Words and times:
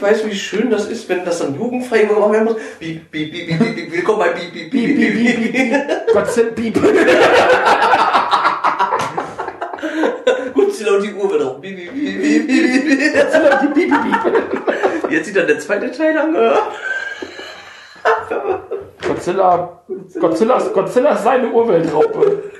Ich 0.00 0.04
weiß, 0.04 0.26
wie 0.26 0.34
schön 0.36 0.70
das 0.70 0.86
ist, 0.86 1.08
wenn 1.08 1.24
das 1.24 1.40
dann 1.40 1.56
jugendfrei 1.56 2.04
gemacht 2.04 2.30
werden 2.30 2.44
muss. 2.44 2.54
Piep, 2.78 3.10
piep, 3.10 3.32
piep, 3.32 3.48
piep, 3.48 3.74
piep, 3.74 3.92
willkommen 3.92 4.20
bei 4.20 4.28
Piep, 4.28 4.52
piep, 4.52 4.70
piep, 4.70 4.96
piep, 4.96 5.16
piep, 5.16 5.52
piep. 5.52 5.72
Godzilla, 6.12 6.52
piep. 6.52 6.74
Godzilla 10.54 10.92
und 10.92 11.02
die 11.06 11.12
Uhr 11.14 11.28
wird 11.32 11.42
auch. 11.42 11.60
Piep, 11.60 11.76
piep, 11.76 11.92
piep, 11.92 12.22
piep, 12.22 12.46
piep. 12.46 13.12
Godzilla, 13.12 13.56
piep, 13.56 13.74
piep, 13.74 13.90
piep. 13.90 15.10
Jetzt 15.10 15.26
sieht 15.26 15.36
dann 15.36 15.48
der 15.48 15.58
zweite 15.58 15.90
Teil 15.90 16.16
angehört. 16.16 16.62
Godzilla, 19.04 19.82
Godzilla, 20.20 20.58
Godzilla 20.60 21.10
ist 21.10 21.24
seine 21.24 21.50
Urweltraupe. 21.50 22.52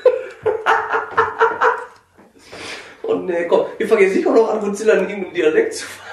Und 3.02 3.26
nee, 3.26 3.46
komm, 3.46 3.66
wir 3.78 3.86
fangen 3.86 4.02
jetzt 4.02 4.16
nicht 4.16 4.26
auch 4.26 4.34
noch 4.34 4.52
an, 4.52 4.58
Godzilla 4.58 4.94
in 4.94 5.08
irgendeinem 5.08 5.34
Dialekt 5.34 5.74
zu 5.74 5.86
fassen. 5.86 6.07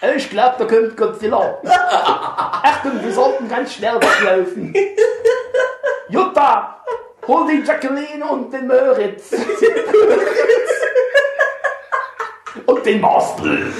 Ich 0.00 0.30
glaube, 0.30 0.54
da 0.58 0.64
kommt 0.64 0.96
Godzilla. 0.96 1.60
Achtung, 2.62 3.02
wir 3.02 3.12
sollten 3.12 3.48
ganz 3.48 3.74
schnell 3.74 3.96
weglaufen. 3.96 4.72
Jutta, 6.08 6.84
hol 7.26 7.48
die 7.48 7.66
Jacqueline 7.66 8.24
und 8.24 8.52
den 8.52 8.68
Möritz. 8.68 9.32
und 12.66 12.86
den 12.86 13.00
Mastel. 13.00 13.72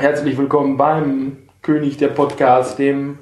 Herzlich 0.00 0.38
willkommen 0.38 0.78
beim 0.78 1.36
König 1.60 1.98
der 1.98 2.08
Podcast, 2.08 2.78
dem 2.78 3.18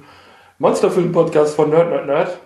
Monsterfilm-Podcast 0.61 1.57
von 1.57 1.71
Nerd 1.71 1.91
Nerd 1.91 2.07
Nerd. 2.07 2.39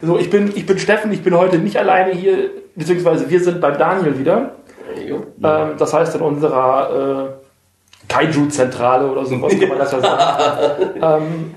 So, 0.00 0.16
ich 0.16 0.30
bin, 0.30 0.52
ich 0.54 0.64
bin 0.64 0.78
Steffen, 0.78 1.10
ich 1.10 1.24
bin 1.24 1.36
heute 1.36 1.58
nicht 1.58 1.76
alleine 1.76 2.12
hier, 2.12 2.50
beziehungsweise 2.76 3.28
wir 3.28 3.40
sind 3.40 3.60
beim 3.60 3.76
Daniel 3.76 4.16
wieder. 4.16 4.52
Ähm, 4.96 5.72
das 5.76 5.92
heißt 5.92 6.14
in 6.14 6.20
unserer 6.20 7.32
äh, 7.32 8.06
Kaiju-Zentrale 8.06 9.10
oder 9.10 9.24
so, 9.24 9.42
was 9.42 9.58
kann 9.58 9.68
man 9.68 9.78
das 9.78 9.90
ja 9.90 10.00
sagen. 10.02 10.90
ähm, 11.02 11.54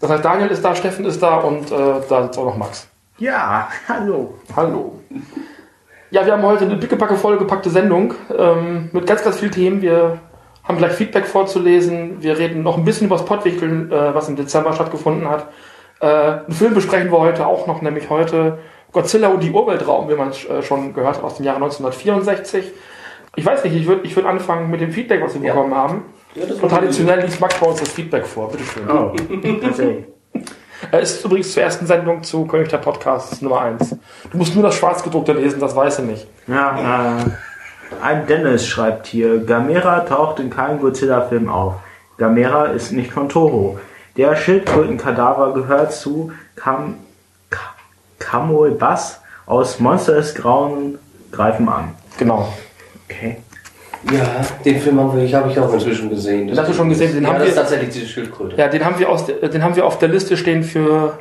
das 0.00 0.08
heißt, 0.08 0.24
Daniel 0.24 0.48
ist 0.48 0.64
da, 0.64 0.74
Steffen 0.74 1.04
ist 1.04 1.22
da 1.22 1.36
und 1.40 1.70
äh, 1.70 2.00
da 2.08 2.24
ist 2.24 2.38
auch 2.38 2.46
noch 2.46 2.56
Max. 2.56 2.88
Ja, 3.18 3.68
hallo. 3.86 4.32
Hallo. 4.56 4.98
Ja, 6.10 6.24
wir 6.24 6.32
haben 6.32 6.42
heute 6.42 6.64
eine 6.64 6.78
pickepacke 6.78 7.16
vollgepackte 7.16 7.68
Sendung 7.68 8.14
ähm, 8.34 8.88
mit 8.94 9.06
ganz, 9.06 9.22
ganz 9.22 9.36
vielen 9.36 9.52
Themen. 9.52 9.82
Wir 9.82 10.20
haben 10.68 10.78
gleich 10.78 10.92
Feedback 10.92 11.26
vorzulesen. 11.26 12.22
Wir 12.22 12.38
reden 12.38 12.62
noch 12.62 12.76
ein 12.76 12.84
bisschen 12.84 13.06
über 13.06 13.16
das 13.16 13.24
Pottwichteln, 13.24 13.90
äh, 13.90 14.14
was 14.14 14.28
im 14.28 14.36
Dezember 14.36 14.72
stattgefunden 14.74 15.28
hat. 15.28 15.48
Äh, 16.00 16.06
einen 16.06 16.52
Film 16.52 16.74
besprechen 16.74 17.10
wir 17.10 17.18
heute 17.18 17.46
auch 17.46 17.66
noch, 17.66 17.82
nämlich 17.82 18.08
heute 18.10 18.58
Godzilla 18.92 19.28
und 19.28 19.42
die 19.42 19.50
Urweltraum, 19.50 20.08
wie 20.08 20.14
man 20.14 20.28
es 20.28 20.44
äh, 20.44 20.62
schon 20.62 20.92
gehört 20.94 21.16
hat, 21.16 21.24
aus 21.24 21.36
dem 21.36 21.44
Jahre 21.46 21.56
1964. 21.56 22.72
Ich 23.36 23.44
weiß 23.46 23.64
nicht, 23.64 23.74
ich 23.76 23.86
würde 23.86 24.02
ich 24.04 24.14
würd 24.14 24.26
anfangen 24.26 24.70
mit 24.70 24.80
dem 24.80 24.92
Feedback, 24.92 25.22
was 25.22 25.34
wir 25.34 25.46
Ja. 25.46 25.54
bekommen 25.54 25.74
haben. 25.74 26.02
Ja, 26.34 26.44
Und 26.60 26.68
traditionell 26.68 27.20
liest 27.22 27.40
Max 27.40 27.54
bei 27.58 27.66
uns 27.66 27.80
das 27.80 27.88
Feedback 27.90 28.26
vor. 28.26 28.50
Bitteschön. 28.50 28.82
Oh, 28.90 29.12
tatsächlich. 29.62 30.04
Er 30.92 31.00
ist 31.00 31.24
übrigens 31.24 31.52
zur 31.52 31.64
ersten 31.64 31.86
Sendung 31.86 32.22
zu 32.22 32.46
König 32.46 32.68
der 32.68 32.78
Podcasts 32.78 33.42
Nummer 33.42 33.62
1. 33.62 33.96
Du 34.30 34.38
musst 34.38 34.54
nur 34.54 34.62
das 34.62 34.76
Schwarzgedruckte 34.76 35.32
lesen, 35.32 35.58
das 35.58 35.74
weiß 35.74 35.98
er 35.98 36.04
nicht. 36.04 36.28
Ja, 36.46 37.18
äh, 37.18 37.24
ein 38.02 38.26
Dennis 38.26 38.66
schreibt 38.66 39.06
hier, 39.06 39.38
Gamera 39.44 40.00
taucht 40.00 40.40
in 40.40 40.50
keinem 40.50 40.80
Godzilla-Film 40.80 41.48
auf. 41.48 41.74
Gamera 42.18 42.66
ist 42.66 42.92
nicht 42.92 43.12
von 43.12 43.28
Toho. 43.28 43.78
Der 44.16 44.34
Schildkrötenkadaver 44.36 45.54
gehört 45.54 45.92
zu 45.92 46.32
Kam 46.56 46.96
Ka 48.18 48.40
Bass 48.78 49.20
aus 49.46 49.78
Monster 49.80 50.14
des 50.14 50.34
Grauen 50.34 50.98
greifen 51.32 51.68
an. 51.68 51.94
Genau. 52.18 52.52
Okay. 53.08 53.36
Ja, 54.12 54.44
den 54.64 54.80
Film 54.80 55.00
habe 55.00 55.20
ich, 55.22 55.34
hab 55.34 55.48
ich 55.50 55.58
auch 55.58 55.72
inzwischen 55.72 56.08
gesehen. 56.10 56.46
Den 56.48 56.58
hast 56.58 56.68
du 56.68 56.74
schon 56.74 56.88
gesehen, 56.88 57.14
den 57.14 57.22
ja, 57.22 57.28
haben 57.28 57.34
das 57.36 57.44
wir- 57.44 57.48
ist 57.50 57.56
tatsächlich 57.56 57.90
diese 57.90 58.06
Schildkröte. 58.06 58.56
Ja, 58.56 58.68
den 58.68 58.84
haben 58.84 58.98
wir, 58.98 59.08
aus, 59.08 59.26
den 59.26 59.62
haben 59.62 59.74
wir 59.76 59.86
auf 59.86 59.98
der 59.98 60.08
Liste 60.08 60.36
stehen 60.36 60.62
für 60.62 61.18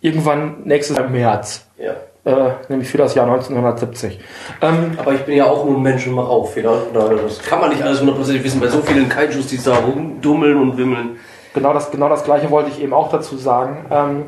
irgendwann 0.00 0.62
nächstes 0.64 0.96
März. 1.08 1.66
Ja. 1.78 1.94
Äh, 2.22 2.50
nämlich 2.68 2.88
für 2.88 2.98
das 2.98 3.14
Jahr 3.14 3.26
1970. 3.26 4.20
Ähm, 4.60 4.92
Aber 4.98 5.14
ich 5.14 5.22
bin 5.22 5.36
ja 5.36 5.46
auch 5.46 5.64
nur 5.64 5.76
ein 5.76 5.82
Mensch 5.82 6.06
und 6.06 6.14
mach 6.14 6.28
auch 6.28 6.50
Fehler. 6.50 6.76
Das 6.92 7.38
kann 7.40 7.60
man 7.60 7.70
nicht 7.70 7.82
alles 7.82 8.00
hundertprozentig 8.00 8.44
wissen 8.44 8.60
bei 8.60 8.68
so 8.68 8.82
vielen 8.82 9.08
Kaijus, 9.08 9.46
die 9.46 9.62
da 9.62 9.76
rumdummeln 9.76 10.58
und 10.58 10.76
wimmeln. 10.76 11.16
genau, 11.54 11.72
das, 11.72 11.90
genau 11.90 12.10
das 12.10 12.24
gleiche 12.24 12.50
wollte 12.50 12.68
ich 12.68 12.82
eben 12.82 12.92
auch 12.92 13.10
dazu 13.10 13.38
sagen. 13.38 13.86
Ähm, 13.90 14.26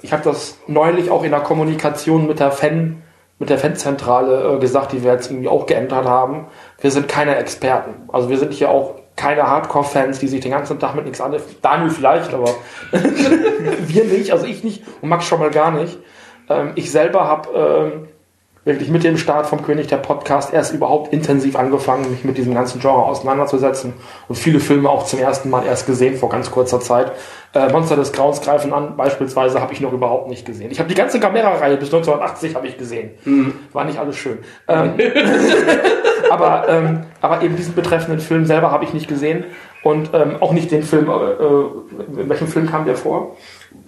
ich 0.00 0.12
habe 0.12 0.22
das 0.24 0.58
neulich 0.66 1.10
auch 1.10 1.22
in 1.22 1.32
der 1.32 1.40
Kommunikation 1.40 2.26
mit 2.26 2.40
der 2.40 2.50
Fan, 2.50 3.02
mit 3.38 3.50
der 3.50 3.58
Fanzentrale 3.58 4.54
äh, 4.56 4.58
gesagt, 4.58 4.92
die 4.92 5.04
wir 5.04 5.12
jetzt 5.12 5.30
irgendwie 5.30 5.48
auch 5.48 5.66
geändert 5.66 6.06
haben. 6.06 6.46
Wir 6.80 6.90
sind 6.90 7.08
keine 7.08 7.36
Experten. 7.36 8.08
Also 8.10 8.30
wir 8.30 8.38
sind 8.38 8.54
hier 8.54 8.70
auch 8.70 8.96
keine 9.16 9.42
Hardcore-Fans, 9.42 10.18
die 10.18 10.28
sich 10.28 10.40
den 10.40 10.52
ganzen 10.52 10.78
Tag 10.80 10.94
mit 10.94 11.04
nichts 11.04 11.20
anderes. 11.20 11.44
Daniel 11.60 11.90
vielleicht, 11.90 12.32
aber 12.32 12.54
wir 12.90 14.04
nicht, 14.04 14.32
also 14.32 14.46
ich 14.46 14.64
nicht 14.64 14.82
und 15.02 15.10
Max 15.10 15.26
schon 15.26 15.40
mal 15.40 15.50
gar 15.50 15.70
nicht. 15.70 15.98
Ähm, 16.48 16.72
ich 16.74 16.90
selber 16.90 17.24
habe 17.24 17.48
ähm, 17.94 18.08
wirklich 18.64 18.90
mit 18.90 19.02
dem 19.02 19.16
Start 19.16 19.46
vom 19.46 19.62
König 19.62 19.88
der 19.88 19.96
Podcast 19.96 20.52
erst 20.52 20.72
überhaupt 20.72 21.12
intensiv 21.12 21.56
angefangen, 21.56 22.10
mich 22.10 22.24
mit 22.24 22.38
diesem 22.38 22.54
ganzen 22.54 22.80
Genre 22.80 23.02
auseinanderzusetzen 23.02 23.94
und 24.28 24.36
viele 24.36 24.60
Filme 24.60 24.88
auch 24.88 25.04
zum 25.04 25.18
ersten 25.18 25.50
Mal 25.50 25.66
erst 25.66 25.86
gesehen 25.86 26.16
vor 26.16 26.28
ganz 26.28 26.50
kurzer 26.50 26.78
Zeit. 26.78 27.12
Äh, 27.54 27.72
Monster 27.72 27.96
des 27.96 28.12
Grauens 28.12 28.40
greifen 28.40 28.72
an, 28.72 28.96
beispielsweise 28.96 29.60
habe 29.60 29.72
ich 29.72 29.80
noch 29.80 29.92
überhaupt 29.92 30.28
nicht 30.28 30.46
gesehen. 30.46 30.70
Ich 30.70 30.78
habe 30.78 30.88
die 30.88 30.94
ganze 30.94 31.18
Gamera-Reihe 31.18 31.76
bis 31.76 31.92
1980 31.92 32.54
habe 32.54 32.68
ich 32.68 32.78
gesehen. 32.78 33.10
War 33.72 33.84
nicht 33.84 33.98
alles 33.98 34.16
schön. 34.16 34.38
Ähm, 34.68 34.94
aber, 36.30 36.68
ähm, 36.68 37.00
aber 37.20 37.42
eben 37.42 37.56
diesen 37.56 37.74
betreffenden 37.74 38.20
Film 38.20 38.46
selber 38.46 38.70
habe 38.70 38.84
ich 38.84 38.94
nicht 38.94 39.08
gesehen 39.08 39.44
und 39.82 40.10
ähm, 40.14 40.36
auch 40.40 40.52
nicht 40.52 40.70
den 40.70 40.82
Film. 40.82 41.10
Äh, 41.10 41.32
äh, 41.32 42.22
in 42.22 42.28
welchem 42.28 42.46
Film 42.46 42.66
kam 42.70 42.84
der 42.84 42.96
vor? 42.96 43.36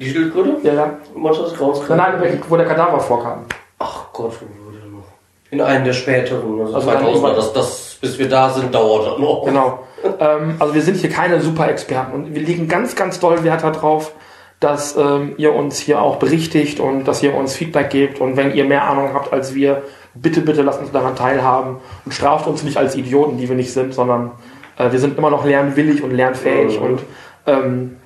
Die 0.01 0.11
Schildkröte? 0.11 0.57
Ja, 0.63 0.75
ja. 0.75 0.91
Monster 1.15 1.45
des 1.45 1.55
Grauens? 1.55 1.81
Nein, 1.89 1.99
nein, 1.99 2.43
wo 2.49 2.57
der 2.57 2.67
Kadaver 2.67 2.99
vorkam. 3.01 3.45
Ach 3.79 4.07
Gott, 4.13 4.33
wo 4.41 4.67
wurde 4.67 4.79
der 4.79 4.91
noch? 4.91 5.05
In 5.51 5.61
einem 5.61 5.85
der 5.85 5.93
späteren, 5.93 6.61
also, 6.61 6.75
Also 6.75 6.91
dann 6.91 7.03
2000er. 7.03 7.09
irgendwann- 7.09 7.37
Das, 7.37 7.53
das, 7.53 7.99
bis 8.01 8.19
wir 8.19 8.29
da 8.29 8.51
sind, 8.51 8.75
dauert 8.75 9.07
das 9.13 9.19
noch. 9.19 9.45
Genau. 9.45 9.79
ähm, 10.19 10.57
also 10.59 10.75
wir 10.75 10.83
sind 10.83 10.97
hier 10.97 11.11
keine 11.11 11.41
Super-Experten 11.41 12.13
und 12.13 12.35
wir 12.35 12.43
legen 12.43 12.67
ganz, 12.69 12.97
ganz 12.97 13.21
doll 13.21 13.43
Wert 13.45 13.63
darauf, 13.63 14.13
dass 14.61 14.97
ähm, 14.97 15.35
ihr 15.37 15.55
uns 15.55 15.79
hier 15.79 16.01
auch 16.01 16.17
berichtigt 16.17 16.81
und 16.81 17.05
dass 17.05 17.23
ihr 17.23 17.35
uns 17.35 17.55
Feedback 17.55 17.91
gebt 17.91 18.21
und 18.21 18.37
wenn 18.37 18.55
ihr 18.55 18.65
mehr 18.65 18.85
Ahnung 18.85 19.11
habt 19.15 19.33
als 19.33 19.55
wir, 19.55 19.83
bitte, 20.15 20.41
bitte 20.41 20.63
lasst 20.63 20.81
uns 20.81 20.91
daran 20.93 21.17
teilhaben 21.17 21.77
und 22.05 22.13
straft 22.13 22.47
uns 22.47 22.63
nicht 22.63 22.77
als 22.77 22.97
Idioten, 22.97 23.37
die 23.39 23.49
wir 23.49 23.57
nicht 23.57 23.73
sind, 23.73 23.95
sondern 23.95 24.33
äh, 24.79 24.91
wir 24.93 24.99
sind 24.99 25.19
immer 25.19 25.31
noch 25.31 25.45
lernwillig 25.45 26.03
und 26.03 26.13
lernfähig 26.13 26.79
Mhm. 26.81 26.87
und 26.87 27.01
ähm, 27.47 27.97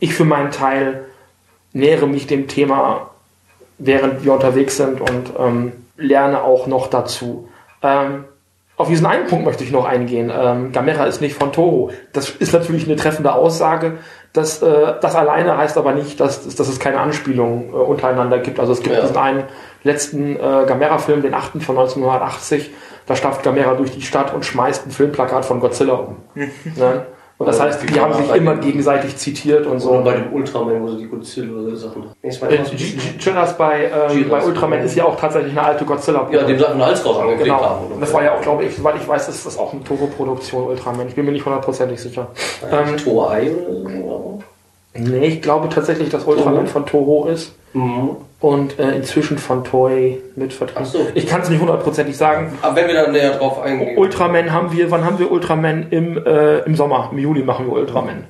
ich 0.00 0.14
für 0.14 0.24
meinen 0.24 0.50
Teil 0.50 1.04
nähere 1.72 2.06
mich 2.06 2.26
dem 2.26 2.48
Thema, 2.48 3.10
während 3.78 4.24
wir 4.24 4.32
unterwegs 4.32 4.76
sind 4.76 5.00
und 5.00 5.32
ähm, 5.38 5.72
lerne 5.96 6.42
auch 6.42 6.66
noch 6.66 6.88
dazu. 6.88 7.48
Ähm, 7.82 8.24
auf 8.76 8.88
diesen 8.88 9.06
einen 9.06 9.26
Punkt 9.26 9.44
möchte 9.44 9.64
ich 9.64 9.70
noch 9.70 9.84
eingehen. 9.84 10.32
Ähm, 10.34 10.72
Gamera 10.72 11.04
ist 11.04 11.20
nicht 11.20 11.36
von 11.36 11.52
Toho. 11.52 11.90
Das 12.12 12.30
ist 12.30 12.52
natürlich 12.52 12.86
eine 12.86 12.96
treffende 12.96 13.32
Aussage. 13.32 13.98
Das, 14.32 14.62
äh, 14.62 14.94
das 15.00 15.14
alleine 15.14 15.56
heißt 15.56 15.76
aber 15.76 15.92
nicht, 15.92 16.18
dass, 16.18 16.54
dass 16.54 16.68
es 16.68 16.80
keine 16.80 16.98
Anspielungen 16.98 17.68
äh, 17.68 17.72
untereinander 17.76 18.38
gibt. 18.38 18.58
Also 18.58 18.72
es 18.72 18.82
gibt 18.82 18.96
Ja. 18.96 19.02
diesen 19.02 19.16
einen 19.16 19.44
letzten 19.84 20.36
äh, 20.36 20.64
Gamera-Film, 20.66 21.22
den 21.22 21.34
achten 21.34 21.60
von 21.60 21.76
1980. 21.78 22.70
Da 23.06 23.14
stafft 23.14 23.42
Gamera 23.42 23.74
durch 23.74 23.90
die 23.92 24.02
Stadt 24.02 24.32
und 24.32 24.44
schmeißt 24.44 24.86
ein 24.86 24.90
Filmplakat 24.90 25.44
von 25.44 25.60
Godzilla 25.60 25.94
um. 25.94 26.16
ne? 26.34 27.06
Und 27.42 27.48
das 27.48 27.60
heißt, 27.60 27.82
die 27.90 27.98
haben 28.00 28.14
sich 28.14 28.32
immer 28.34 28.54
gegenseitig 28.54 29.16
zitiert 29.16 29.66
und 29.66 29.80
So 29.80 29.96
so. 29.96 30.04
bei 30.04 30.12
dem 30.14 30.32
Ultraman, 30.32 30.80
wo 30.80 30.88
sie 30.88 30.98
die 30.98 31.08
Godzilla 31.08 31.52
oder 31.60 31.76
Sachen. 31.76 32.04
Giras 33.18 33.56
bei, 33.58 33.90
ähm, 34.10 34.28
bei 34.28 34.44
Ultraman 34.44 34.80
ist 34.82 34.94
ja 34.94 35.04
auch 35.04 35.16
tatsächlich 35.18 35.50
eine 35.52 35.66
alte 35.66 35.84
godzilla 35.84 36.28
ja, 36.30 36.44
dem 36.44 36.58
Sachen 36.58 36.80
Hals 36.84 37.04
raus 37.04 37.18
angeklebt 37.18 37.44
Genau. 37.48 37.60
haben. 37.60 37.86
Und 37.94 38.00
das 38.00 38.14
war 38.14 38.22
ja 38.22 38.34
auch, 38.36 38.40
glaube 38.40 38.64
ich, 38.64 38.76
soweit 38.76 38.94
ich 38.96 39.08
weiß, 39.08 39.28
ist 39.28 39.44
das 39.44 39.58
auch 39.58 39.72
eine 39.72 39.82
Toro-Produktion 39.82 40.68
Ultraman. 40.68 41.08
Ich 41.08 41.16
bin 41.16 41.24
mir 41.24 41.32
nicht 41.32 41.44
hundertprozentig 41.44 42.00
sicher. 42.00 42.28
Ähm, 42.70 42.96
Toei 42.96 43.50
oder 43.50 43.90
so. 43.90 44.38
Nee, 44.94 45.26
ich 45.26 45.42
glaube 45.42 45.68
tatsächlich, 45.68 46.10
dass 46.10 46.24
Ultraman 46.24 46.66
von 46.66 46.84
Toho 46.86 47.26
ist 47.28 47.52
Mhm. 47.74 48.16
und 48.40 48.78
äh, 48.78 48.94
inzwischen 48.96 49.38
von 49.38 49.64
Toei 49.64 50.18
mitvertreten. 50.36 50.82
Ach 50.84 50.90
so. 50.90 51.06
Ich 51.14 51.26
kann 51.26 51.40
es 51.40 51.48
nicht 51.48 51.60
hundertprozentig 51.60 52.14
sagen. 52.16 52.52
Aber 52.60 52.76
wenn 52.76 52.86
wir 52.88 52.94
dann 52.94 53.12
näher 53.12 53.38
drauf 53.38 53.62
eingehen. 53.62 53.96
Ultraman 53.96 54.52
haben 54.52 54.72
wir, 54.72 54.90
wann 54.90 55.04
haben 55.06 55.18
wir 55.18 55.30
Ultraman? 55.32 55.86
Im, 55.90 56.18
äh, 56.26 56.58
im 56.60 56.74
Sommer, 56.76 57.08
im 57.12 57.18
Juli 57.18 57.42
machen 57.42 57.64
wir 57.66 57.72
Ultraman. 57.72 58.24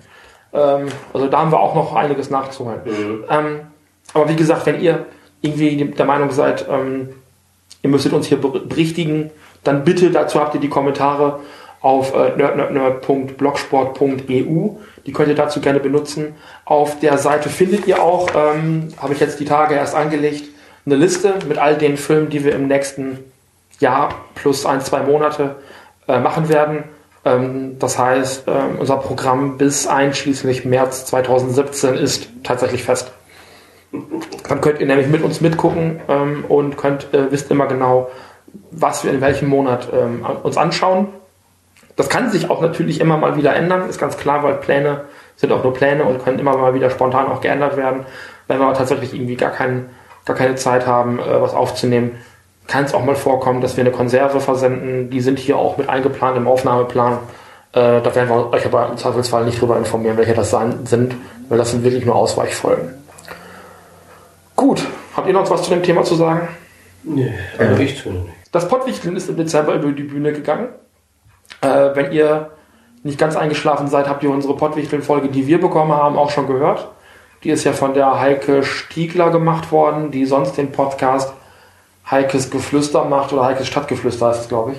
Ähm, 0.53 0.87
also 1.13 1.27
da 1.27 1.39
haben 1.41 1.51
wir 1.51 1.59
auch 1.59 1.75
noch 1.75 1.95
einiges 1.97 2.31
nachzuholen. 2.31 2.81
Mhm. 2.85 3.25
Ähm, 3.29 3.61
aber 4.15 4.29
wie 4.29 4.37
gesagt, 4.37 4.65
wenn 4.67 4.81
ihr 4.81 5.07
irgendwie 5.41 5.85
der 5.87 6.05
Meinung 6.07 6.31
seid, 6.31 6.67
ähm, 6.71 7.09
ihr 7.83 7.91
müsstet 7.91 8.13
uns 8.13 8.27
hier 8.29 8.41
ber- 8.41 8.61
berichtigen, 8.61 9.31
dann 9.65 9.83
bitte 9.83 10.11
dazu 10.13 10.39
habt 10.39 10.55
ihr 10.55 10.61
die 10.61 10.69
Kommentare 10.69 11.41
auf 11.83 12.15
äh, 12.15 12.35
nerdnerdnerd.blogsport.eu. 12.37 14.69
Die 15.05 15.13
könnt 15.13 15.29
ihr 15.29 15.35
dazu 15.35 15.61
gerne 15.61 15.81
benutzen. 15.81 16.37
Auf 16.65 17.01
der 17.01 17.19
Seite 17.19 17.51
findet 17.51 17.87
ihr 17.87 18.03
auch, 18.03 18.31
ähm, 18.35 18.89
habe 18.99 19.13
ich 19.13 19.21
jetzt 19.21 19.39
die 19.41 19.45
Tage 19.45 19.75
erst 19.75 19.95
angelegt, 19.95 20.45
eine 20.87 20.97
Liste 20.97 21.35
mit 21.49 21.59
all 21.59 21.77
den 21.77 21.97
Filmen, 21.97 22.31
die 22.31 22.45
wir 22.45 22.55
im 22.55 22.69
nächsten 22.69 23.19
Jahr 23.81 24.15
plus 24.35 24.65
ein, 24.65 24.81
zwei 24.81 25.03
Monate 25.03 25.57
äh, 26.09 26.21
machen 26.21 26.49
werden. 26.49 26.85
Ähm, 27.25 27.79
das 27.79 27.99
heißt, 27.99 28.45
ähm, 28.47 28.79
unser 28.79 28.97
Programm 28.97 29.59
bis 29.59 29.87
einschließlich 29.87 30.65
März 30.65 31.07
2017 31.07 31.95
ist 31.95 32.29
tatsächlich 32.43 32.85
fest. 32.85 33.13
Dann 34.49 34.61
könnt 34.61 34.81
ihr 34.81 34.87
nämlich 34.87 35.09
mit 35.09 35.23
uns 35.23 35.41
mitgucken 35.41 36.01
ähm, 36.09 36.45
und 36.49 36.77
könnt 36.77 37.13
äh, 37.13 37.31
wisst 37.31 37.51
immer 37.51 37.67
genau, 37.67 38.11
was 38.71 39.05
wir 39.05 39.13
in 39.13 39.21
welchem 39.21 39.49
Monat 39.49 39.89
ähm, 39.93 40.25
uns 40.43 40.57
anschauen. 40.57 41.09
Das 41.97 42.09
kann 42.09 42.31
sich 42.31 42.51
auch 42.51 42.61
natürlich 42.61 43.01
immer 43.01 43.17
mal 43.17 43.37
wieder 43.37 43.55
ändern, 43.55 43.89
ist 43.89 44.01
ganz 44.01 44.17
klar, 44.17 44.43
weil 44.43 44.55
Pläne 44.55 45.03
sind 45.37 45.53
auch 45.53 45.63
nur 45.63 45.75
Pläne 45.75 46.05
und 46.05 46.23
können 46.25 46.39
immer 46.39 46.57
mal 46.57 46.75
wieder 46.75 46.91
spontan 46.91 47.27
auch 47.27 47.41
geändert 47.41 47.77
werden. 47.77 48.07
Wenn 48.49 48.59
wir 48.59 48.67
aber 48.67 48.77
tatsächlich 48.77 49.13
irgendwie 49.15 49.37
gar, 49.37 49.51
kein, 49.51 49.91
gar 50.25 50.37
keine 50.37 50.55
Zeit 50.55 50.87
haben, 50.87 51.19
äh, 51.19 51.41
was 51.41 51.55
aufzunehmen, 51.55 52.13
kann 52.69 52.85
es 52.85 52.95
auch 52.95 53.05
mal 53.05 53.17
vorkommen, 53.17 53.61
dass 53.61 53.77
wir 53.77 53.83
eine 53.83 53.91
Konserve 53.91 54.41
versenden. 54.41 55.11
Die 55.11 55.21
sind 55.21 55.39
hier 55.39 55.59
auch 55.59 55.77
mit 55.77 55.89
eingeplant 55.89 56.37
im 56.37 56.47
Aufnahmeplan. 56.47 57.15
Äh, 57.73 58.01
da 58.03 58.15
werden 58.15 58.29
wir 58.29 58.53
euch 58.53 58.65
aber 58.65 58.89
im 58.91 58.97
Zweifelsfall 58.97 59.45
nicht 59.45 59.61
drüber 59.61 59.77
informieren, 59.77 60.17
welche 60.17 60.35
das 60.35 60.51
sein, 60.51 60.87
sind, 60.87 61.15
weil 61.49 61.59
das 61.59 61.71
sind 61.71 61.83
wirklich 61.85 62.05
nur 62.05 62.15
Ausweichfolgen. 62.15 62.95
Gut, 64.55 64.87
habt 65.17 65.27
ihr 65.27 65.33
noch 65.33 65.49
was 65.51 65.63
zu 65.63 65.71
dem 65.71 65.83
Thema 65.83 66.05
zu 66.05 66.15
sagen? 66.15 66.49
Nee, 67.03 67.33
also 67.59 67.83
ich 67.83 68.01
tue 68.01 68.13
nicht. 68.13 68.33
Das 68.53 68.69
Pottwichteln 68.69 69.17
ist 69.17 69.29
im 69.29 69.37
Dezember 69.37 69.75
über 69.75 69.91
die 69.91 70.03
Bühne 70.03 70.33
gegangen. 70.33 70.69
Äh, 71.63 71.95
wenn 71.95 72.13
ihr 72.13 72.51
nicht 73.03 73.19
ganz 73.19 73.37
eingeschlafen 73.37 73.89
seid, 73.89 74.09
habt 74.09 74.23
ihr 74.23 74.31
unsere 74.31 74.57
Pottwichteln-Folge, 74.57 75.29
die 75.29 75.47
wir 75.47 75.61
bekommen 75.61 75.93
haben, 75.93 76.17
auch 76.17 76.31
schon 76.31 76.47
gehört. 76.47 76.89
Die 77.45 77.51
ist 77.51 77.65
ja 77.65 77.73
von 77.73 77.95
der 77.95 78.21
Heike 78.21 78.63
Stiegler 78.63 79.31
gemacht 79.31 79.73
worden, 79.73 80.11
die 80.11 80.27
sonst 80.27 80.57
den 80.57 80.71
Podcast 80.71 81.33
Heikes 82.09 82.51
Geflüster 82.51 83.05
macht 83.05 83.33
oder 83.33 83.45
Heikes 83.45 83.67
Stadtgeflüster 83.67 84.29
heißt 84.29 84.43
es, 84.43 84.49
glaube 84.49 84.73
ich. 84.73 84.79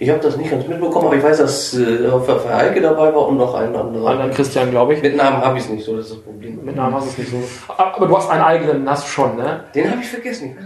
Ich 0.00 0.08
habe 0.10 0.20
das 0.20 0.36
nicht 0.36 0.50
ganz 0.50 0.66
mitbekommen, 0.66 1.06
aber 1.08 1.16
ich 1.16 1.22
weiß, 1.24 1.38
dass 1.38 1.74
äh, 1.74 2.08
Heike 2.48 2.80
dabei 2.80 3.12
war 3.12 3.26
und 3.26 3.36
noch 3.36 3.54
ein 3.54 3.74
anderer. 3.74 4.16
dann 4.16 4.30
Christian, 4.30 4.70
glaube 4.70 4.94
ich. 4.94 5.02
Mit 5.02 5.16
Namen 5.16 5.38
habe 5.38 5.58
ich 5.58 5.64
es 5.64 5.70
nicht 5.70 5.84
so, 5.84 5.96
das 5.96 6.06
ist 6.06 6.14
das 6.14 6.22
Problem. 6.22 6.64
Mit 6.64 6.76
Namen 6.76 6.94
hast 6.94 7.06
du 7.06 7.10
es 7.10 7.18
nicht 7.18 7.30
so. 7.30 7.72
Aber 7.76 8.06
du 8.06 8.16
hast 8.16 8.30
einen 8.30 8.42
eigenen, 8.42 8.88
hast 8.88 9.04
du 9.04 9.08
schon, 9.08 9.36
ne? 9.36 9.64
Den 9.74 9.90
habe 9.90 10.00
ich 10.00 10.08
vergessen. 10.08 10.56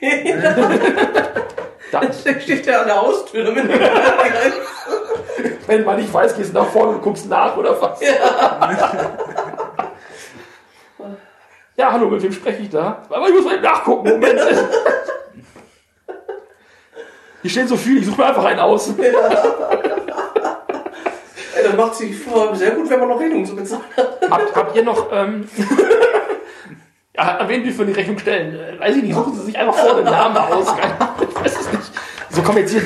Ich 1.88 1.92
weiß 1.92 2.02
nicht. 2.08 2.26
Da, 2.26 2.32
Der 2.32 2.40
steht 2.40 2.66
ja 2.66 2.80
an 2.80 2.86
der 2.86 3.00
Haustür 3.00 3.44
damit. 3.44 3.64
wenn 5.66 5.84
man 5.84 5.96
nicht 5.96 6.12
weiß, 6.12 6.36
gehst 6.36 6.50
du 6.50 6.54
nach 6.58 6.66
vorne 6.68 6.92
und 6.92 7.02
guckst 7.02 7.28
nach 7.28 7.56
oder 7.56 7.80
was? 7.80 8.00
Ja, 11.76 11.92
hallo, 11.92 12.08
mit 12.08 12.22
wem 12.22 12.32
spreche 12.32 12.62
ich 12.62 12.70
da? 12.70 13.02
Aber 13.10 13.28
ich 13.28 13.34
muss 13.34 13.44
mal 13.44 13.54
eben 13.54 13.62
nachgucken, 13.62 14.08
Moment. 14.08 14.40
Hier 17.42 17.50
stehen 17.50 17.68
so 17.68 17.76
viele, 17.76 18.00
ich 18.00 18.06
suche 18.06 18.20
mir 18.20 18.26
einfach 18.28 18.44
einen 18.44 18.58
aus. 18.60 18.88
Ey, 18.98 19.12
das 21.62 21.76
macht 21.76 21.94
sich 21.94 22.18
vor 22.18 22.56
sehr 22.56 22.72
gut, 22.72 22.90
wenn 22.90 22.98
man 22.98 23.08
noch 23.08 23.20
Rechnungen 23.20 23.46
zu 23.46 23.54
bezahlen 23.54 23.84
hat. 23.96 24.18
Habt, 24.30 24.56
habt 24.56 24.74
ihr 24.76 24.82
noch, 24.82 25.12
ähm, 25.12 25.48
ja, 27.14 27.36
an 27.38 27.48
wen 27.48 27.64
wir 27.64 27.72
für 27.72 27.86
die 27.86 27.92
Rechnung 27.92 28.18
stellen? 28.18 28.58
Äh, 28.58 28.80
Weiß 28.80 28.96
ich 28.96 29.02
nicht, 29.02 29.14
suchen 29.14 29.34
Sie 29.34 29.42
sich 29.42 29.56
einfach 29.56 29.74
vorne 29.74 30.02
den 30.02 30.12
Namen 30.12 30.36
aus. 30.36 30.74
So 32.36 32.42
kommen 32.42 32.58
jetzt 32.58 32.72
hier. 32.72 32.82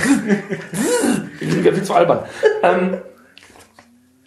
Ich 1.41 1.49
bin 1.49 1.65
ja 1.65 1.73
viel 1.73 1.83
zu 1.83 1.93
albern. 1.95 2.21
Ähm, 2.63 2.99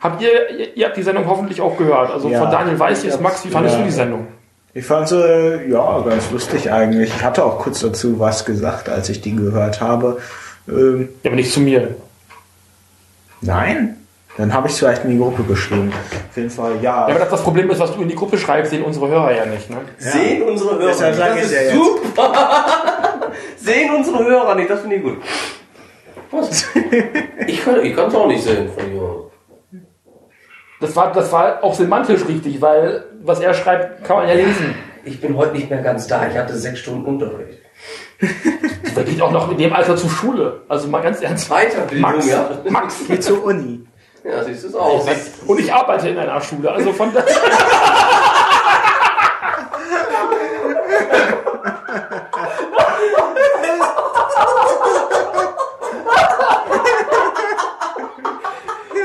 habt 0.01 0.21
ihr, 0.21 0.49
ihr, 0.49 0.75
ihr 0.77 0.85
habt 0.87 0.97
die 0.97 1.03
Sendung 1.03 1.25
hoffentlich 1.27 1.61
auch 1.61 1.77
gehört. 1.77 2.11
Also 2.11 2.27
Ja. 2.29 2.41
von 2.41 2.51
Daniel 2.51 2.77
Weiß 2.77 3.03
jetzt, 3.03 3.21
Max, 3.21 3.45
wie 3.45 3.49
fandest 3.49 3.75
Ja. 3.75 3.81
du 3.81 3.85
die 3.87 3.93
Sendung? 3.93 4.27
Ich 4.73 4.85
fand 4.85 5.07
sie, 5.07 5.15
äh, 5.21 5.69
ja, 5.71 6.01
ganz 6.01 6.29
lustig 6.31 6.71
eigentlich. 6.71 7.09
Ich 7.15 7.23
hatte 7.23 7.45
auch 7.45 7.59
kurz 7.59 7.79
dazu 7.79 8.19
was 8.19 8.43
gesagt, 8.43 8.89
als 8.89 9.07
ich 9.09 9.21
die 9.21 9.35
gehört 9.35 9.79
habe. 9.79 10.17
Ähm, 10.67 11.09
Ja, 11.23 11.29
aber 11.29 11.35
nicht 11.37 11.53
zu 11.53 11.59
mir. 11.61 11.95
nein? 13.41 13.97
Dann 14.35 14.51
habe 14.51 14.65
ich 14.67 14.73
es 14.73 14.79
vielleicht 14.79 15.03
in 15.05 15.11
die 15.11 15.17
Gruppe 15.19 15.43
geschrieben. 15.43 15.93
Auf 16.31 16.35
jeden 16.37 16.49
Fall, 16.49 16.71
ja. 16.81 16.81
Ja, 16.81 17.05
aber 17.05 17.19
das, 17.19 17.29
das 17.29 17.43
Problem 17.43 17.69
ist, 17.69 17.79
was 17.79 17.93
du 17.93 18.01
in 18.01 18.07
die 18.09 18.15
Gruppe 18.15 18.35
schreibst, 18.39 18.71
sehen 18.71 18.81
unsere 18.83 19.07
Hörer 19.07 19.31
ja 19.31 19.45
nicht. 19.45 19.69
Ne? 19.69 19.77
Sehen 19.99 20.41
unsere 20.41 20.71
Hörer 20.79 20.87
Deshalb 20.87 21.11
nicht. 21.11 21.19
sag 21.19 21.29
Das 21.29 21.37
ich's 21.37 21.45
ist 21.45 21.53
ja 21.53 21.61
jetzt. 21.61 21.75
super. 21.75 22.33
Sehen 23.63 23.95
unsere 23.95 24.23
Hörer 24.23 24.55
nicht, 24.55 24.69
das 24.69 24.81
finde 24.81 24.97
ich 24.97 25.03
gut. 25.03 25.17
Was? 26.31 26.65
Ich 27.47 27.63
kann 27.63 27.83
ich 27.83 27.97
es 27.97 28.15
auch 28.15 28.27
nicht 28.27 28.43
sehen 28.43 28.69
von 28.71 28.89
hier 28.89 29.01
aus. 29.01 29.31
Das 30.79 30.95
war, 30.95 31.11
das 31.13 31.31
war 31.31 31.63
auch 31.63 31.73
semantisch 31.73 32.27
richtig, 32.27 32.61
weil 32.61 33.05
was 33.21 33.39
er 33.39 33.53
schreibt, 33.53 34.03
kann 34.03 34.17
man 34.17 34.27
ja 34.27 34.33
lesen. 34.33 34.75
Ich 35.05 35.21
bin 35.21 35.37
heute 35.37 35.53
nicht 35.53 35.69
mehr 35.69 35.81
ganz 35.81 36.07
da. 36.07 36.27
Ich 36.27 36.37
hatte 36.37 36.57
sechs 36.57 36.79
Stunden 36.79 37.05
Unterricht. 37.05 37.59
Der 38.95 39.03
geht 39.03 39.21
auch 39.21 39.31
noch 39.31 39.51
in 39.51 39.57
dem 39.57 39.73
Alter 39.73 39.95
zur 39.95 40.09
Schule. 40.09 40.61
Also 40.67 40.87
mal 40.87 41.01
ganz 41.01 41.21
ernst. 41.21 41.49
Weiterbildung, 41.49 42.11
Max, 42.11 42.29
ja. 42.29 42.49
Max. 42.69 42.95
Geh 43.07 43.19
zur 43.19 43.43
Uni. 43.43 43.85
Ja, 44.23 44.43
siehst 44.43 44.63
du 44.63 44.67
es 44.69 44.75
auch. 44.75 45.05
Und 45.47 45.59
ich 45.59 45.73
arbeite 45.73 46.09
in 46.09 46.17
einer 46.17 46.39
Schule. 46.41 46.71
Also 46.71 46.93
von 46.93 47.13
daher. 47.13 47.27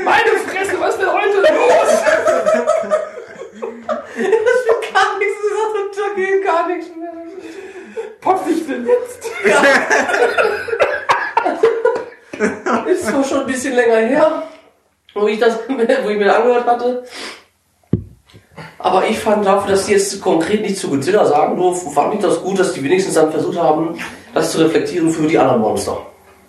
Meine 0.03 0.31
Fresse, 0.47 0.79
was 0.79 0.95
ist 0.95 1.01
denn 1.01 1.11
heute 1.11 1.37
los? 1.53 1.89
Das 4.15 4.65
wird 4.65 4.93
gar 4.93 5.17
nichts, 5.19 5.37
das 5.49 5.71
untergeht 5.83 6.43
gar 6.43 6.67
nichts 6.67 6.87
mehr. 6.95 7.11
Popp 8.21 8.41
ich 8.49 8.65
denn 8.67 8.85
jetzt? 8.85 9.29
Ist 12.87 13.05
zwar 13.07 13.23
schon 13.23 13.41
ein 13.41 13.47
bisschen 13.47 13.75
länger 13.75 13.97
her, 13.97 14.43
wo 15.13 15.18
ich 15.29 15.39
das, 15.39 15.59
wo 15.67 16.09
ich 16.09 16.17
mir 16.17 16.25
das 16.25 16.35
angehört 16.35 16.65
hatte. 16.65 17.03
Aber 18.77 19.05
ich 19.07 19.19
fand 19.19 19.45
dafür, 19.45 19.71
dass 19.71 19.85
die 19.85 19.93
jetzt 19.93 20.21
konkret 20.21 20.61
nicht 20.61 20.77
zu 20.77 20.89
Godzilla 20.89 21.25
sagen 21.25 21.57
durften, 21.57 21.91
fand 21.91 22.13
ich 22.15 22.21
das 22.21 22.41
gut, 22.41 22.59
dass 22.59 22.73
die 22.73 22.83
wenigstens 22.83 23.15
dann 23.15 23.31
versucht 23.31 23.57
haben, 23.57 23.97
das 24.33 24.51
zu 24.51 24.59
reflektieren 24.59 25.09
für 25.09 25.27
die 25.27 25.37
anderen 25.37 25.61
Monster. 25.61 25.97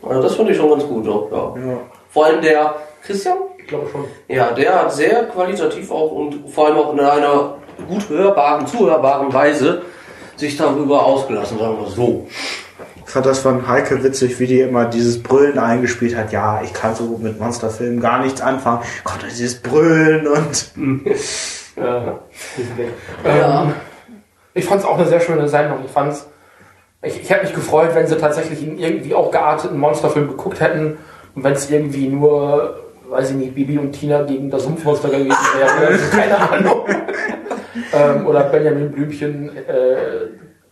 Also 0.03 0.23
das 0.23 0.35
fand 0.35 0.51
ich 0.51 0.57
schon 0.57 0.71
ganz 0.71 0.85
gut, 0.85 1.07
ja. 1.07 1.13
ja. 1.13 1.81
Vor 2.09 2.27
allem 2.27 2.41
der 2.41 2.75
Christian, 3.03 3.39
Ich 3.59 3.67
glaube 3.67 3.89
schon. 3.91 4.05
ja, 4.29 4.53
der 4.53 4.81
hat 4.81 4.93
sehr 4.93 5.25
qualitativ 5.25 5.91
auch 5.91 6.13
und 6.13 6.51
vor 6.51 6.67
allem 6.67 6.77
auch 6.79 6.93
in 6.93 7.01
einer 7.01 7.55
gut 7.89 8.09
hörbaren, 8.09 8.67
zuhörbaren 8.67 9.33
Weise 9.33 9.83
sich 10.37 10.57
darüber 10.57 11.05
ausgelassen, 11.05 11.59
sagen 11.59 11.79
wir 11.81 11.89
so. 11.89 12.27
Ich 13.11 13.15
fand 13.15 13.27
das 13.27 13.41
von 13.41 13.67
Heike 13.67 14.05
witzig, 14.05 14.39
wie 14.39 14.47
die 14.47 14.61
immer 14.61 14.85
dieses 14.85 15.21
Brüllen 15.21 15.59
eingespielt 15.59 16.17
hat. 16.17 16.31
Ja, 16.31 16.61
ich 16.63 16.73
kann 16.73 16.95
so 16.95 17.19
mit 17.21 17.41
Monsterfilmen 17.41 17.99
gar 17.99 18.23
nichts 18.23 18.41
anfangen. 18.41 18.83
Gott, 19.03 19.19
dieses 19.29 19.61
Brüllen 19.61 20.29
und 20.29 20.71
Ja. 21.77 22.21
Ja. 23.25 23.63
Ähm, 23.65 23.73
ich 24.55 24.65
fand 24.65 24.83
es 24.83 24.87
auch 24.87 24.97
eine 24.97 25.09
sehr 25.09 25.19
schöne 25.19 25.49
Sendung. 25.49 25.79
Ich 25.85 25.91
fand's, 25.91 26.29
ich, 27.03 27.21
ich 27.21 27.29
hätte 27.29 27.47
mich 27.47 27.53
gefreut, 27.53 27.91
wenn 27.95 28.07
sie 28.07 28.17
tatsächlich 28.17 28.63
einen 28.63 28.79
irgendwie 28.79 29.13
auch 29.13 29.33
gearteten 29.33 29.81
Monsterfilm 29.81 30.29
geguckt 30.29 30.61
hätten 30.61 30.97
und 31.35 31.43
wenn 31.43 31.55
es 31.55 31.69
irgendwie 31.69 32.07
nur, 32.07 32.79
weiß 33.09 33.31
ich 33.31 33.37
nicht, 33.37 33.57
Bibi 33.57 33.79
und 33.79 33.91
Tina 33.91 34.23
gegen 34.23 34.51
das 34.51 34.63
Sumpfmonster 34.63 35.09
gewesen 35.09 35.35
wäre. 35.59 35.89
Also 35.89 36.17
keine 36.17 36.39
Ahnung. 36.39 36.85
ähm, 37.93 38.27
oder 38.29 38.45
Benjamin 38.45 38.93
Blümchen 38.93 39.57
äh, 39.57 40.29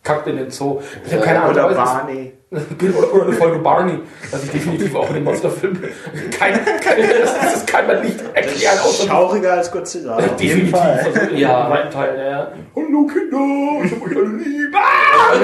kackt 0.09 0.27
in 0.27 0.37
den 0.39 0.51
Zoo. 0.51 0.81
Ich 1.07 1.13
habe 1.13 1.23
keine 1.23 1.43
Ahnung. 1.43 1.53
oder 1.53 1.71
ist- 1.71 1.77
Barney. 1.77 2.33
oder, 2.51 3.13
oder 3.15 3.25
eine 3.25 3.33
Folge 3.35 3.59
Barney, 3.59 3.99
dass 4.33 4.43
ich 4.43 4.51
definitiv 4.51 4.95
auch 4.95 5.07
in 5.11 5.17
den 5.17 5.25
Monsterfilm 5.25 5.79
keine, 6.39 6.59
keine, 6.83 7.07
das, 7.21 7.39
das 7.41 7.67
kann 7.67 7.87
man 7.87 8.01
nicht 8.03 8.19
erklären, 8.33 8.79
außer 8.79 9.07
Schauriger 9.07 9.53
als 9.53 9.71
Godzilla. 9.71 10.17
Auf 10.17 10.23
jeden 10.23 10.37
Definitiv. 10.39 10.71
Fall. 10.71 11.05
Also 11.15 11.35
Ja. 11.35 11.69
weiten 11.69 11.91
Teilen, 11.91 12.19
ja. 12.19 12.53
Hallo 12.75 13.07
Kinder, 13.07 13.85
ich 13.85 13.93
hab 13.93 14.03
euch 14.03 14.17
alle 14.17 14.37
lieb. 14.39 14.75
Ah! 14.75 15.35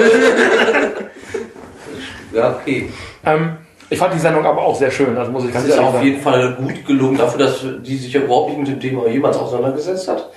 Ja, 2.33 2.55
okay. 2.59 2.89
Ähm, 3.23 3.57
ich 3.89 3.99
fand 3.99 4.13
die 4.15 4.19
Sendung 4.19 4.43
aber 4.45 4.63
auch 4.63 4.75
sehr 4.75 4.89
schön, 4.89 5.15
also 5.15 5.31
muss 5.31 5.43
ich 5.45 5.51
Das 5.53 5.61
ganz 5.61 5.67
ist 5.75 5.79
ehrlich 5.79 5.95
auf 5.95 6.03
jeden 6.03 6.21
Fall 6.21 6.55
gut 6.55 6.85
gelungen, 6.87 7.17
dafür, 7.19 7.45
dass 7.45 7.63
die 7.83 7.97
sich 7.97 8.11
ja 8.13 8.21
überhaupt 8.21 8.49
nicht 8.49 8.57
mit 8.59 8.67
dem 8.69 8.79
Thema 8.79 9.07
jemals 9.07 9.37
auseinandergesetzt 9.37 10.07
hat. 10.07 10.31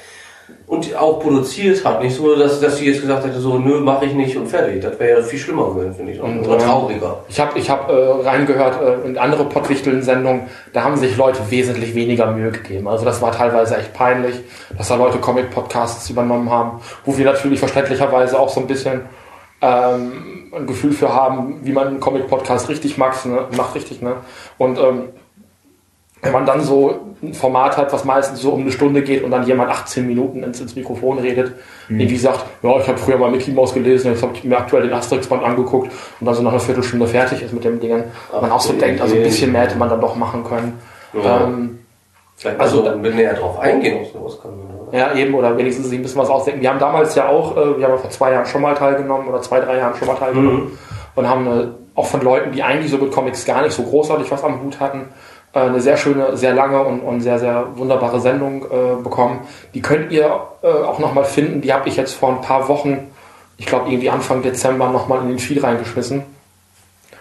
Und 0.68 0.94
auch 0.94 1.20
produziert 1.20 1.82
hat. 1.82 2.02
Nicht 2.02 2.14
so, 2.14 2.36
dass, 2.36 2.60
dass 2.60 2.76
sie 2.76 2.86
jetzt 2.86 3.00
gesagt 3.00 3.24
hätte, 3.24 3.40
so, 3.40 3.58
nö, 3.58 3.80
mache 3.80 4.04
ich 4.04 4.12
nicht 4.12 4.36
und 4.36 4.46
fertig. 4.46 4.82
Das 4.82 5.00
wäre 5.00 5.18
ja 5.18 5.24
viel 5.24 5.38
schlimmer 5.38 5.72
gewesen, 5.72 5.94
finde 5.94 6.12
ich. 6.12 6.20
Und, 6.20 6.46
oder 6.46 6.58
trauriger. 6.58 7.20
Ich 7.28 7.40
habe 7.40 7.58
ich 7.58 7.70
hab, 7.70 7.88
äh, 7.88 7.92
reingehört 7.92 8.78
äh, 8.82 9.08
in 9.08 9.16
andere 9.16 9.46
Pottwichteln-Sendungen, 9.46 10.42
da 10.74 10.84
haben 10.84 10.96
sich 10.98 11.16
Leute 11.16 11.40
wesentlich 11.50 11.94
weniger 11.94 12.30
Mühe 12.32 12.50
gegeben. 12.50 12.86
Also 12.86 13.06
das 13.06 13.22
war 13.22 13.32
teilweise 13.32 13.78
echt 13.78 13.94
peinlich, 13.94 14.36
dass 14.76 14.88
da 14.88 14.96
Leute 14.96 15.18
Comic-Podcasts 15.18 16.10
übernommen 16.10 16.50
haben, 16.50 16.80
wo 17.06 17.16
wir 17.16 17.24
natürlich 17.24 17.58
verständlicherweise 17.58 18.38
auch 18.38 18.50
so 18.50 18.60
ein 18.60 18.66
bisschen 18.66 19.00
ähm, 19.62 20.52
ein 20.54 20.66
Gefühl 20.66 20.92
für 20.92 21.14
haben, 21.14 21.60
wie 21.62 21.72
man 21.72 21.88
einen 21.88 22.00
Comic-Podcast 22.00 22.68
richtig 22.68 22.98
macht, 22.98 23.24
ne? 23.24 23.46
macht 23.56 23.74
richtig, 23.74 24.02
ne? 24.02 24.16
Und 24.58 24.78
ähm, 24.78 25.08
wenn 26.22 26.32
man 26.32 26.46
dann 26.46 26.62
so 26.62 26.98
ein 27.22 27.34
Format 27.34 27.76
hat, 27.76 27.92
was 27.92 28.04
meistens 28.04 28.40
so 28.40 28.50
um 28.50 28.62
eine 28.62 28.72
Stunde 28.72 29.02
geht 29.02 29.22
und 29.24 29.30
dann 29.30 29.46
jemand 29.46 29.70
18 29.70 30.06
Minuten 30.06 30.42
ins, 30.42 30.60
ins 30.60 30.74
Mikrofon 30.76 31.18
redet, 31.18 31.52
mhm. 31.88 32.00
irgendwie 32.00 32.16
sagt, 32.16 32.44
ja, 32.62 32.78
ich 32.78 32.88
habe 32.88 32.98
früher 32.98 33.18
mal 33.18 33.30
Mickey 33.30 33.50
Mouse 33.50 33.74
gelesen, 33.74 34.12
jetzt 34.12 34.22
habe 34.22 34.32
ich 34.34 34.44
mir 34.44 34.56
aktuell 34.56 34.82
den 34.82 34.92
Asterix-Band 34.92 35.42
angeguckt 35.42 35.92
und 36.20 36.26
dann 36.26 36.34
so 36.34 36.42
nach 36.42 36.52
einer 36.52 36.60
Viertelstunde 36.60 37.06
fertig 37.06 37.42
ist 37.42 37.52
mit 37.52 37.64
dem 37.64 37.80
Dingen. 37.80 38.04
Ach, 38.32 38.40
man 38.40 38.50
auch 38.50 38.60
so 38.60 38.72
denkt, 38.72 39.00
also 39.00 39.16
ein 39.16 39.22
bisschen 39.22 39.52
mehr 39.52 39.62
hätte 39.62 39.76
man 39.76 39.88
dann 39.88 40.00
doch 40.00 40.16
machen 40.16 40.44
können. 40.44 40.78
Ja. 41.12 41.44
Ähm, 41.44 41.78
Vielleicht 42.36 42.60
also 42.60 42.82
dann 42.82 43.02
wir 43.02 43.10
näher 43.10 43.34
drauf 43.34 43.58
eingehen, 43.58 43.98
ob 44.00 44.12
sowas 44.12 44.40
kann. 44.40 44.52
Oder? 44.52 44.96
Ja, 44.96 45.14
eben, 45.14 45.34
oder 45.34 45.56
wenigstens 45.58 45.88
sich 45.88 45.98
ein 45.98 46.02
bisschen 46.02 46.20
was 46.20 46.30
ausdenken. 46.30 46.60
Wir 46.60 46.70
haben 46.70 46.78
damals 46.78 47.16
ja 47.16 47.28
auch, 47.28 47.56
äh, 47.56 47.78
wir 47.78 47.88
haben 47.88 47.98
vor 47.98 48.10
zwei 48.10 48.32
Jahren 48.32 48.46
schon 48.46 48.62
mal 48.62 48.74
teilgenommen 48.74 49.26
oder 49.26 49.42
zwei, 49.42 49.58
drei 49.58 49.78
Jahren 49.78 49.96
schon 49.96 50.06
mal 50.06 50.14
teilgenommen 50.14 50.64
mhm. 50.64 50.78
und 51.16 51.28
haben 51.28 51.46
äh, 51.46 51.66
auch 51.96 52.06
von 52.06 52.20
Leuten, 52.20 52.52
die 52.52 52.62
eigentlich 52.62 52.92
so 52.92 52.98
mit 52.98 53.10
Comics 53.10 53.44
gar 53.44 53.62
nicht 53.62 53.72
so 53.72 53.82
großartig 53.82 54.30
was 54.30 54.44
am 54.44 54.62
Hut 54.62 54.78
hatten, 54.78 55.00
äh, 55.00 55.37
eine 55.62 55.80
sehr 55.80 55.96
schöne, 55.96 56.36
sehr 56.36 56.54
lange 56.54 56.82
und, 56.82 57.00
und 57.00 57.20
sehr, 57.20 57.38
sehr 57.38 57.76
wunderbare 57.76 58.20
Sendung 58.20 58.64
äh, 58.64 59.02
bekommen. 59.02 59.40
Die 59.74 59.82
könnt 59.82 60.12
ihr 60.12 60.48
äh, 60.62 60.66
auch 60.66 60.98
nochmal 60.98 61.24
finden. 61.24 61.60
Die 61.60 61.72
habe 61.72 61.88
ich 61.88 61.96
jetzt 61.96 62.14
vor 62.14 62.30
ein 62.30 62.40
paar 62.40 62.68
Wochen, 62.68 63.08
ich 63.56 63.66
glaube 63.66 63.90
irgendwie 63.90 64.10
Anfang 64.10 64.42
Dezember, 64.42 64.90
nochmal 64.90 65.22
in 65.22 65.28
den 65.28 65.38
Feed 65.38 65.62
reingeschmissen. 65.62 66.24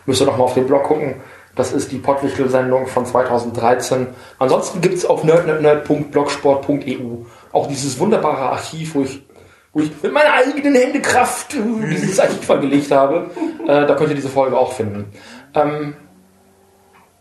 Müsst 0.05 0.21
ihr 0.21 0.25
nochmal 0.25 0.45
auf 0.45 0.53
den 0.53 0.67
Blog 0.67 0.83
gucken. 0.83 1.15
Das 1.55 1.73
ist 1.73 1.91
die 1.91 1.97
Pottwichtel-Sendung 1.97 2.87
von 2.87 3.05
2013. 3.05 4.07
Ansonsten 4.37 4.79
gibt 4.79 4.95
es 4.95 5.05
auf 5.05 5.23
nerdnerd.blogsport.eu 5.23 7.25
auch 7.51 7.67
dieses 7.67 7.99
wunderbare 7.99 8.51
Archiv, 8.51 8.95
wo 8.95 9.01
ich, 9.01 9.21
wo 9.73 9.81
ich 9.81 9.91
mit 10.01 10.13
meiner 10.13 10.33
eigenen 10.33 10.75
Händekraft 10.75 11.55
äh, 11.55 11.89
dieses 11.89 12.19
Archiv 12.19 12.49
angelegt 12.49 12.91
habe. 12.91 13.31
Äh, 13.63 13.87
da 13.87 13.95
könnt 13.95 14.09
ihr 14.09 14.15
diese 14.15 14.29
Folge 14.29 14.57
auch 14.57 14.73
finden. 14.73 15.05
Ähm, 15.55 15.95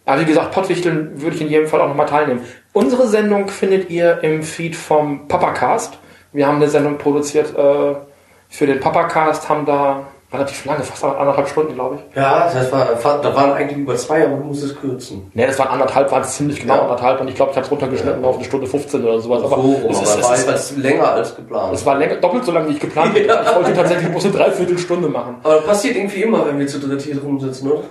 aber 0.06 0.20
wie 0.20 0.24
gesagt, 0.24 0.52
Pottwichteln 0.52 1.20
würde 1.20 1.36
ich 1.36 1.42
in 1.42 1.48
jedem 1.48 1.66
Fall 1.66 1.80
auch 1.80 1.88
nochmal 1.88 2.06
teilnehmen. 2.06 2.40
Unsere 2.72 3.08
Sendung 3.08 3.48
findet 3.48 3.90
ihr 3.90 4.22
im 4.22 4.42
Feed 4.42 4.76
vom 4.76 5.26
Papacast. 5.26 5.98
Wir 6.32 6.46
haben 6.46 6.56
eine 6.56 6.68
Sendung 6.68 6.96
produziert 6.96 7.56
äh, 7.56 7.94
für 8.48 8.66
den 8.66 8.78
Papacast, 8.78 9.48
haben 9.48 9.66
da 9.66 10.06
relativ 10.32 10.64
lange, 10.64 10.82
fast 10.82 11.02
anderthalb 11.04 11.48
Stunden, 11.48 11.74
glaube 11.74 11.96
ich. 11.96 12.16
Ja, 12.16 12.50
das 12.52 12.70
war, 12.70 13.20
da 13.20 13.34
waren 13.34 13.52
eigentlich 13.52 13.78
über 13.78 13.96
zwei, 13.96 14.24
aber 14.24 14.36
du 14.36 14.44
musst 14.44 14.62
es 14.62 14.76
kürzen. 14.76 15.30
Ne, 15.34 15.46
das 15.46 15.58
waren 15.58 15.68
anderthalb, 15.68 16.10
waren 16.12 16.22
es 16.22 16.36
ziemlich 16.36 16.60
genau 16.60 16.74
ja. 16.74 16.82
anderthalb 16.82 17.20
und 17.20 17.28
ich 17.28 17.34
glaube, 17.34 17.50
ich 17.52 17.56
habe 17.56 17.64
es 17.64 17.70
runtergeschnitten 17.72 18.22
ja. 18.22 18.28
auf 18.28 18.36
eine 18.36 18.44
Stunde 18.44 18.66
15 18.66 19.04
oder 19.04 19.20
sowas. 19.20 19.42
Aber 19.42 19.56
so, 19.56 19.76
es, 19.88 20.02
ist, 20.02 20.18
es, 20.18 20.46
es, 20.46 20.46
es 20.46 20.76
länger 20.76 21.08
als 21.08 21.34
geplant. 21.34 21.74
Es 21.74 21.86
war 21.86 21.96
länger, 21.96 22.16
doppelt 22.16 22.44
so 22.44 22.52
lange, 22.52 22.68
wie 22.68 22.72
ich 22.72 22.80
geplant 22.80 23.08
habe. 23.08 23.20
ja. 23.26 23.42
Ich 23.42 23.54
wollte 23.56 23.74
tatsächlich 23.74 24.08
bloß 24.10 24.24
eine 24.26 24.34
Dreiviertelstunde 24.34 25.08
machen. 25.08 25.36
Aber 25.42 25.60
passiert 25.62 25.96
irgendwie 25.96 26.22
immer, 26.22 26.46
wenn 26.46 26.58
wir 26.58 26.66
zu 26.66 26.78
dritt 26.78 27.02
hier 27.02 27.20
rumsitzen, 27.20 27.70
oder? 27.70 27.82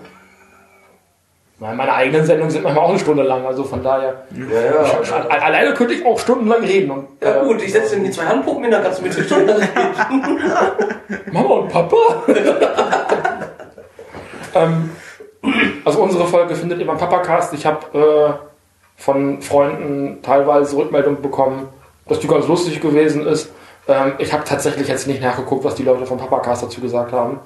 Meine 1.74 1.94
eigenen 1.94 2.26
Sendungen 2.26 2.52
sind 2.52 2.64
manchmal 2.64 2.86
auch 2.86 2.90
eine 2.90 3.00
Stunde 3.00 3.24
lang, 3.24 3.46
also 3.46 3.64
von 3.64 3.82
daher. 3.82 4.26
Ja, 4.32 4.62
ja. 4.62 5.02
Ich, 5.02 5.14
alleine 5.14 5.74
könnte 5.74 5.94
ich 5.94 6.06
auch 6.06 6.20
stundenlang 6.20 6.64
reden. 6.64 6.92
Und, 6.92 7.08
ja 7.22 7.44
gut, 7.44 7.62
ich 7.62 7.72
setze 7.72 8.00
die 8.00 8.12
zwei 8.12 8.26
Handpuppen 8.26 8.64
hin, 8.64 8.72
dann 8.72 8.84
kannst 8.84 9.00
du 9.00 9.04
mit 9.04 9.16
eine 9.16 9.26
Stunde 9.26 9.56
reden. 9.56 10.42
Mama 11.32 11.50
und 11.56 11.70
Papa? 11.70 11.96
ähm, 14.56 14.92
also 15.86 16.02
unsere 16.02 16.26
Folge 16.28 16.56
findet 16.56 16.80
ihr 16.80 16.88
beim 16.88 16.98
Papacast. 16.98 17.54
Ich 17.54 17.66
habe 17.66 17.98
äh, 17.98 19.02
von 19.02 19.42
Freunden 19.42 20.22
teilweise 20.22 20.78
Rückmeldungen 20.78 21.22
bekommen, 21.22 21.70
dass 22.08 22.20
die 22.20 22.28
ganz 22.28 22.48
lustig 22.48 22.82
gewesen 22.82 23.26
ist. 23.26 23.52
Ähm, 23.88 24.14
ich 24.18 24.34
habe 24.34 24.44
tatsächlich 24.44 24.88
jetzt 24.88 25.08
nicht 25.08 25.22
nachgeguckt, 25.22 25.64
was 25.64 25.76
die 25.76 25.84
Leute 25.84 26.06
vom 26.06 26.18
Papacast 26.18 26.64
dazu 26.64 26.82
gesagt 26.82 27.12
haben. 27.12 27.40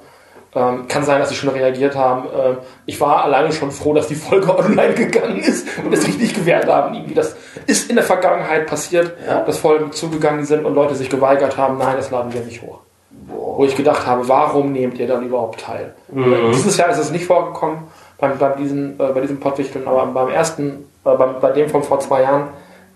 Ähm, 0.52 0.88
kann 0.88 1.04
sein, 1.04 1.20
dass 1.20 1.28
sie 1.28 1.36
schon 1.36 1.50
reagiert 1.50 1.94
haben. 1.94 2.26
Ähm, 2.36 2.56
ich 2.84 3.00
war 3.00 3.22
alleine 3.22 3.52
schon 3.52 3.70
froh, 3.70 3.94
dass 3.94 4.08
die 4.08 4.16
Folge 4.16 4.52
online 4.58 4.94
gegangen 4.94 5.38
ist 5.38 5.68
und 5.78 5.92
es 5.92 6.02
sich 6.02 6.18
nicht 6.18 6.34
gewehrt 6.34 6.66
haben. 6.66 6.94
Irgendwie. 6.94 7.14
Das 7.14 7.36
ist 7.66 7.88
in 7.88 7.94
der 7.94 8.04
Vergangenheit 8.04 8.66
passiert, 8.66 9.12
ja. 9.24 9.44
dass 9.44 9.58
Folgen 9.58 9.92
zugegangen 9.92 10.44
sind 10.44 10.64
und 10.64 10.74
Leute 10.74 10.96
sich 10.96 11.08
geweigert 11.08 11.56
haben, 11.56 11.78
nein, 11.78 11.94
das 11.96 12.10
laden 12.10 12.32
wir 12.32 12.40
nicht 12.40 12.62
hoch. 12.62 12.80
Boah. 13.10 13.58
Wo 13.58 13.64
ich 13.64 13.76
gedacht 13.76 14.06
habe, 14.06 14.26
warum 14.26 14.72
nehmt 14.72 14.98
ihr 14.98 15.06
dann 15.06 15.24
überhaupt 15.24 15.60
teil? 15.60 15.94
Mhm. 16.10 16.50
Dieses 16.52 16.76
Jahr 16.76 16.90
ist 16.90 16.98
es 16.98 17.12
nicht 17.12 17.26
vorgekommen 17.26 17.84
beim, 18.18 18.36
bei, 18.36 18.48
diesen, 18.50 18.94
äh, 18.94 19.12
bei 19.12 19.20
diesem 19.20 19.38
Pottwichteln, 19.38 19.86
aber 19.86 20.04
beim 20.06 20.30
ersten, 20.30 20.88
äh, 21.04 21.14
beim, 21.14 21.38
bei 21.40 21.52
dem 21.52 21.68
von 21.68 21.84
vor 21.84 22.00
zwei 22.00 22.22
Jahren 22.22 22.48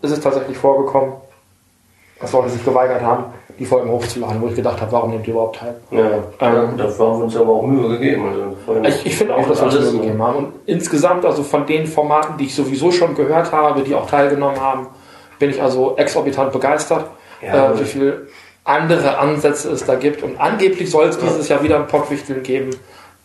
ist 0.03 0.11
es 0.11 0.21
tatsächlich 0.21 0.59
vorgekommen, 0.59 1.13
dass 2.21 2.33
Leute 2.33 2.49
sich 2.49 2.65
geweigert 2.65 3.03
haben 3.03 3.27
die 3.59 3.65
Folgen 3.65 3.91
hochzuladen, 3.91 4.41
wo 4.41 4.49
ich 4.49 4.55
gedacht 4.55 4.81
habe, 4.81 4.93
warum 4.93 5.11
nehmt 5.11 5.27
ihr 5.27 5.35
überhaupt 5.35 5.57
teil? 5.57 5.75
Ja, 5.91 6.11
ähm, 6.41 6.77
dafür 6.77 7.07
haben 7.07 7.19
wir 7.19 7.25
uns 7.25 7.37
aber 7.37 7.53
auch 7.53 7.67
Mühe 7.67 7.89
gegeben. 7.91 8.27
Also 8.67 8.83
ich, 8.83 9.07
ich 9.07 9.17
finde 9.17 9.35
auch, 9.37 9.47
dass 9.47 9.61
wir 9.61 9.67
uns 9.67 9.93
Mühe 9.93 10.01
gegeben 10.01 10.23
haben. 10.23 10.37
Und 10.37 10.53
insgesamt, 10.67 11.25
also 11.25 11.43
von 11.43 11.67
den 11.67 11.87
Formaten, 11.87 12.37
die 12.37 12.47
ich 12.47 12.55
sowieso 12.55 12.91
schon 12.91 13.15
gehört 13.15 13.53
habe, 13.53 13.83
die 13.83 13.95
auch 13.95 14.09
teilgenommen 14.09 14.61
haben, 14.61 14.89
bin 15.39 15.51
ich 15.51 15.63
also 15.63 15.97
exorbitant 15.97 16.53
begeistert, 16.53 17.07
ja, 17.43 17.73
äh, 17.73 17.81
wie 17.81 17.85
viel 17.85 18.29
andere 18.65 19.19
Ansätze 19.19 19.71
es 19.71 19.85
da 19.85 19.95
gibt. 19.95 20.23
Und 20.23 20.41
angeblich 20.41 20.91
soll 20.91 21.07
es 21.07 21.19
dieses 21.19 21.49
Jahr 21.49 21.63
wieder 21.63 21.77
ein 21.77 21.87
Pottwichteln 21.87 22.43
geben. 22.43 22.71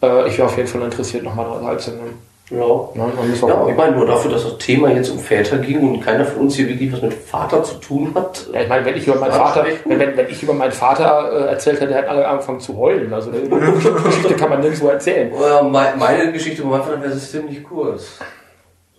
Äh, 0.02 0.28
ich 0.28 0.38
wäre 0.38 0.48
auf 0.48 0.58
jeden 0.58 0.68
Fall 0.68 0.82
interessiert, 0.82 1.24
nochmal 1.24 1.60
teilzunehmen. 1.62 2.29
Ja. 2.50 2.90
ja, 2.96 3.68
ich 3.68 3.76
meine, 3.76 3.96
nur 3.96 4.08
dafür, 4.08 4.32
dass 4.32 4.44
das 4.44 4.58
Thema 4.58 4.90
jetzt 4.90 5.10
um 5.12 5.20
Väter 5.20 5.60
ging 5.60 5.88
und 5.88 6.02
keiner 6.02 6.26
von 6.26 6.44
uns 6.44 6.56
hier 6.56 6.68
wirklich 6.68 6.92
was 6.92 7.02
mit 7.04 7.14
Vater 7.14 7.64
zu 7.64 7.76
tun 7.76 8.12
hat. 8.16 8.48
Ja, 8.52 8.62
ich 8.62 8.68
meine, 8.68 8.86
wenn 8.86 8.98
ich 8.98 9.06
über 9.06 9.18
meinen 9.18 9.34
Vater, 9.34 9.66
wenn, 9.86 10.00
wenn, 10.00 10.18
wenn, 10.18 10.30
ich 10.30 10.42
über 10.42 10.54
meinen 10.54 10.72
Vater 10.72 11.32
äh, 11.32 11.50
erzählt 11.50 11.80
hätte, 11.80 11.94
hätten 11.94 12.10
alle 12.10 12.28
angefangen 12.28 12.60
zu 12.60 12.76
heulen. 12.76 13.14
Also 13.14 13.30
eine 13.30 13.42
Geschichte 14.04 14.34
kann 14.34 14.50
man 14.50 14.62
nirgendwo 14.62 14.88
erzählen. 14.88 15.32
Ja, 15.40 15.62
meine 15.62 16.32
Geschichte 16.32 16.64
über 16.64 16.72
meinen 16.72 16.84
Vater 16.84 17.02
wäre 17.04 17.16
ziemlich 17.18 17.64
kurz. 17.64 18.18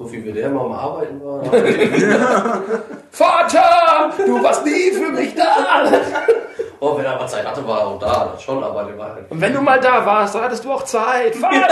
So 0.00 0.10
wie 0.10 0.24
wir 0.24 0.32
der 0.32 0.46
immer 0.46 0.62
am 0.62 0.72
Arbeiten 0.72 1.22
waren. 1.22 1.44
Vater, 3.10 4.10
du 4.16 4.42
warst 4.42 4.64
nie 4.64 4.92
für 4.92 5.10
mich 5.10 5.34
da. 5.34 5.84
Oh, 6.80 6.96
wenn 6.96 7.04
er 7.04 7.16
mal 7.16 7.28
Zeit 7.28 7.46
hatte, 7.46 7.68
war 7.68 7.80
er 7.80 7.86
auch 7.86 7.98
da, 7.98 8.30
das 8.32 8.42
schon, 8.42 8.64
aber 8.64 8.84
der 8.84 8.96
war 8.96 9.12
halt 9.12 9.30
Und 9.30 9.38
wenn 9.38 9.52
du 9.52 9.60
mal 9.60 9.78
da 9.78 10.06
warst, 10.06 10.34
dann 10.34 10.44
hattest 10.44 10.64
du 10.64 10.72
auch 10.72 10.84
Zeit. 10.84 11.36
Vater! 11.36 11.58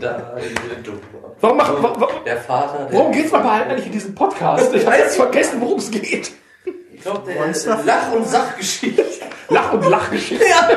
da, 0.00 0.34
warum 1.40 1.56
macht, 1.56 1.72
warum, 1.80 2.24
der 2.26 2.38
Vater, 2.38 2.86
der 2.86 2.98
Worum 2.98 3.12
geht's 3.12 3.30
mal 3.30 3.48
eigentlich 3.48 3.86
in 3.86 3.92
diesem 3.92 4.16
Podcast? 4.16 4.74
Ich 4.74 4.84
habe 4.84 4.96
jetzt 4.96 5.14
vergessen, 5.14 5.60
worum 5.60 5.78
es 5.78 5.92
geht. 5.92 6.32
Ich 6.92 7.02
glaube, 7.02 7.20
der 7.24 7.46
ist 7.46 7.66
Lach- 7.66 8.10
und 8.12 8.26
Sachgeschichte. 8.26 9.04
Lach- 9.48 9.72
und 9.74 9.88
Lachgeschichte. 9.88 10.44
Ja. 10.44 10.68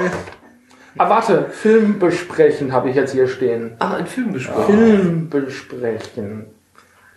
Ah, 0.98 1.08
warte, 1.08 1.46
Film 1.50 1.98
besprechen 1.98 2.72
habe 2.72 2.90
ich 2.90 2.96
jetzt 2.96 3.12
hier 3.12 3.28
stehen. 3.28 3.76
Ah, 3.78 3.96
ein 3.96 4.06
Film 4.06 4.32
besprechen. 4.32 4.66
Film 4.66 5.28
besprechen. 5.30 6.46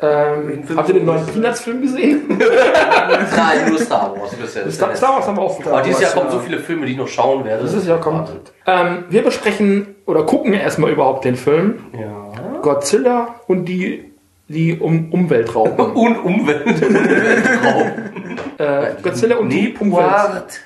Ähm, 0.04 0.64
habt 0.76 0.88
ihr 0.90 0.96
den 0.96 1.06
neuen 1.06 1.26
Peanuts-Film 1.28 1.82
gesehen? 1.82 2.22
Nein, 2.30 3.70
nur 3.70 3.78
Star 3.78 4.16
Wars 4.18 4.34
bisher. 4.34 4.70
Star, 4.72 4.96
Star 4.96 5.16
Wars 5.16 5.28
haben 5.28 5.38
wir 5.38 5.44
auch 5.44 5.62
Star 5.62 5.74
Aber 5.74 5.82
dieses 5.84 6.02
Jahr 6.02 6.12
kommen 6.12 6.32
so 6.32 6.40
viele 6.40 6.58
Filme, 6.58 6.88
die 6.88 6.94
ich 6.94 6.98
noch 6.98 7.08
schauen 7.08 7.46
werde. 7.46 7.64
Dieses 7.64 7.86
Jahr 7.86 8.00
kommt. 8.00 8.30
Ähm, 8.66 9.06
wir 9.10 9.24
besprechen 9.24 9.96
oder 10.08 10.24
gucken 10.24 10.54
erstmal 10.54 10.92
überhaupt 10.92 11.24
den 11.26 11.36
Film. 11.36 11.82
Ja. 11.94 12.32
Godzilla 12.64 13.36
und 13.48 13.66
die, 13.66 14.11
die 14.52 14.78
um 14.80 15.12
Umweltrauben. 15.12 15.80
und 15.96 16.18
Umweltrauben. 16.18 17.92
äh, 18.58 18.94
Godzilla 19.02 19.38
und 19.38 19.50
die 19.50 19.74
Umwelt. 19.78 20.62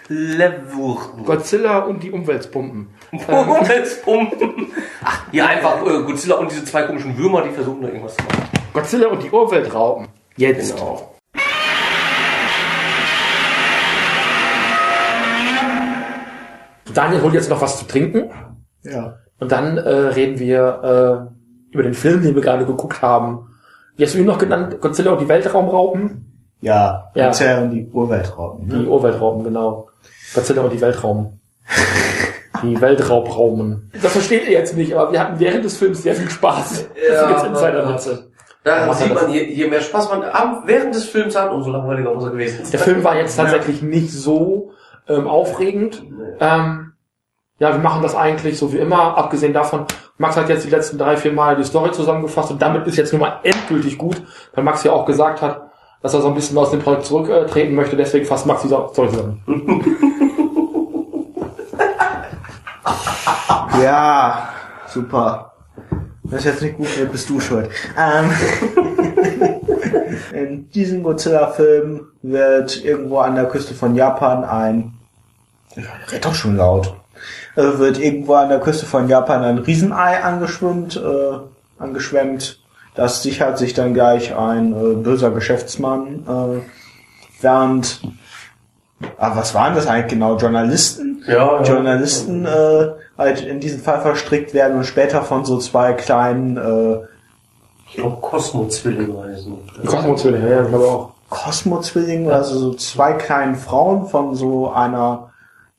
Godzilla 1.25 1.79
und 1.79 2.03
die 2.03 2.11
Umweltpumpen. 2.11 2.87
Umweltpumpen. 3.27 4.67
Ach, 5.03 5.21
hier 5.31 5.47
einfach 5.47 5.81
äh, 5.85 6.03
Godzilla 6.03 6.35
und 6.35 6.51
diese 6.51 6.65
zwei 6.65 6.83
komischen 6.83 7.17
Würmer, 7.17 7.43
die 7.43 7.51
versuchen 7.51 7.81
da 7.81 7.87
irgendwas 7.87 8.15
zu 8.15 8.23
machen. 8.23 8.49
Godzilla 8.73 9.07
und 9.07 9.23
die 9.23 9.29
Urweltrauben. 9.29 10.07
Jetzt. 10.37 10.75
Genau. 10.75 11.11
Daniel 16.93 17.21
holt 17.21 17.33
jetzt 17.33 17.49
noch 17.49 17.61
was 17.61 17.79
zu 17.79 17.85
trinken. 17.85 18.31
Ja. 18.83 19.17
Und 19.39 19.51
dann 19.51 19.77
äh, 19.77 19.89
reden 19.89 20.39
wir 20.39 21.29
äh, 21.31 21.73
über 21.73 21.83
den 21.83 21.93
Film, 21.93 22.23
den 22.23 22.35
wir 22.35 22.41
gerade 22.41 22.65
geguckt 22.65 23.01
haben. 23.01 23.54
Wie 23.95 24.03
hast 24.03 24.13
du 24.13 24.19
ihn 24.19 24.25
noch 24.25 24.37
genannt? 24.37 24.81
Godzilla 24.81 25.11
und 25.11 25.21
die 25.21 25.27
Weltraumraupen? 25.27 26.49
Ja, 26.61 27.11
ja. 27.15 27.27
Godzilla 27.27 27.61
und 27.61 27.71
die 27.71 27.87
Urweltrauben. 27.87 28.67
Ne? 28.67 28.79
Die 28.79 28.87
Urweltrauben, 28.87 29.43
genau. 29.43 29.89
Godzilla 30.33 30.61
und 30.63 30.73
die 30.73 30.81
Weltrauben. 30.81 31.39
die 32.63 32.79
Weltraubraumen. 32.79 33.91
Das 34.01 34.11
versteht 34.11 34.45
ihr 34.45 34.51
jetzt 34.51 34.75
nicht, 34.75 34.93
aber 34.95 35.11
wir 35.11 35.19
hatten 35.19 35.39
während 35.39 35.63
des 35.63 35.77
Films 35.77 36.03
sehr 36.03 36.15
viel 36.15 36.29
Spaß. 36.29 36.89
Ja, 36.95 37.11
das 37.11 37.21
sind 37.21 37.29
jetzt 37.31 37.45
Insider-Witze. 37.45 38.31
Da 38.63 38.87
er 38.87 38.93
sieht 38.95 39.13
man, 39.13 39.31
je, 39.31 39.43
je 39.43 39.67
mehr 39.67 39.81
Spaß 39.81 40.09
man 40.09 40.23
während 40.65 40.95
des 40.95 41.05
Films 41.05 41.39
hat, 41.39 41.51
umso 41.51 41.69
langweiliger 41.69 42.13
muss 42.13 42.23
er 42.23 42.31
gewesen. 42.31 42.63
Der 42.71 42.79
Film 42.79 43.03
war 43.03 43.15
jetzt 43.15 43.35
tatsächlich 43.35 43.83
nicht 43.83 44.11
so 44.11 44.71
ähm, 45.07 45.27
aufregend. 45.27 46.03
Ähm, 46.39 46.93
ja, 47.59 47.71
wir 47.71 47.79
machen 47.79 48.01
das 48.01 48.15
eigentlich 48.15 48.57
so 48.57 48.73
wie 48.73 48.77
immer. 48.77 49.17
Abgesehen 49.17 49.53
davon, 49.53 49.85
Max 50.17 50.35
hat 50.35 50.49
jetzt 50.49 50.65
die 50.65 50.69
letzten 50.69 50.97
drei, 50.97 51.17
vier 51.17 51.31
Mal 51.31 51.55
die 51.55 51.63
Story 51.63 51.91
zusammengefasst 51.91 52.51
und 52.51 52.61
damit 52.61 52.85
ist 52.87 52.97
jetzt 52.97 53.13
nun 53.13 53.21
mal 53.21 53.39
endgültig 53.43 53.97
gut, 53.97 54.21
weil 54.53 54.63
Max 54.63 54.83
ja 54.83 54.91
auch 54.91 55.05
gesagt 55.05 55.41
hat, 55.41 55.71
dass 56.01 56.13
er 56.13 56.21
so 56.21 56.27
ein 56.27 56.35
bisschen 56.35 56.57
aus 56.57 56.71
dem 56.71 56.81
Projekt 56.81 57.05
zurücktreten 57.05 57.75
möchte. 57.75 57.95
Deswegen 57.95 58.25
fasst 58.25 58.45
Max 58.45 58.61
die 58.61 58.67
Story 58.67 59.09
zusammen. 59.09 59.41
Ja, 63.81 64.49
super. 64.87 65.51
Das 66.23 66.39
ist 66.39 66.45
jetzt 66.45 66.61
nicht 66.61 66.77
gut, 66.77 66.87
bist 67.11 67.29
du 67.29 67.39
schuld. 67.39 67.69
Ähm, 67.97 68.31
in 70.33 70.69
diesem 70.71 71.03
Godzilla-Film 71.03 72.07
wird 72.21 72.83
irgendwo 72.83 73.19
an 73.19 73.35
der 73.35 73.45
Küste 73.45 73.73
von 73.73 73.95
Japan 73.95 74.43
ein, 74.43 74.93
ja, 75.75 75.83
red 76.11 76.25
doch 76.25 76.33
schon 76.33 76.55
laut, 76.55 76.95
äh, 77.55 77.77
wird 77.77 77.99
irgendwo 77.99 78.33
an 78.33 78.49
der 78.49 78.59
Küste 78.59 78.85
von 78.85 79.07
Japan 79.07 79.43
ein 79.43 79.57
Riesenei 79.59 80.21
angeschwemmt, 80.21 80.97
äh, 80.97 81.81
angeschwemmt. 81.81 82.59
Das 82.95 83.23
sichert 83.23 83.57
sich 83.57 83.73
dann 83.73 83.93
gleich 83.93 84.35
ein 84.35 84.73
äh, 84.73 84.95
böser 84.95 85.31
Geschäftsmann, 85.31 86.25
äh, 86.27 86.61
während, 87.41 88.01
ah, 89.17 89.35
was 89.35 89.53
waren 89.53 89.75
das 89.75 89.87
eigentlich 89.87 90.13
genau? 90.13 90.37
Journalisten? 90.37 91.23
Ja, 91.27 91.33
ja. 91.33 91.63
Journalisten 91.63 92.45
äh, 92.45 92.87
halt 93.17 93.41
in 93.41 93.59
diesen 93.59 93.81
Fall 93.81 94.01
verstrickt 94.01 94.53
werden 94.53 94.77
und 94.77 94.85
später 94.85 95.23
von 95.23 95.45
so 95.45 95.57
zwei 95.57 95.93
kleinen 95.93 96.57
äh, 96.57 96.99
Ich 97.89 97.95
glaube, 97.95 98.17
Cosmo-Zwillinge 98.21 99.23
heißen. 99.23 99.53
Die 99.83 99.87
Kosmos-Zwillinge, 99.87 100.49
ja, 100.49 100.61
ich 100.63 100.69
glaube 100.69 100.85
auch. 100.85 101.09
Cosmo-Zwillingen, 101.29 102.31
also 102.31 102.57
so 102.57 102.73
zwei 102.75 103.13
kleinen 103.13 103.55
Frauen 103.55 104.07
von 104.07 104.35
so 104.35 104.71
einer 104.71 105.31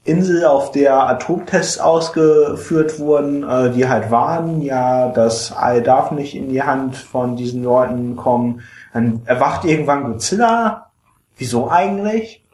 Insel, 0.06 0.44
auf 0.44 0.72
der 0.72 0.94
Atomtests 1.08 1.78
ausgeführt 1.78 2.98
wurden, 2.98 3.42
äh, 3.42 3.70
die 3.70 3.88
halt 3.88 4.10
warnen, 4.10 4.62
ja, 4.62 5.08
das 5.08 5.52
All 5.52 5.82
darf 5.82 6.10
nicht 6.12 6.34
in 6.34 6.48
die 6.48 6.62
Hand 6.62 6.96
von 6.96 7.36
diesen 7.36 7.64
Leuten 7.64 8.16
kommen. 8.16 8.62
Dann 8.94 9.22
erwacht 9.26 9.64
irgendwann 9.64 10.04
Godzilla. 10.04 10.90
Wieso 11.36 11.70
eigentlich? 11.70 12.44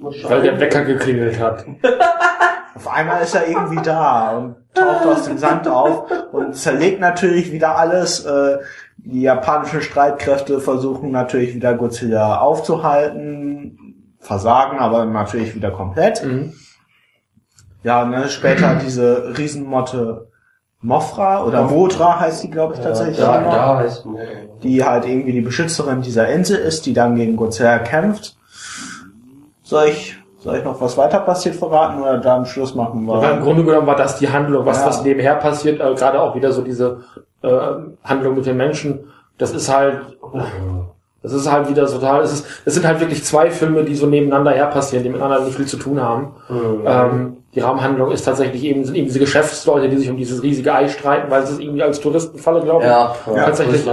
Weil 0.00 0.42
der 0.42 0.60
Wecker 0.60 0.84
geklingelt 0.84 1.38
hat. 1.40 1.64
Auf 2.74 2.86
einmal 2.86 3.22
ist 3.22 3.34
er 3.34 3.48
irgendwie 3.48 3.82
da 3.82 4.36
und 4.38 4.54
taucht 4.72 5.04
aus 5.04 5.24
dem 5.24 5.36
Sand 5.36 5.66
auf 5.66 6.04
und 6.30 6.54
zerlegt 6.54 7.00
natürlich 7.00 7.50
wieder 7.50 7.76
alles. 7.76 8.24
Äh, 8.24 8.58
Die 8.98 9.22
japanischen 9.22 9.82
Streitkräfte 9.82 10.60
versuchen 10.60 11.10
natürlich 11.10 11.54
wieder 11.54 11.74
Godzilla 11.74 12.38
aufzuhalten, 12.38 14.14
versagen 14.20 14.78
aber 14.78 15.04
natürlich 15.06 15.56
wieder 15.56 15.72
komplett. 15.72 16.24
Mhm. 16.24 16.54
Ja, 17.82 18.04
dann 18.04 18.28
später 18.28 18.74
diese 18.84 19.34
Riesenmotte 19.36 20.28
Mofra 20.80 21.44
oder 21.44 21.62
Motra 21.64 22.20
heißt 22.20 22.44
die, 22.44 22.50
glaube 22.50 22.74
ich, 22.74 22.80
tatsächlich. 22.80 23.18
Ja, 23.18 23.38
immer 23.40 23.50
da 23.50 23.76
heißt 23.78 24.06
man. 24.06 24.16
die 24.62 24.84
halt 24.84 25.06
irgendwie 25.06 25.32
die 25.32 25.40
Beschützerin 25.40 26.02
dieser 26.02 26.28
Insel 26.28 26.58
ist, 26.58 26.86
die 26.86 26.92
dann 26.92 27.16
gegen 27.16 27.36
Godzilla 27.36 27.78
kämpft. 27.80 28.36
Soll 29.62 29.88
ich, 29.88 30.16
soll 30.38 30.56
ich 30.58 30.64
noch 30.64 30.80
was 30.80 30.96
weiter 30.96 31.18
passiert 31.20 31.56
verraten 31.56 32.00
oder 32.00 32.18
dann 32.18 32.46
Schluss 32.46 32.74
machen? 32.76 33.04
wir? 33.06 33.14
Aber 33.14 33.32
im 33.32 33.42
Grunde 33.42 33.64
genommen 33.64 33.88
war 33.88 33.96
das 33.96 34.18
die 34.18 34.28
Handlung, 34.30 34.64
was, 34.66 34.80
Ja. 34.80 34.86
was 34.86 35.02
nebenher 35.02 35.34
passiert, 35.34 35.80
äh, 35.80 35.94
gerade 35.94 36.20
auch 36.22 36.36
wieder 36.36 36.52
so 36.52 36.62
diese 36.62 37.00
äh, 37.42 37.48
Handlung 38.04 38.36
mit 38.36 38.46
den 38.46 38.56
Menschen. 38.56 39.00
Das 39.36 39.50
ist 39.52 39.68
halt, 39.72 40.16
das 41.22 41.32
ist 41.32 41.50
halt 41.50 41.68
wieder 41.68 41.86
total, 41.86 42.22
es 42.22 42.32
ist, 42.32 42.46
es 42.64 42.74
sind 42.74 42.86
halt 42.86 43.00
wirklich 43.00 43.24
zwei 43.24 43.50
Filme, 43.50 43.82
die 43.82 43.94
so 43.94 44.06
nebeneinander 44.06 44.52
her 44.52 44.66
passieren, 44.66 45.02
die 45.02 45.10
miteinander 45.10 45.40
nicht 45.44 45.56
viel 45.56 45.66
zu 45.66 45.76
tun 45.76 46.00
haben. 46.00 46.32
Mhm. 46.48 46.84
Ähm, 46.86 47.36
die 47.54 47.60
Rahmenhandlung 47.60 48.12
ist 48.12 48.22
tatsächlich 48.22 48.62
eben, 48.62 48.84
sind 48.84 48.94
eben 48.94 49.06
diese 49.06 49.18
Geschäftsleute, 49.18 49.88
die 49.88 49.96
sich 49.96 50.10
um 50.10 50.16
dieses 50.16 50.42
riesige 50.42 50.72
Ei 50.72 50.88
streiten, 50.88 51.30
weil 51.30 51.44
sie 51.46 51.54
es 51.54 51.58
irgendwie 51.58 51.82
als 51.82 52.00
Touristenfalle, 52.00 52.60
glaube 52.60 52.84
ich, 52.84 52.90
Ja, 52.90 53.14
Ja, 53.26 53.44
tatsächlich, 53.44 53.86
äh, 53.86 53.90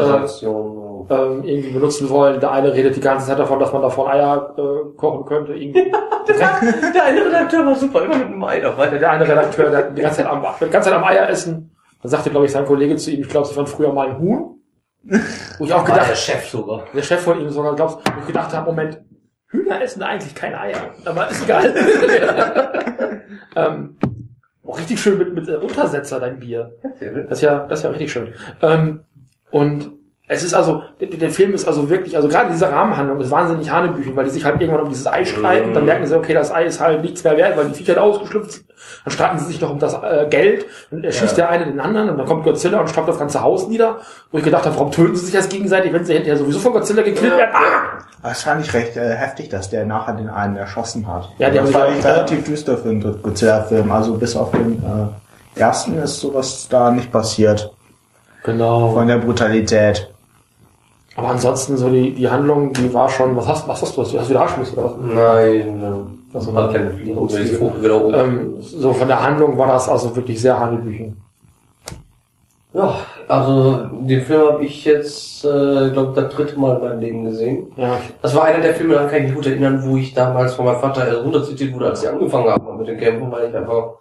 ähm, 1.10 1.44
irgendwie 1.44 1.72
benutzen 1.72 2.10
wollen. 2.10 2.40
Der 2.40 2.52
eine 2.52 2.74
redet 2.74 2.96
die 2.96 3.02
ganze 3.02 3.28
Zeit 3.28 3.40
davon, 3.40 3.60
dass 3.60 3.72
man 3.72 3.82
davon 3.82 4.08
Eier 4.08 4.54
äh, 4.58 4.98
kochen 4.98 5.26
könnte. 5.26 5.54
Irgendwie. 5.54 5.92
Der 6.28 7.04
eine 7.04 7.26
Redakteur 7.26 7.66
war 7.66 7.76
super, 7.76 8.04
immer 8.04 8.18
mit 8.18 8.26
einem 8.26 8.44
Ei 8.44 8.60
dabei. 8.60 8.88
Der 8.88 9.12
eine 9.12 9.28
Redakteur, 9.28 9.70
der 9.70 9.78
hat 9.78 9.98
die 9.98 10.02
ganze 10.02 10.18
Zeit 10.18 10.26
am, 10.26 10.44
die 10.60 10.70
ganze 10.70 10.90
Zeit 10.90 10.98
am 10.98 11.04
Eier 11.04 11.30
essen. 11.30 11.76
Dann 12.02 12.10
sagte, 12.10 12.32
glaube 12.32 12.48
ich, 12.48 12.52
sein 12.52 12.66
Kollege 12.66 12.96
zu 12.96 13.12
ihm, 13.12 13.22
ich 13.22 13.30
glaube, 13.30 13.48
sie 13.48 13.56
waren 13.56 13.68
früher 13.68 13.94
mal 13.94 14.08
ein 14.08 14.20
Huhn. 14.20 14.55
Wo 15.58 15.66
ich 15.66 15.74
auch 15.74 15.88
War 15.88 15.96
der 15.96 16.04
gedacht, 16.04 16.18
Chef 16.18 16.50
sogar. 16.50 16.86
der 16.94 17.02
Chef 17.04 17.22
von 17.22 17.40
ihm 17.40 17.50
sogar, 17.50 17.76
glaubst, 17.76 17.98
wo 17.98 18.20
ich 18.22 18.28
gedacht 18.28 18.54
habe, 18.54 18.66
Moment, 18.72 19.02
Hühner 19.48 19.82
essen 19.82 20.02
eigentlich 20.02 20.34
keine 20.34 20.60
Eier. 20.60 20.94
Aber 21.06 21.30
ist 21.30 21.44
egal. 21.44 21.74
ähm, 23.56 23.98
auch 24.66 24.80
richtig 24.80 25.00
schön 25.00 25.18
mit, 25.18 25.34
mit 25.34 25.48
äh, 25.48 25.56
Untersetzer, 25.56 26.20
dein 26.20 26.40
Bier. 26.40 26.74
Das 27.00 27.38
ist 27.38 27.42
ja, 27.42 27.66
das 27.68 27.80
ist 27.80 27.84
ja 27.84 27.90
richtig 27.92 28.12
schön. 28.12 28.34
Ähm, 28.62 29.02
und 29.52 29.92
es 30.28 30.44
ist 30.44 30.54
also, 30.56 30.82
der, 31.00 31.08
der 31.10 31.30
Film 31.30 31.54
ist 31.54 31.68
also 31.68 31.88
wirklich, 31.90 32.16
also 32.16 32.28
gerade 32.28 32.50
diese 32.52 32.68
Rahmenhandlung 32.72 33.20
ist 33.22 33.30
wahnsinnig 33.30 33.70
hanebüchen, 33.70 34.16
weil 34.16 34.26
die 34.26 34.32
sich 34.32 34.44
halt 34.44 34.60
irgendwann 34.60 34.84
um 34.84 34.90
dieses 34.90 35.06
Ei 35.06 35.24
streiten, 35.24 35.74
dann 35.74 35.86
merken 35.86 36.06
sie, 36.08 36.18
okay, 36.18 36.34
das 36.34 36.52
Ei 36.52 36.64
ist 36.66 36.80
halt 36.82 37.02
nichts 37.04 37.24
mehr 37.24 37.38
wert, 37.38 37.56
weil 37.58 37.66
die 37.66 37.76
Viecher 37.76 37.94
da 37.94 38.02
ausgeschlüpft 38.02 38.52
sind. 38.52 38.66
Dann 39.04 39.12
streiten 39.14 39.38
sie 39.40 39.46
sich 39.46 39.62
noch 39.62 39.70
um 39.70 39.78
das 39.80 39.94
äh, 39.94 40.26
Geld, 40.30 40.66
und 40.90 41.04
er 41.06 41.12
schießt 41.12 41.38
der 41.38 41.50
eine 41.50 41.66
den 41.66 41.80
anderen 41.80 42.10
und 42.10 42.18
dann 42.18 42.26
kommt 42.26 42.44
Godzilla 42.44 42.80
und 42.80 42.90
stoppt 42.90 43.08
das 43.10 43.20
ganze 43.20 43.42
Haus 43.42 43.68
nieder, 43.68 43.98
wo 44.32 44.40
ich 44.40 44.44
gedacht 44.44 44.66
habe, 44.66 44.76
warum 44.76 44.92
töten 44.92 45.16
sie 45.16 45.26
sich 45.26 45.36
das 45.36 45.48
gegenseitig, 45.50 45.94
wenn 45.94 46.06
sie 46.06 46.14
hinterher 46.14 46.38
sowieso 46.38 46.60
von 46.60 46.74
Godzilla 46.74 47.04
gekillt 47.04 47.38
werden? 47.38 47.52
Ah! 47.54 48.00
Das 48.24 48.42
fand 48.42 48.66
ich 48.66 48.74
recht 48.74 48.98
äh, 48.98 49.16
heftig, 49.16 49.50
dass 49.50 49.70
der 49.70 49.86
nachher 49.86 50.14
den 50.16 50.30
einen 50.30 50.56
erschossen 50.56 51.08
hat. 51.08 51.30
Ja, 51.38 51.52
das 51.52 51.68
sich 51.68 51.76
war 51.76 51.86
auch- 51.88 51.92
ich 51.96 52.04
relativ 52.04 52.44
düster 52.46 52.76
für 52.78 52.90
einen 52.90 53.22
Godzilla-Film. 53.22 53.92
Also 53.92 54.16
bis 54.16 54.36
auf 54.36 54.50
den 54.52 54.82
äh, 54.84 55.60
ersten 55.60 56.00
ist 56.00 56.20
sowas 56.20 56.68
da 56.68 56.90
nicht 56.90 57.12
passiert. 57.12 57.72
Genau. 58.44 58.92
Von 58.94 59.08
der 59.08 59.18
Brutalität. 59.18 60.10
Aber 61.16 61.30
ansonsten 61.30 61.78
so 61.78 61.90
die, 61.90 62.14
die 62.14 62.30
Handlung, 62.30 62.74
die 62.74 62.94
war 62.94 63.08
schon, 63.10 63.36
was 63.36 63.48
hast, 63.48 63.68
was 63.68 63.82
hast 63.82 63.96
du, 63.96 64.02
hast 64.02 64.14
du 64.14 64.20
hast 64.20 64.30
wieder 64.30 64.42
Arschmiss 64.42 64.74
oder 64.74 64.86
was? 64.86 64.94
Nein. 65.02 65.82
Und 66.34 67.32
die 67.32 67.46
Vogel 67.46 67.82
wieder 67.84 68.04
oben. 68.04 68.14
Ähm, 68.14 68.54
so 68.60 68.92
von 68.94 69.08
der 69.08 69.24
Handlung 69.24 69.58
war 69.58 69.68
das 69.68 69.88
also 69.88 70.14
wirklich 70.16 70.42
sehr 70.42 70.60
hanebüchen. 70.60 71.16
Ja, 72.74 72.94
also 73.30 73.88
den 74.02 74.22
Film 74.22 74.42
habe 74.52 74.66
ich 74.66 74.84
jetzt, 74.84 75.46
äh, 75.46 75.92
glaube 75.92 76.12
das 76.14 76.34
dritte 76.36 76.60
Mal 76.60 76.76
in 76.76 76.82
meinem 76.82 77.00
Leben 77.00 77.24
gesehen. 77.24 77.68
Ja, 77.78 77.98
Das 78.22 78.36
war 78.36 78.44
einer 78.44 78.60
der 78.60 78.76
Filme, 78.76 78.96
daran 78.96 79.10
kann 79.10 79.20
ich 79.20 79.28
mich 79.28 79.36
gut 79.36 79.48
erinnern, 79.48 79.82
wo 79.86 79.96
ich 79.96 80.14
damals 80.14 80.56
von 80.56 80.66
meinem 80.66 80.82
Vater 80.82 81.22
runterzitiert 81.24 81.74
wurde, 81.74 81.86
als 81.88 82.04
ich 82.04 82.10
angefangen 82.10 82.50
habe 82.50 82.74
mit 82.74 82.88
den 82.90 82.98
Kämpfen, 82.98 83.32
weil 83.32 83.48
ich 83.48 83.56
einfach 83.56 83.94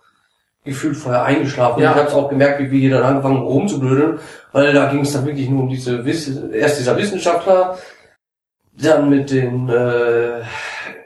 gefühlt 0.65 0.97
vorher 0.97 1.25
eingeschlafen. 1.25 1.83
Ja. 1.83 1.91
Ich 1.91 1.97
habe 1.97 2.09
es 2.09 2.15
auch 2.15 2.29
gemerkt, 2.29 2.61
wie 2.61 2.71
wir 2.71 2.81
hier 2.81 2.91
dann 2.91 3.03
angefangen 3.03 3.43
rumzublödeln, 3.43 4.21
weil 4.53 4.73
da 4.73 4.91
ging 4.91 5.01
es 5.01 5.13
dann 5.13 5.27
wirklich 5.27 5.49
nur 5.49 5.65
um 5.65 5.69
diese 5.69 6.05
Wiss 6.05 6.31
erst 6.53 6.79
dieser 6.81 6.97
Wissenschaftler, 6.97 7.77
dann 8.73 9.11
mit 9.11 9.31
den 9.31 9.69
äh, 9.69 10.41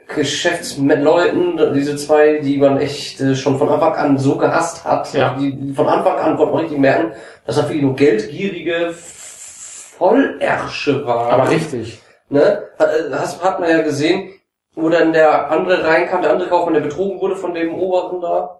Geschäftsleuten, 0.07 1.73
diese 1.75 1.95
zwei, 1.97 2.39
die 2.39 2.57
man 2.57 2.79
echt 2.79 3.21
äh, 3.21 3.35
schon 3.35 3.59
von 3.59 3.69
Anfang 3.69 3.93
an 3.93 4.17
so 4.17 4.37
gehasst 4.37 4.85
hat. 4.85 5.13
Ja. 5.13 5.37
Die, 5.39 5.73
von 5.73 5.87
Anfang 5.87 6.17
an 6.17 6.37
konnte 6.37 6.53
man 6.53 6.61
richtig 6.61 6.79
merken, 6.79 7.11
dass 7.45 7.57
das 7.57 7.65
wirklich 7.65 7.83
nur 7.83 7.95
geldgierige 7.95 8.91
Vollärsche 8.93 11.05
waren. 11.05 11.31
aber 11.31 11.51
richtig. 11.51 12.01
Ne? 12.29 12.63
Hat, 12.79 12.89
äh, 12.89 13.11
hat 13.43 13.59
man 13.59 13.69
ja 13.69 13.81
gesehen, 13.81 14.31
wo 14.73 14.89
dann 14.89 15.13
der 15.13 15.51
andere 15.51 15.83
reinkam, 15.83 16.21
der 16.21 16.31
andere 16.31 16.49
Kaufmann, 16.49 16.75
der 16.75 16.81
betrogen 16.81 17.19
wurde 17.19 17.35
von 17.35 17.53
dem 17.53 17.75
Oberen 17.75 18.21
da. 18.21 18.59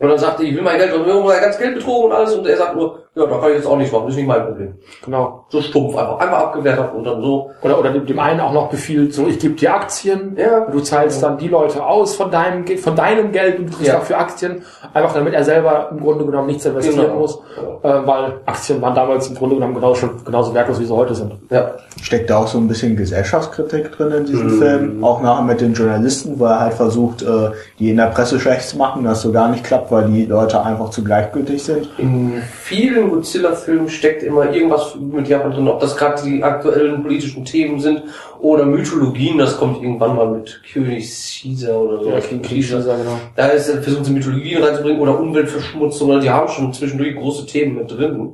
Und 0.00 0.08
dann 0.08 0.18
sagte, 0.18 0.44
ich 0.44 0.54
will 0.54 0.62
mein 0.62 0.78
Geld, 0.78 0.94
und 0.94 1.04
wir 1.04 1.12
haben 1.12 1.24
mein 1.24 1.40
ganz 1.42 1.58
Geld 1.58 1.74
betrogen 1.74 2.10
und 2.10 2.16
alles. 2.16 2.34
Und 2.34 2.46
er 2.46 2.56
sagt 2.56 2.74
nur, 2.74 3.02
ja, 3.16 3.26
da 3.26 3.38
kann 3.38 3.50
ich 3.50 3.56
jetzt 3.56 3.66
auch 3.66 3.76
nichts 3.76 3.92
machen, 3.92 4.08
ist 4.08 4.16
nicht 4.16 4.26
mein 4.28 4.46
Problem. 4.46 4.74
Genau. 5.04 5.44
So 5.48 5.60
stumpf 5.60 5.96
einfach, 5.96 6.18
einfach 6.20 6.38
abgewertet 6.38 6.90
und 6.94 7.04
dann 7.04 7.20
so. 7.20 7.50
Oder, 7.62 7.78
oder 7.78 7.90
dem, 7.90 8.06
dem 8.06 8.18
einen 8.20 8.38
auch 8.40 8.52
noch 8.52 8.70
befiehlt, 8.70 9.12
so, 9.12 9.26
ich 9.26 9.38
gebe 9.40 9.54
dir 9.54 9.74
Aktien, 9.74 10.36
Ja. 10.38 10.66
du 10.70 10.78
zahlst 10.80 11.20
dann 11.22 11.36
die 11.36 11.48
Leute 11.48 11.84
aus 11.84 12.14
von 12.14 12.30
deinem, 12.30 12.64
von 12.78 12.94
deinem 12.94 13.32
Geld 13.32 13.58
und 13.58 13.66
du 13.66 13.72
kriegst 13.76 13.88
Ja. 13.88 13.94
dafür 13.94 14.18
Aktien, 14.18 14.62
einfach 14.94 15.12
damit 15.12 15.34
er 15.34 15.42
selber 15.42 15.88
im 15.90 16.00
Grunde 16.00 16.24
genommen 16.24 16.46
nichts 16.46 16.64
investieren 16.64 17.06
Genau. 17.06 17.18
muss, 17.18 17.36
äh, 17.82 17.88
weil 18.06 18.34
Aktien 18.46 18.80
waren 18.80 18.94
damals 18.94 19.26
im 19.28 19.34
Grunde 19.34 19.56
genommen 19.56 19.74
genauso, 19.74 20.08
genauso 20.24 20.54
wertlos, 20.54 20.78
wie 20.78 20.84
sie 20.84 20.94
heute 20.94 21.14
sind. 21.16 21.32
Ja. 21.50 21.72
Steckt 22.00 22.30
da 22.30 22.38
auch 22.38 22.46
so 22.46 22.58
ein 22.58 22.68
bisschen 22.68 22.96
Gesellschaftskritik 22.96 23.90
drin 23.92 24.12
in 24.12 24.24
diesem 24.24 24.46
Mhm. 24.56 24.58
Film. 24.62 25.04
Auch 25.04 25.20
nachher 25.20 25.42
mit 25.42 25.60
den 25.60 25.74
Journalisten, 25.74 26.38
wo 26.38 26.44
er 26.44 26.60
halt 26.60 26.74
versucht, 26.74 27.22
äh, 27.22 27.50
die 27.78 27.90
in 27.90 27.96
der 27.96 28.06
Presse 28.06 28.38
schlecht 28.38 28.68
zu 28.68 28.78
machen, 28.78 29.04
das 29.04 29.22
so 29.22 29.32
gar 29.32 29.48
nicht 29.50 29.64
klappt, 29.64 29.90
weil 29.90 30.04
die 30.08 30.26
Leute 30.26 30.62
einfach 30.62 30.90
zu 30.90 31.02
gleichgültig 31.04 31.62
sind. 31.62 31.88
In 31.98 32.40
vielen 32.52 32.99
Godzilla-Filmen 33.08 33.88
steckt 33.88 34.22
immer 34.22 34.52
irgendwas 34.52 34.94
mit 34.96 35.28
Japan 35.28 35.52
drin, 35.52 35.68
ob 35.68 35.80
das 35.80 35.96
gerade 35.96 36.22
die 36.22 36.42
aktuellen 36.42 37.02
politischen 37.02 37.44
Themen 37.44 37.80
sind 37.80 38.02
oder 38.40 38.66
Mythologien, 38.66 39.38
das 39.38 39.56
kommt 39.56 39.82
irgendwann 39.82 40.16
mal 40.16 40.28
mit 40.28 40.60
König 40.72 41.08
Caesar 41.42 41.80
oder 41.80 42.02
so. 42.02 42.10
King 42.28 42.42
Caesar, 42.42 42.80
genau. 42.80 43.18
Da 43.36 43.46
ist, 43.48 43.68
äh, 43.68 43.80
versuchen 43.80 44.04
sie 44.04 44.12
Mythologien 44.12 44.62
reinzubringen 44.62 45.00
oder 45.00 45.18
Umweltverschmutzung, 45.18 46.10
oder 46.10 46.20
die 46.20 46.30
haben 46.30 46.48
schon 46.48 46.72
zwischendurch 46.72 47.14
große 47.16 47.46
Themen 47.46 47.76
mit 47.76 47.90
drin. 47.90 48.32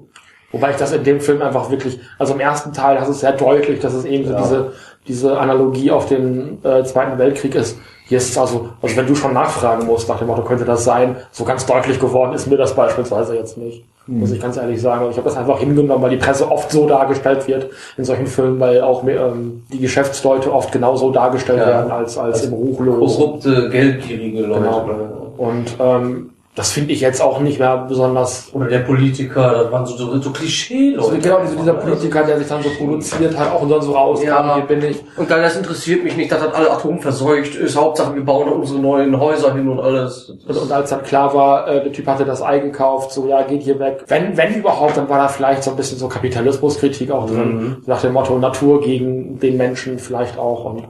Wobei 0.52 0.70
ich 0.70 0.76
das 0.76 0.92
in 0.92 1.04
dem 1.04 1.20
Film 1.20 1.42
einfach 1.42 1.70
wirklich, 1.70 1.98
also 2.18 2.34
im 2.34 2.40
ersten 2.40 2.72
Teil, 2.72 2.96
das 2.96 3.08
ist 3.08 3.20
sehr 3.20 3.32
deutlich, 3.32 3.80
dass 3.80 3.94
es 3.94 4.04
eben 4.04 4.24
so 4.24 4.32
Ja. 4.32 4.40
diese, 4.40 4.72
diese 5.06 5.38
Analogie 5.38 5.90
auf 5.90 6.06
den 6.06 6.64
äh, 6.64 6.82
Zweiten 6.84 7.18
Weltkrieg 7.18 7.54
ist. 7.54 7.78
Hier 8.06 8.18
ist 8.18 8.30
es 8.30 8.38
also, 8.38 8.70
also 8.80 8.96
wenn 8.96 9.06
du 9.06 9.16
schon 9.16 9.32
nachfragen 9.34 9.86
musst, 9.86 10.08
nach 10.08 10.18
dem 10.18 10.28
Motto, 10.28 10.42
könnte 10.42 10.64
das 10.64 10.84
sein, 10.84 11.16
so 11.32 11.44
ganz 11.44 11.66
deutlich 11.66 11.98
geworden 11.98 12.32
ist 12.34 12.46
mir 12.46 12.56
das 12.56 12.74
beispielsweise 12.74 13.34
jetzt 13.34 13.58
nicht. 13.58 13.84
Muss 14.08 14.30
ich 14.30 14.40
ganz 14.40 14.56
ehrlich 14.56 14.80
sagen. 14.80 15.06
Ich 15.10 15.16
habe 15.16 15.28
das 15.28 15.36
einfach 15.36 15.58
hingenommen, 15.58 16.00
weil 16.02 16.10
die 16.10 16.16
Presse 16.16 16.50
oft 16.50 16.70
so 16.70 16.86
dargestellt 16.86 17.48
wird 17.48 17.70
in 17.96 18.04
solchen 18.04 18.26
Filmen, 18.26 18.60
weil 18.60 18.80
auch 18.80 19.02
ähm, 19.06 19.64
die 19.72 19.78
Geschäftsleute 19.80 20.52
oft 20.52 20.70
genauso 20.70 21.10
dargestellt 21.10 21.58
Ja. 21.58 21.66
werden 21.66 21.90
als, 21.90 22.16
als, 22.16 22.44
im 22.44 22.52
Ruchlos. 22.52 23.16
Korrupte, 23.16 23.68
geldgierige 23.70 24.42
Leute. 24.42 24.60
Genau. 24.62 25.32
Und 25.38 25.76
ähm, 25.80 26.30
das 26.56 26.72
finde 26.72 26.94
ich 26.94 27.02
jetzt 27.02 27.20
auch 27.20 27.38
nicht 27.40 27.58
mehr 27.58 27.76
besonders 27.86 28.48
Oder 28.54 28.66
der 28.66 28.78
Politiker, 28.78 29.62
das 29.64 29.70
waren 29.72 29.84
so, 29.84 29.94
so, 29.94 30.18
so 30.22 30.30
Klischee-Leute. 30.30 31.10
Also 31.12 31.20
genau, 31.20 31.40
diese, 31.42 31.56
dieser 31.56 31.74
Politiker, 31.74 32.24
der 32.24 32.38
sich 32.38 32.48
dann 32.48 32.62
so 32.62 32.70
produziert 32.70 33.38
hat, 33.38 33.52
auch 33.52 33.60
und 33.60 33.68
dann 33.70 33.82
so 33.82 33.92
rauskam, 33.92 34.26
Ja. 34.26 34.54
hier 34.54 34.64
bin 34.64 34.82
ich. 34.82 35.04
Und 35.18 35.30
dann, 35.30 35.42
das 35.42 35.54
interessiert 35.54 36.02
mich 36.02 36.16
nicht, 36.16 36.32
dass 36.32 36.42
das 36.42 36.54
alle 36.54 36.70
atomverseucht 36.70 37.54
ist. 37.56 37.76
Hauptsache, 37.76 38.14
wir 38.14 38.24
bauen 38.24 38.48
unsere 38.48 38.78
neuen 38.80 39.20
Häuser 39.20 39.52
hin 39.54 39.68
und 39.68 39.78
alles. 39.80 40.30
Und, 40.48 40.56
und 40.56 40.72
als 40.72 40.88
dann 40.88 41.02
klar 41.02 41.34
war, 41.34 41.68
äh, 41.68 41.82
der 41.84 41.92
Typ 41.92 42.06
hatte 42.06 42.24
das 42.24 42.40
Ei 42.40 42.58
gekauft, 42.60 43.12
so, 43.12 43.28
ja, 43.28 43.42
geht 43.42 43.62
hier 43.62 43.78
weg. 43.78 44.04
Wenn, 44.08 44.34
wenn 44.38 44.54
überhaupt, 44.54 44.96
dann 44.96 45.10
war 45.10 45.18
da 45.18 45.28
vielleicht 45.28 45.62
so 45.62 45.72
ein 45.72 45.76
bisschen 45.76 45.98
so 45.98 46.08
Kapitalismuskritik 46.08 47.10
auch 47.10 47.26
drin. 47.26 47.82
Nach 47.84 48.00
dem 48.00 48.14
Motto 48.14 48.38
Natur 48.38 48.80
gegen 48.80 49.38
den 49.40 49.58
Menschen 49.58 49.98
vielleicht 49.98 50.38
auch. 50.38 50.64
Und 50.64 50.84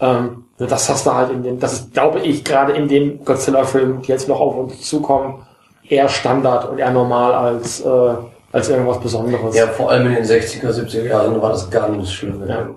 ähm, 0.00 0.44
das 0.66 0.88
hast 0.88 1.06
du 1.06 1.14
halt 1.14 1.30
in 1.30 1.42
dem, 1.42 1.60
das 1.60 1.72
ist, 1.74 1.94
glaube 1.94 2.20
ich, 2.20 2.44
gerade 2.44 2.72
in 2.72 2.88
den 2.88 3.24
Godzilla-Filmen, 3.24 4.02
die 4.02 4.08
jetzt 4.08 4.28
noch 4.28 4.40
auf 4.40 4.56
uns 4.56 4.82
zukommen, 4.82 5.46
eher 5.88 6.08
Standard 6.08 6.68
und 6.68 6.78
eher 6.78 6.90
normal 6.90 7.32
als, 7.32 7.80
äh, 7.80 8.14
als 8.50 8.68
irgendwas 8.68 9.00
Besonderes. 9.00 9.54
Ja, 9.54 9.68
vor 9.68 9.90
allem 9.90 10.08
in 10.08 10.14
den 10.14 10.24
60er, 10.24 10.70
70er 10.70 11.06
Jahren 11.06 11.40
war 11.40 11.50
das 11.50 11.70
ganz 11.70 12.10
schlimm. 12.10 12.42
Ja. 12.48 12.68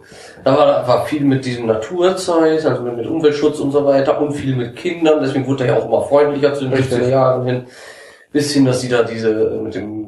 Da 0.43 0.57
war, 0.57 0.87
war 0.87 1.05
viel 1.05 1.23
mit 1.23 1.45
diesem 1.45 1.65
Naturzeit, 1.65 2.65
also 2.65 2.83
mit, 2.83 2.97
mit 2.97 3.07
Umweltschutz 3.07 3.59
und 3.59 3.71
so 3.71 3.85
weiter 3.85 4.19
und 4.21 4.33
viel 4.33 4.55
mit 4.55 4.75
Kindern. 4.75 5.19
Deswegen 5.21 5.47
wurde 5.47 5.65
er 5.65 5.75
ja 5.75 5.79
auch 5.79 5.85
immer 5.85 6.01
freundlicher 6.01 6.53
zu 6.53 6.65
den 6.65 6.73
Richtig. 6.73 6.99
70er 6.99 7.09
Jahren 7.09 7.45
hin. 7.45 7.65
Bis 8.31 8.53
hin, 8.53 8.65
dass 8.65 8.81
sie 8.81 8.89
da 8.89 9.03
diese 9.03 9.59
mit 9.61 9.75
dem 9.75 10.00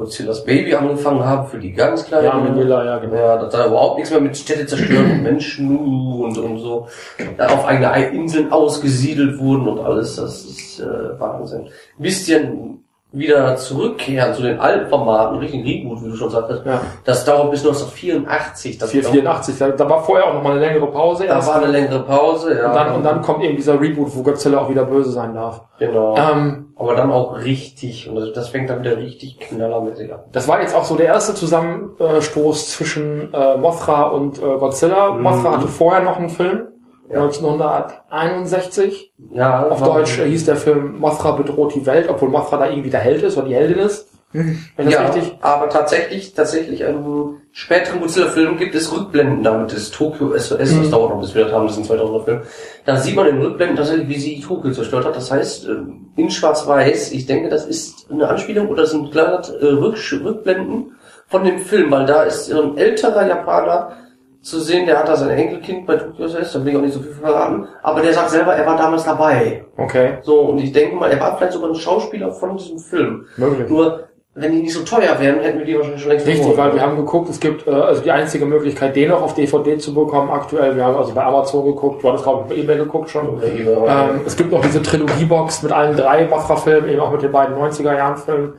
Godzillas 0.00 0.44
Baby 0.44 0.74
angefangen 0.74 1.22
haben 1.24 1.46
für 1.46 1.58
die 1.58 1.72
ganz 1.72 2.06
kleinen. 2.06 2.24
Ja, 2.24 2.34
Manila, 2.34 2.84
ja, 2.86 2.98
genau. 2.98 3.14
Ja, 3.14 3.36
dass 3.36 3.52
da 3.52 3.66
überhaupt 3.66 3.98
nichts 3.98 4.10
mehr 4.10 4.20
mit 4.20 4.34
Städte 4.34 4.64
zerstören 4.64 5.10
und 5.10 5.22
Menschen 5.22 5.76
und, 5.76 6.38
und 6.38 6.58
so 6.58 6.88
da 7.36 7.48
auf 7.48 7.66
eigene 7.66 8.08
Inseln 8.08 8.50
ausgesiedelt 8.50 9.38
wurden 9.38 9.68
und 9.68 9.78
alles. 9.78 10.16
Das 10.16 10.42
ist 10.46 10.80
äh, 10.80 11.20
Wahnsinn. 11.20 11.66
Ein 11.66 12.02
bisschen 12.02 12.84
wieder 13.12 13.56
zurückkehren 13.56 14.34
zu 14.34 14.42
den 14.42 14.60
alten 14.60 14.88
Formaten, 14.88 15.38
richtig 15.38 15.64
Reboot, 15.64 16.04
wie 16.04 16.10
du 16.10 16.16
schon 16.16 16.30
sagtest. 16.30 16.64
Ja. 16.64 16.80
Das 17.04 17.24
dauert 17.24 17.50
bis 17.50 17.60
1984. 17.60 18.78
Das 18.78 18.90
484, 18.90 19.58
da, 19.58 19.68
da 19.70 19.90
war 19.90 20.04
vorher 20.04 20.28
auch 20.28 20.34
noch 20.34 20.42
mal 20.42 20.52
eine 20.52 20.60
längere 20.60 20.86
Pause. 20.86 21.26
Da 21.26 21.36
erst. 21.36 21.48
war 21.48 21.56
eine 21.56 21.72
längere 21.72 22.00
Pause, 22.04 22.56
ja. 22.56 22.68
und, 22.68 22.74
dann, 22.74 22.94
und 22.94 23.02
dann 23.02 23.22
kommt 23.22 23.42
eben 23.42 23.56
dieser 23.56 23.80
Reboot, 23.80 24.14
wo 24.14 24.22
Godzilla 24.22 24.58
auch 24.58 24.70
wieder 24.70 24.84
böse 24.84 25.10
sein 25.10 25.34
darf. 25.34 25.62
Genau. 25.80 26.16
Ähm, 26.16 26.72
Aber 26.76 26.94
dann 26.94 27.10
auch 27.10 27.38
richtig. 27.38 28.08
Und 28.08 28.16
das, 28.16 28.32
das 28.32 28.48
fängt 28.50 28.70
dann 28.70 28.80
wieder 28.80 28.96
richtig 28.96 29.40
knallermäßig 29.40 30.12
an. 30.12 30.20
Das 30.30 30.46
war 30.46 30.60
jetzt 30.60 30.74
auch 30.74 30.84
so 30.84 30.94
der 30.94 31.06
erste 31.06 31.34
Zusammenstoß 31.34 32.70
zwischen 32.70 33.34
äh, 33.34 33.56
Mothra 33.56 34.04
und 34.04 34.38
äh, 34.38 34.58
Godzilla. 34.58 35.12
Mhm. 35.12 35.22
Mothra 35.22 35.56
hatte 35.56 35.68
vorher 35.68 36.02
noch 36.02 36.18
einen 36.18 36.28
Film, 36.28 36.68
1961. 37.12 39.12
Ja, 39.32 39.66
Auf 39.68 39.82
Deutsch 39.82 40.18
äh, 40.18 40.26
hieß 40.28 40.44
der 40.46 40.56
Film 40.56 40.98
Mothra 40.98 41.32
bedroht 41.32 41.74
die 41.74 41.86
Welt, 41.86 42.08
obwohl 42.08 42.28
Mothra 42.28 42.58
da 42.58 42.68
irgendwie 42.70 42.90
der 42.90 43.00
Held 43.00 43.22
ist 43.22 43.36
oder 43.36 43.48
die 43.48 43.54
Heldin 43.54 43.78
ist. 43.78 44.08
Wenn 44.32 44.56
das 44.76 44.94
Ja, 44.94 45.06
richtig? 45.08 45.36
aber 45.40 45.68
tatsächlich, 45.68 46.34
tatsächlich 46.34 46.84
einen 46.84 47.40
späteren 47.50 48.00
Godzilla-Film 48.00 48.58
gibt 48.58 48.76
es 48.76 48.92
Rückblenden 48.96 49.42
damit, 49.42 49.72
das 49.72 49.90
Tokyo 49.90 50.36
SOS, 50.38 50.70
Mhm. 50.72 50.82
das 50.82 50.90
dauert 50.90 51.10
noch, 51.10 51.20
bis 51.20 51.34
wir 51.34 51.46
das 51.46 51.52
haben, 51.52 51.66
das 51.66 51.76
ist 51.76 51.90
ein 51.90 51.98
2000er 51.98 52.24
Film. 52.24 52.40
Da 52.84 52.96
sieht 52.96 53.16
man 53.16 53.26
in 53.26 53.42
Rückblenden 53.42 53.76
tatsächlich, 53.76 54.08
wie 54.08 54.20
sie 54.20 54.40
Tokio 54.40 54.70
zerstört 54.70 55.04
hat. 55.06 55.16
Das 55.16 55.32
heißt, 55.32 55.66
ähm, 55.66 56.10
in 56.16 56.30
Schwarz-Weiß, 56.30 57.10
ich 57.10 57.26
denke, 57.26 57.48
das 57.48 57.66
ist 57.66 58.06
eine 58.08 58.28
Anspielung 58.28 58.68
oder 58.68 58.82
das 58.82 58.92
sind 58.92 59.10
kleine 59.10 59.38
äh, 59.38 59.64
Rück- 59.64 60.24
Rückblenden 60.24 60.92
von 61.26 61.42
dem 61.44 61.58
Film, 61.58 61.90
weil 61.90 62.06
da 62.06 62.22
ist 62.22 62.52
ein 62.52 62.76
älterer 62.76 63.26
Japaner 63.26 63.96
zu 64.42 64.58
sehen, 64.60 64.86
der 64.86 64.98
hat 64.98 65.08
da 65.08 65.16
sein 65.16 65.30
Enkelkind 65.30 65.86
bei 65.86 65.96
Tokyo 65.96 66.26
SOS, 66.26 66.52
da 66.52 66.64
will 66.64 66.72
ich 66.72 66.76
auch 66.78 66.82
nicht 66.82 66.94
so 66.94 67.00
viel 67.00 67.12
verraten, 67.12 67.66
aber 67.82 68.00
der 68.00 68.12
sagt 68.14 68.30
selber, 68.30 68.54
er 68.54 68.66
war 68.66 68.76
damals 68.76 69.04
dabei. 69.04 69.64
Okay, 69.76 70.18
So, 70.22 70.40
und 70.40 70.58
ich 70.58 70.72
denke 70.72 70.96
mal, 70.96 71.10
er 71.10 71.20
war 71.20 71.36
vielleicht 71.36 71.52
sogar 71.52 71.68
ein 71.70 71.74
Schauspieler 71.74 72.32
von 72.32 72.56
diesem 72.56 72.78
Film. 72.78 73.26
möglich. 73.36 73.68
Nur, 73.68 74.04
wenn 74.34 74.52
die 74.52 74.62
nicht 74.62 74.72
so 74.72 74.82
teuer 74.84 75.18
wären, 75.18 75.40
hätten 75.40 75.58
wir 75.58 75.66
die 75.66 75.76
wahrscheinlich 75.76 76.00
schon 76.00 76.12
längst 76.12 76.26
Richtig, 76.26 76.44
verloren. 76.46 76.68
weil 76.68 76.74
wir 76.76 76.82
haben 76.82 76.96
geguckt, 76.96 77.28
es 77.28 77.40
gibt 77.40 77.66
äh, 77.66 77.70
also 77.70 78.00
die 78.00 78.10
einzige 78.12 78.46
Möglichkeit, 78.46 78.94
den 78.96 79.10
noch 79.10 79.20
auf 79.22 79.34
DVD 79.34 79.76
zu 79.76 79.92
bekommen 79.92 80.30
aktuell. 80.30 80.74
Wir 80.76 80.84
haben 80.84 80.96
also 80.96 81.12
bei 81.12 81.22
Amazon 81.24 81.64
geguckt, 81.66 82.02
du 82.02 82.08
hattest 82.08 82.24
glaube 82.24 82.44
ich 82.44 82.48
bei 82.48 82.62
eBay 82.62 82.76
geguckt 82.84 83.10
schon. 83.10 83.42
Ähm, 83.42 84.20
es 84.24 84.36
gibt 84.36 84.52
noch 84.52 84.62
diese 84.62 84.80
Trilogiebox 84.82 85.64
mit 85.64 85.72
allen 85.72 85.96
drei 85.96 86.26
Mothra-Filmen, 86.26 86.88
eben 86.88 87.00
auch 87.00 87.10
mit 87.10 87.22
den 87.22 87.32
beiden 87.32 87.56
90er-Jahren-Filmen. 87.56 88.54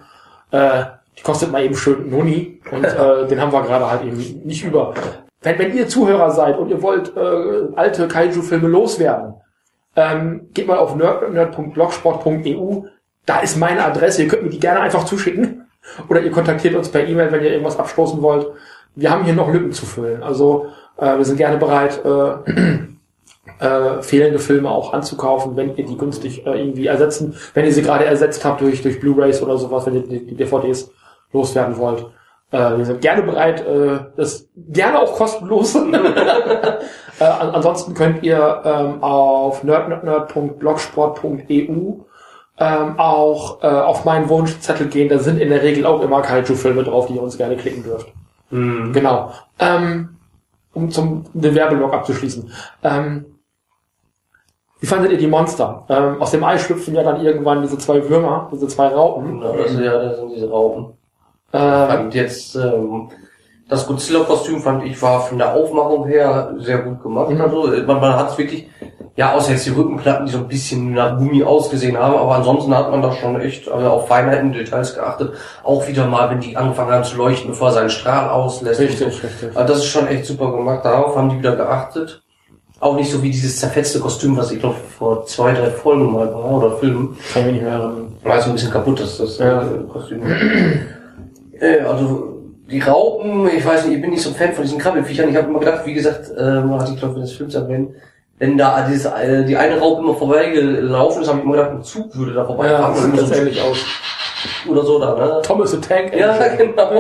Äh, 0.52 0.84
die 1.17 1.24
kostet 1.24 1.52
mal 1.52 1.63
eben 1.63 1.76
schön 1.76 2.10
Noni 2.10 2.60
und 2.72 2.84
äh, 2.86 3.28
den 3.28 3.41
haben 3.41 3.52
wir 3.54 3.62
gerade 3.63 3.89
halt 3.89 4.04
eben 4.04 4.17
nicht 4.44 4.63
über. 4.65 4.94
Wenn, 5.42 5.58
wenn 5.60 5.76
ihr 5.76 5.88
Zuhörer 5.88 6.32
seid 6.32 6.58
und 6.60 6.70
ihr 6.70 6.82
wollt 6.82 7.16
äh, 7.16 7.76
alte 7.76 8.08
Kaiju-Filme 8.08 8.68
loswerden, 8.68 9.34
ähm, 9.96 10.50
geht 10.54 10.68
mal 10.68 10.78
auf 10.78 10.96
nerd- 10.96 11.30
nerd.blogsport.eu. 11.32 12.84
Da 13.26 13.40
ist 13.40 13.58
meine 13.58 13.84
Adresse. 13.84 14.24
Ihr 14.24 14.28
könnt 14.30 14.44
mir 14.44 14.50
die 14.50 14.60
gerne 14.60 14.80
einfach 14.82 15.04
zuschicken. 15.04 15.68
Oder 16.10 16.22
ihr 16.22 16.32
kontaktiert 16.32 16.76
uns 16.76 16.90
per 16.90 17.08
E-Mail, 17.08 17.32
wenn 17.32 17.44
ihr 17.44 17.52
irgendwas 17.52 17.80
abstoßen 17.80 18.22
wollt. 18.22 18.48
Wir 18.96 19.10
haben 19.10 19.24
hier 19.24 19.34
noch 19.34 19.52
Lücken 19.52 19.72
zu 19.72 19.86
füllen. 19.86 20.22
Also 20.22 20.68
äh, 20.98 21.18
wir 21.18 21.26
sind 21.26 21.38
gerne 21.38 21.58
bereit, 21.58 22.02
äh, 22.06 23.66
äh, 23.66 24.02
fehlende 24.02 24.40
Filme 24.40 24.70
auch 24.70 24.94
anzukaufen, 24.94 25.56
wenn 25.56 25.76
ihr 25.76 25.86
die 25.86 25.98
günstig 25.98 26.46
äh, 26.46 26.60
irgendwie 26.60 26.88
ersetzen, 26.88 27.36
wenn 27.54 27.66
ihr 27.66 27.74
sie 27.74 27.82
gerade 27.82 28.06
ersetzt 28.06 28.46
habt 28.46 28.62
durch, 28.62 28.82
durch 28.82 29.00
Blu-rays 29.00 29.42
oder 29.42 29.58
sowas, 29.58 29.86
wenn 29.86 29.96
ihr 29.96 30.04
die, 30.04 30.26
die 30.28 30.36
DVDs 30.36 30.92
loswerden 31.34 31.78
wollt. 31.78 32.06
Äh, 32.52 32.78
wir 32.78 32.86
sind 32.86 33.02
gerne 33.02 33.24
bereit, 33.24 33.66
äh, 33.66 34.02
das 34.18 34.48
gerne 34.56 35.00
auch 35.00 35.16
kostenlos. 35.16 35.74
äh, 37.20 37.24
an, 37.24 37.52
ansonsten 37.52 37.94
könnt 37.94 38.24
ihr 38.24 38.62
ähm, 38.66 39.02
auf 39.02 39.64
nerdnerd.blogsport.eu 39.64 41.94
ähm, 42.60 43.00
auch 43.00 43.64
äh, 43.64 43.68
auf 43.68 44.04
meinen 44.06 44.30
Wunschzettel 44.30 44.88
gehen. 44.88 45.10
Da 45.10 45.20
sind 45.20 45.40
in 45.40 45.50
der 45.50 45.64
Regel 45.64 45.86
auch 45.86 46.02
immer 46.02 46.22
Kaiju-Filme 46.22 46.84
drauf, 46.84 47.08
die 47.08 47.16
ihr 47.16 47.24
uns 47.24 47.38
gerne 47.38 47.56
klicken 47.56 47.84
dürft. 47.84 48.12
Mhm. 48.52 48.92
Genau. 48.94 49.32
Ähm, 49.58 50.18
um 50.74 50.92
zum 50.92 51.24
den 51.34 51.56
Werbeblock 51.56 51.94
abzuschließen. 51.94 52.52
Ähm, 52.84 53.26
wie 54.80 54.88
fandet 54.88 55.12
ihr 55.12 55.18
die 55.18 55.28
Monster? 55.28 55.86
Ähm, 55.90 56.22
aus 56.22 56.32
dem 56.32 56.44
Ei 56.44 56.58
schlüpfen 56.58 56.96
ja 56.96 57.04
dann 57.04 57.24
irgendwann 57.24 57.62
diese 57.62 57.78
zwei 57.78 58.08
Würmer, 58.10 58.50
diese 58.52 58.68
zwei 58.68 58.88
Raupen. 58.88 59.40
Genau, 59.40 59.56
das, 59.56 59.72
sind 59.72 59.84
ja, 59.84 59.98
das 59.98 60.18
sind 60.18 60.30
diese 60.30 60.50
Raupen. 60.50 60.94
Äh, 61.52 61.58
Fand 61.58 62.14
jetzt, 62.16 62.56
ähm, 62.56 63.10
das 63.68 63.88
Godzilla-Kostüm 63.88 64.62
fand 64.62 64.84
ich 64.86 65.02
war 65.02 65.22
von 65.22 65.38
der 65.38 65.54
Aufmachung 65.54 66.06
her 66.08 66.54
sehr 66.60 66.80
gut 66.80 67.02
gemacht. 67.02 67.30
Mhm. 67.30 67.42
Also 67.42 67.68
man, 67.88 68.02
man 68.02 68.16
hat 68.16 68.32
es 68.32 68.38
wirklich, 68.38 68.68
ja, 69.16 69.34
außer 69.34 69.52
jetzt 69.52 69.66
die 69.66 69.70
Rückenplatten, 69.72 70.26
die 70.26 70.32
so 70.32 70.40
ein 70.40 70.48
bisschen 70.48 70.94
nach 70.94 71.18
Gummi 71.18 71.44
ausgesehen 71.44 71.98
haben, 71.98 72.16
aber 72.16 72.36
ansonsten 72.36 72.76
hat 72.76 72.92
man 72.92 73.02
da 73.02 73.14
schon 73.14 73.40
echt 73.40 73.70
also 73.70 73.88
auf 73.90 74.08
Feinheiten, 74.08 74.52
Details 74.52 74.96
geachtet. 74.96 75.34
Auch 75.64 75.88
wieder 75.88 76.06
mal, 76.06 76.30
wenn 76.30 76.40
die 76.42 76.56
angefangen 76.58 76.92
haben 76.92 77.04
zu 77.06 77.16
leuchten, 77.18 77.52
bevor 77.52 77.70
er 77.70 77.74
seinen 77.74 77.90
Strahl 77.90 78.30
auslässt. 78.30 78.80
richtig, 78.82 79.00
so. 79.00 79.06
richtig. 79.06 79.56
Also 79.56 79.74
das 79.74 79.78
ist 79.84 79.88
schon 79.88 80.08
echt 80.08 80.26
super 80.26 80.52
gemacht. 80.52 80.84
Darauf 80.84 81.16
haben 81.16 81.30
die 81.30 81.40
wieder 81.40 81.56
geachtet. 81.56 82.24
Auch 82.82 82.96
nicht 82.96 83.12
so 83.12 83.22
wie 83.22 83.30
dieses 83.30 83.60
zerfetzte 83.60 84.00
Kostüm, 84.00 84.36
was 84.36 84.52
ich 84.52 84.60
glaube 84.60 84.76
vor 84.98 85.26
zwei, 85.28 85.54
drei 85.54 85.70
Folgen 85.70 86.12
mal 86.12 86.34
war 86.34 86.52
oder 86.52 86.72
Filmen. 86.78 87.16
Kann 87.32 87.46
ich 87.46 87.54
nicht 87.54 87.62
mehr 87.64 87.74
erinnern. 87.74 88.16
War 88.24 88.42
so 88.42 88.50
ein 88.50 88.54
bisschen 88.54 88.72
kaputt, 88.72 89.00
das, 89.00 89.18
das 89.18 89.38
Ja. 89.38 89.62
äh, 89.62 89.66
Kostüm. 89.92 90.22
Äh, 91.62 91.80
also 91.82 92.28
die 92.69 92.80
Raupen, 92.80 93.50
ich 93.56 93.65
weiß 93.65 93.86
nicht, 93.86 93.95
ich 93.95 94.02
bin 94.02 94.12
nicht 94.12 94.21
so 94.21 94.30
ein 94.30 94.36
Fan 94.36 94.54
von 94.54 94.63
diesen 94.63 94.80
Krabbelfiechern. 94.80 95.30
Ich 95.30 95.36
habe 95.36 95.50
immer 95.50 95.60
gedacht, 95.60 95.86
wie 95.86 95.93
gesagt, 95.93 96.32
ähm, 96.38 96.74
hatte 96.80 96.91
ich 96.93 97.00
glaube 97.00 97.15
ich 97.19 97.21
des 97.26 97.34
Films 97.34 97.56
erwähnt, 97.56 97.91
wenn 98.39 98.58
da 98.58 98.88
dieses, 98.88 99.06
äh, 99.06 99.43
die 99.45 99.56
eine 99.58 99.80
Raupe 99.80 100.02
immer 100.02 100.15
vorbeigelaufen 100.15 101.21
ist, 101.21 101.28
habe 101.28 101.39
ich 101.39 101.45
immer 101.45 101.56
gedacht, 101.56 101.71
ein 101.71 101.84
Zug 101.84 102.15
würde 102.17 102.34
da 102.34 102.41
Ja, 102.41 102.45
vorbeifahren. 102.47 103.12
das 103.15 103.26
sieht 103.28 103.36
so, 103.36 103.41
ähnlich 103.41 103.62
aus. 103.62 103.78
oder 104.69 104.84
so 104.84 105.00
da, 105.00 105.15
ne? 105.15 105.41
Thomas 105.43 105.71
the 105.71 105.78
Tank. 105.82 106.15
Ja, 106.15 106.36
genau. 106.58 106.91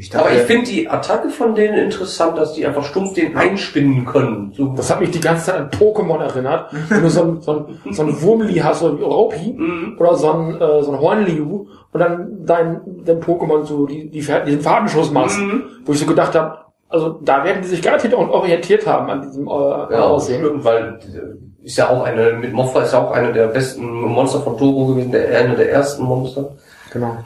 Ich 0.00 0.14
Aber 0.16 0.30
ich 0.30 0.36
dachte, 0.36 0.46
finde 0.46 0.70
die 0.70 0.88
Attacke 0.88 1.28
von 1.28 1.56
denen 1.56 1.76
interessant, 1.76 2.38
dass 2.38 2.52
die 2.52 2.64
einfach 2.64 2.84
stumpf 2.84 3.14
den 3.14 3.36
einspinnen 3.36 4.04
können. 4.06 4.52
So, 4.56 4.68
Das 4.76 4.90
hat 4.90 5.00
mich 5.00 5.10
die 5.10 5.20
ganze 5.20 5.46
Zeit 5.46 5.56
an 5.56 5.70
Pokémon 5.70 6.20
erinnert. 6.20 6.72
Wenn 6.88 7.02
du 7.02 7.10
so 7.10 7.22
ein, 7.22 7.40
so 7.40 7.52
ein, 7.84 7.92
so 7.92 8.02
ein 8.02 8.22
Wurmli 8.22 8.54
hast, 8.58 8.78
so 8.78 8.88
ein 8.90 9.02
Raupi, 9.02 9.54
Mhm. 9.58 9.96
oder 9.98 10.14
so 10.14 10.30
ein, 10.32 10.54
äh, 10.60 10.82
so 10.84 10.92
ein 10.92 11.00
Hornliu, 11.00 11.66
und 11.92 11.98
dann 12.00 12.44
dein, 12.46 12.80
dein 13.04 13.20
Pokémon 13.20 13.64
so 13.64 13.86
die, 13.86 14.08
die, 14.08 14.20
diesen 14.20 14.60
Fadenschuss 14.60 15.10
machst. 15.10 15.40
Mhm. 15.40 15.64
Wo 15.84 15.90
ich 15.92 15.98
so 15.98 16.06
gedacht 16.06 16.32
habe, 16.36 16.58
also 16.88 17.18
da 17.24 17.42
werden 17.42 17.62
die 17.62 17.68
sich 17.68 17.82
garantiert 17.82 18.14
auch 18.14 18.28
orientiert 18.30 18.86
haben 18.86 19.10
an 19.10 19.22
diesem 19.22 19.48
äh, 19.48 19.50
Ja, 19.50 20.02
Aussehen. 20.04 20.44
stimmt, 20.44 20.64
weil 20.64 21.00
äh, 21.02 21.66
ist 21.66 21.76
ja 21.76 21.90
auch 21.90 22.04
eine, 22.04 22.34
mit 22.34 22.52
Mothra 22.52 22.82
ist 22.82 22.92
ja 22.92 23.02
auch 23.04 23.10
eine 23.10 23.32
der 23.32 23.48
besten 23.48 23.84
Monster 23.84 24.38
von 24.42 24.56
Toro 24.56 24.86
gewesen, 24.86 25.10
der 25.10 25.40
eine 25.40 25.56
der 25.56 25.72
ersten 25.72 26.04
Monster. 26.04 26.50
Genau. 26.92 27.16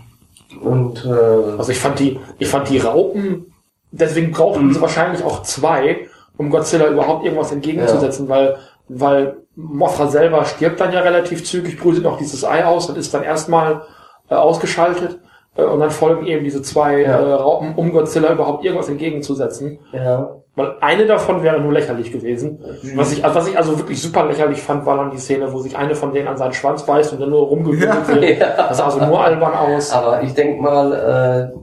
Und 0.60 1.04
äh, 1.04 1.58
Also 1.58 1.72
ich 1.72 1.78
fand 1.78 1.98
die, 1.98 2.18
ich 2.38 2.48
fand 2.48 2.68
die 2.68 2.78
Raupen, 2.78 3.52
deswegen 3.90 4.32
brauchten 4.32 4.66
Mhm. 4.66 4.74
sie 4.74 4.80
wahrscheinlich 4.80 5.24
auch 5.24 5.42
zwei, 5.42 6.08
um 6.36 6.50
Godzilla 6.50 6.88
überhaupt 6.88 7.24
irgendwas 7.24 7.52
entgegenzusetzen, 7.52 8.28
weil, 8.28 8.56
weil 8.88 9.36
Mothra 9.54 10.06
selber 10.08 10.44
stirbt 10.44 10.80
dann 10.80 10.92
ja 10.92 11.00
relativ 11.00 11.44
zügig, 11.44 11.78
brütet 11.78 12.04
noch 12.04 12.18
dieses 12.18 12.44
Ei 12.44 12.64
aus 12.64 12.88
und 12.88 12.96
ist 12.96 13.12
dann 13.12 13.22
erstmal 13.22 13.82
äh, 14.30 14.34
ausgeschaltet. 14.34 15.18
Äh, 15.56 15.64
und 15.64 15.80
dann 15.80 15.90
folgen 15.90 16.26
eben 16.26 16.44
diese 16.44 16.62
zwei 16.62 17.02
Ja. 17.02 17.18
äh, 17.20 17.32
Raupen, 17.34 17.74
um 17.74 17.92
Godzilla 17.92 18.32
überhaupt 18.32 18.64
irgendwas 18.64 18.88
entgegenzusetzen. 18.88 19.78
ja. 19.92 20.36
Weil 20.54 20.74
eine 20.82 21.06
davon 21.06 21.42
wäre 21.42 21.58
nur 21.60 21.72
lächerlich 21.72 22.12
gewesen. 22.12 22.62
Was 22.94 23.12
ich, 23.12 23.24
also 23.24 23.36
was 23.36 23.48
ich 23.48 23.56
also 23.56 23.78
wirklich 23.78 24.02
super 24.02 24.26
lächerlich 24.26 24.60
fand, 24.60 24.84
war 24.84 24.98
dann 24.98 25.10
die 25.10 25.16
Szene, 25.18 25.50
wo 25.50 25.60
sich 25.60 25.76
eine 25.78 25.94
von 25.94 26.12
denen 26.12 26.28
an 26.28 26.36
seinen 26.36 26.52
Schwanz 26.52 26.84
beißt 26.84 27.12
und 27.14 27.20
dann 27.22 27.30
nur 27.30 27.46
rumgewürgt 27.46 28.08
wird. 28.08 28.38
Ja. 28.38 28.68
Das 28.68 28.76
sah 28.76 28.84
also 28.84 29.02
nur 29.02 29.24
albern 29.24 29.54
aus. 29.54 29.90
Aber 29.92 30.22
ich 30.22 30.34
denk 30.34 30.60
mal, 30.60 31.52
äh, 31.54 31.58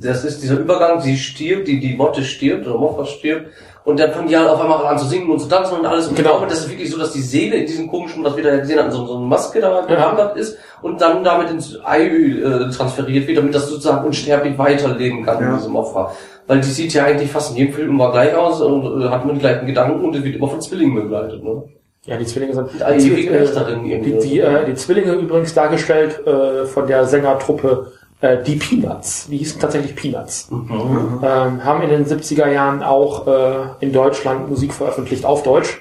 das 0.00 0.24
ist 0.24 0.42
dieser 0.42 0.58
Übergang, 0.58 1.00
sie 1.02 1.16
stirbt, 1.18 1.68
die, 1.68 1.80
die 1.80 1.94
Motte 1.94 2.22
stirbt 2.24 2.66
oder 2.66 2.78
Mothra 2.78 3.04
stirbt 3.04 3.48
und 3.84 4.00
dann 4.00 4.10
fangen 4.12 4.28
die 4.28 4.36
halt 4.38 4.48
auf 4.48 4.58
einmal 4.60 4.84
an 4.86 4.98
zu 4.98 5.04
singen 5.04 5.30
und 5.30 5.38
zu 5.38 5.46
tanzen 5.48 5.78
und 5.78 5.84
alles. 5.86 6.08
Und 6.08 6.16
Genau. 6.16 6.30
ich 6.30 6.36
glaube, 6.38 6.46
das 6.50 6.60
ist 6.60 6.70
wirklich 6.70 6.90
so, 6.90 6.98
dass 6.98 7.12
die 7.12 7.20
Seele 7.20 7.56
in 7.56 7.66
diesem 7.66 7.90
komischen, 7.90 8.24
was 8.24 8.34
wir 8.36 8.42
da 8.42 8.56
gesehen 8.56 8.78
haben, 8.78 8.90
so, 8.90 9.04
so 9.04 9.16
eine 9.18 9.26
Maske 9.26 9.60
da 9.60 9.82
gewandert 9.82 10.38
ist 10.38 10.56
und 10.80 10.98
dann 11.00 11.22
damit 11.22 11.50
ins 11.50 11.78
Ei 11.84 12.06
äh, 12.06 12.70
transferiert 12.70 13.26
wird, 13.28 13.36
damit 13.36 13.54
das 13.54 13.68
sozusagen 13.68 14.06
unsterblich 14.06 14.56
weiterleben 14.56 15.22
kann, 15.24 15.42
Ja. 15.42 15.56
diese 15.56 15.68
Mothra. 15.68 16.10
Weil 16.46 16.60
die 16.60 16.68
sieht 16.68 16.92
ja 16.92 17.04
eigentlich 17.04 17.30
fast 17.30 17.52
in 17.52 17.56
jedem 17.56 17.74
Film 17.74 17.88
immer 17.90 18.10
gleich 18.12 18.34
aus 18.34 18.60
und 18.60 19.02
äh, 19.02 19.08
hat 19.08 19.24
immer 19.24 19.32
die 19.32 19.40
gleichen 19.40 19.66
Gedanken 19.66 20.04
und 20.04 20.12
die 20.12 20.22
wird 20.24 20.36
immer 20.36 20.48
von 20.48 20.60
Zwillingen 20.60 20.94
begleitet. 20.94 21.42
Ne? 21.42 21.62
Ja, 22.06 22.18
die 22.18 22.26
Zwillinge 22.26 22.52
sind 22.54 22.68
ewigen 22.80 23.32
äh, 23.34 23.40
Wächterin 23.40 23.84
irgendwie. 23.86 24.12
die, 24.12 24.28
die, 24.28 24.40
äh, 24.40 24.66
die 24.66 24.74
Zwillinge 24.74 25.12
übrigens 25.12 25.54
dargestellt 25.54 26.20
äh, 26.26 26.66
von 26.66 26.86
der 26.86 27.06
Sängertruppe 27.06 27.92
äh, 28.20 28.42
die 28.42 28.56
Peanuts. 28.56 29.26
Die 29.30 29.38
hießen 29.38 29.58
tatsächlich 29.58 29.96
Peanuts. 29.96 30.50
Mhm. 30.50 31.20
Ähm, 31.22 31.64
haben 31.64 31.82
in 31.82 31.88
den 31.88 32.04
70er 32.04 32.48
Jahren 32.50 32.82
auch 32.82 33.26
äh, 33.26 33.54
in 33.80 33.92
Deutschland 33.94 34.50
Musik 34.50 34.74
veröffentlicht 34.74 35.24
auf 35.24 35.42
Deutsch. 35.44 35.80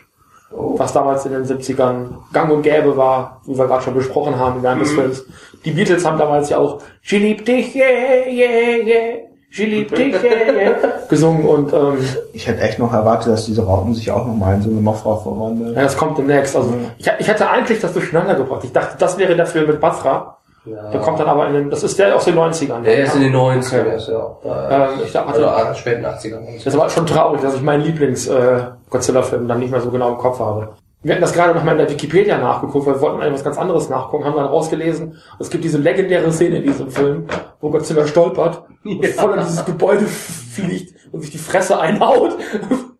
Oh. 0.55 0.75
Was 0.77 0.93
damals 0.93 1.25
in 1.25 1.33
den 1.33 1.43
70ern 1.45 2.05
gang 2.31 2.51
und 2.51 2.61
gäbe 2.61 2.95
war, 2.95 3.41
wie 3.45 3.57
wir 3.57 3.65
gerade 3.67 3.83
schon 3.83 3.95
besprochen 3.95 4.37
haben 4.37 4.63
während 4.63 4.79
Mhm. 4.79 4.83
des 4.85 4.93
Films. 4.93 5.25
Die 5.65 5.71
Beatles 5.71 6.05
haben 6.05 6.17
damals 6.17 6.49
ja 6.49 6.57
auch 6.59 6.79
Ich 7.01 7.11
lieb 7.11 7.43
dich, 7.43 7.75
yeah, 7.75 8.25
yeah, 8.27 8.85
yeah. 8.85 9.17
Yeah. 9.57 10.73
gesungen 11.09 11.45
und 11.45 11.71
ähm, 11.73 11.97
Ich 12.33 12.47
hätte 12.47 12.61
echt 12.61 12.79
noch 12.79 12.91
erwartet, 12.93 13.33
dass 13.33 13.45
diese 13.45 13.63
Raupen 13.65 13.93
sich 13.93 14.09
auch 14.11 14.25
nochmal 14.25 14.55
in 14.55 14.61
so 14.63 14.69
eine 14.69 14.81
Mothra 14.81 15.15
verwandeln. 15.17 15.75
ja, 15.75 15.83
das 15.83 15.95
kommt 15.95 16.17
demnächst. 16.17 16.55
Also 16.55 16.73
ich, 16.97 17.09
ich 17.19 17.29
hatte 17.29 17.49
eigentlich 17.49 17.79
das 17.79 17.93
durcheinander 17.93 18.35
gebracht. 18.35 18.63
Ich 18.63 18.71
dachte, 18.71 18.95
das 18.97 19.17
wäre 19.17 19.35
der 19.35 19.45
Film 19.45 19.67
mit 19.67 19.79
Batra. 19.79 20.37
Ja. 20.65 20.89
Der 20.91 21.01
kommt 21.01 21.19
dann 21.19 21.27
aber 21.27 21.47
in 21.47 21.53
den, 21.53 21.69
das 21.69 21.83
ist 21.83 21.99
der 21.99 22.15
aus 22.15 22.23
den 22.23 22.35
90ern. 22.35 22.83
Der 22.83 23.03
ist 23.03 23.15
in 23.15 23.21
den 23.21 23.35
90ern, 23.35 23.81
Okay. 23.81 23.89
erst, 23.91 24.07
ja. 24.07 24.37
Ähm, 24.45 24.89
ich 25.05 25.11
dachte, 25.11 25.37
Oder 25.39 25.75
späten 25.75 26.05
80ern. 26.05 26.63
Das 26.63 26.77
war 26.77 26.89
schon 26.89 27.05
traurig, 27.05 27.41
dass 27.41 27.55
ich 27.55 27.61
meinen 27.61 27.83
Lieblings-Godzilla-Film 27.83 29.47
dann 29.47 29.59
nicht 29.59 29.71
mehr 29.71 29.81
so 29.81 29.91
genau 29.91 30.09
im 30.11 30.17
Kopf 30.17 30.39
habe. 30.39 30.69
Wir 31.03 31.11
hatten 31.11 31.21
das 31.21 31.33
gerade 31.33 31.53
noch 31.53 31.65
mal 31.65 31.73
in 31.73 31.79
der 31.79 31.89
Wikipedia 31.89 32.37
nachgeguckt, 32.37 32.85
weil 32.87 32.95
wir 32.95 33.01
wollten 33.01 33.21
eigentlich 33.21 33.33
was 33.33 33.43
ganz 33.43 33.57
anderes 33.57 33.89
nachgucken, 33.89 34.23
haben 34.23 34.37
dann 34.37 34.45
rausgelesen, 34.45 35.17
es 35.37 35.49
gibt 35.49 35.65
diese 35.65 35.77
legendäre 35.77 36.31
Szene 36.31 36.57
in 36.57 36.63
diesem 36.63 36.89
Film, 36.89 37.25
wo 37.59 37.69
Godzilla 37.69 38.07
stolpert 38.07 38.63
und 38.85 39.05
voll 39.07 39.33
an 39.33 39.45
dieses 39.45 39.65
Gebäude 39.65 40.05
fliegt 40.05 40.95
und 41.11 41.21
sich 41.21 41.31
die 41.31 41.37
Fresse 41.37 41.77
einhaut. 41.77 42.37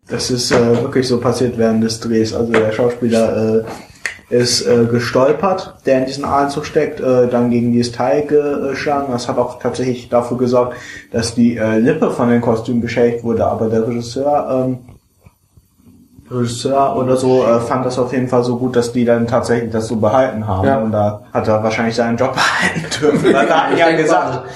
Das 0.06 0.30
ist 0.30 0.52
äh, 0.52 0.82
wirklich 0.82 1.08
so 1.08 1.18
passiert 1.18 1.56
während 1.56 1.82
des 1.82 1.98
Drehs. 1.98 2.34
Also 2.34 2.52
der 2.52 2.72
Schauspieler 2.72 3.64
äh, 4.30 4.36
ist 4.36 4.66
äh, 4.66 4.84
gestolpert, 4.84 5.76
der 5.86 6.00
in 6.00 6.06
diesen 6.06 6.26
Ahlenzug 6.26 6.66
steckt, 6.66 7.00
äh, 7.00 7.28
dann 7.28 7.50
gegen 7.50 7.72
dieses 7.72 7.92
Teil 7.92 8.26
geschlagen. 8.26 9.12
Das 9.12 9.28
hat 9.28 9.38
auch 9.38 9.58
tatsächlich 9.60 10.10
dafür 10.10 10.36
gesorgt, 10.36 10.76
dass 11.10 11.34
die 11.34 11.56
äh, 11.56 11.78
Lippe 11.78 12.10
von 12.10 12.28
den 12.28 12.42
Kostümen 12.42 12.82
beschädigt 12.82 13.24
wurde. 13.24 13.46
Aber 13.46 13.68
der 13.68 13.86
Regisseur, 13.86 14.66
ähm, 14.66 14.93
Regisseur 16.30 16.96
oder 16.96 17.16
so 17.16 17.44
äh, 17.44 17.60
fand 17.60 17.84
das 17.84 17.98
auf 17.98 18.12
jeden 18.12 18.28
Fall 18.28 18.42
so 18.44 18.56
gut, 18.56 18.76
dass 18.76 18.92
die 18.92 19.04
dann 19.04 19.26
tatsächlich 19.26 19.70
das 19.70 19.88
so 19.88 19.96
behalten 19.96 20.46
haben. 20.46 20.66
Ja. 20.66 20.78
Und 20.78 20.92
da 20.92 21.22
hat 21.32 21.46
er 21.48 21.62
wahrscheinlich 21.62 21.94
seinen 21.94 22.16
Job 22.16 22.34
behalten 22.34 23.00
dürfen. 23.00 23.34
Weil 23.34 23.46
er 23.46 23.70
hat 23.70 23.78
ja 23.78 23.96
gesagt, 23.96 24.48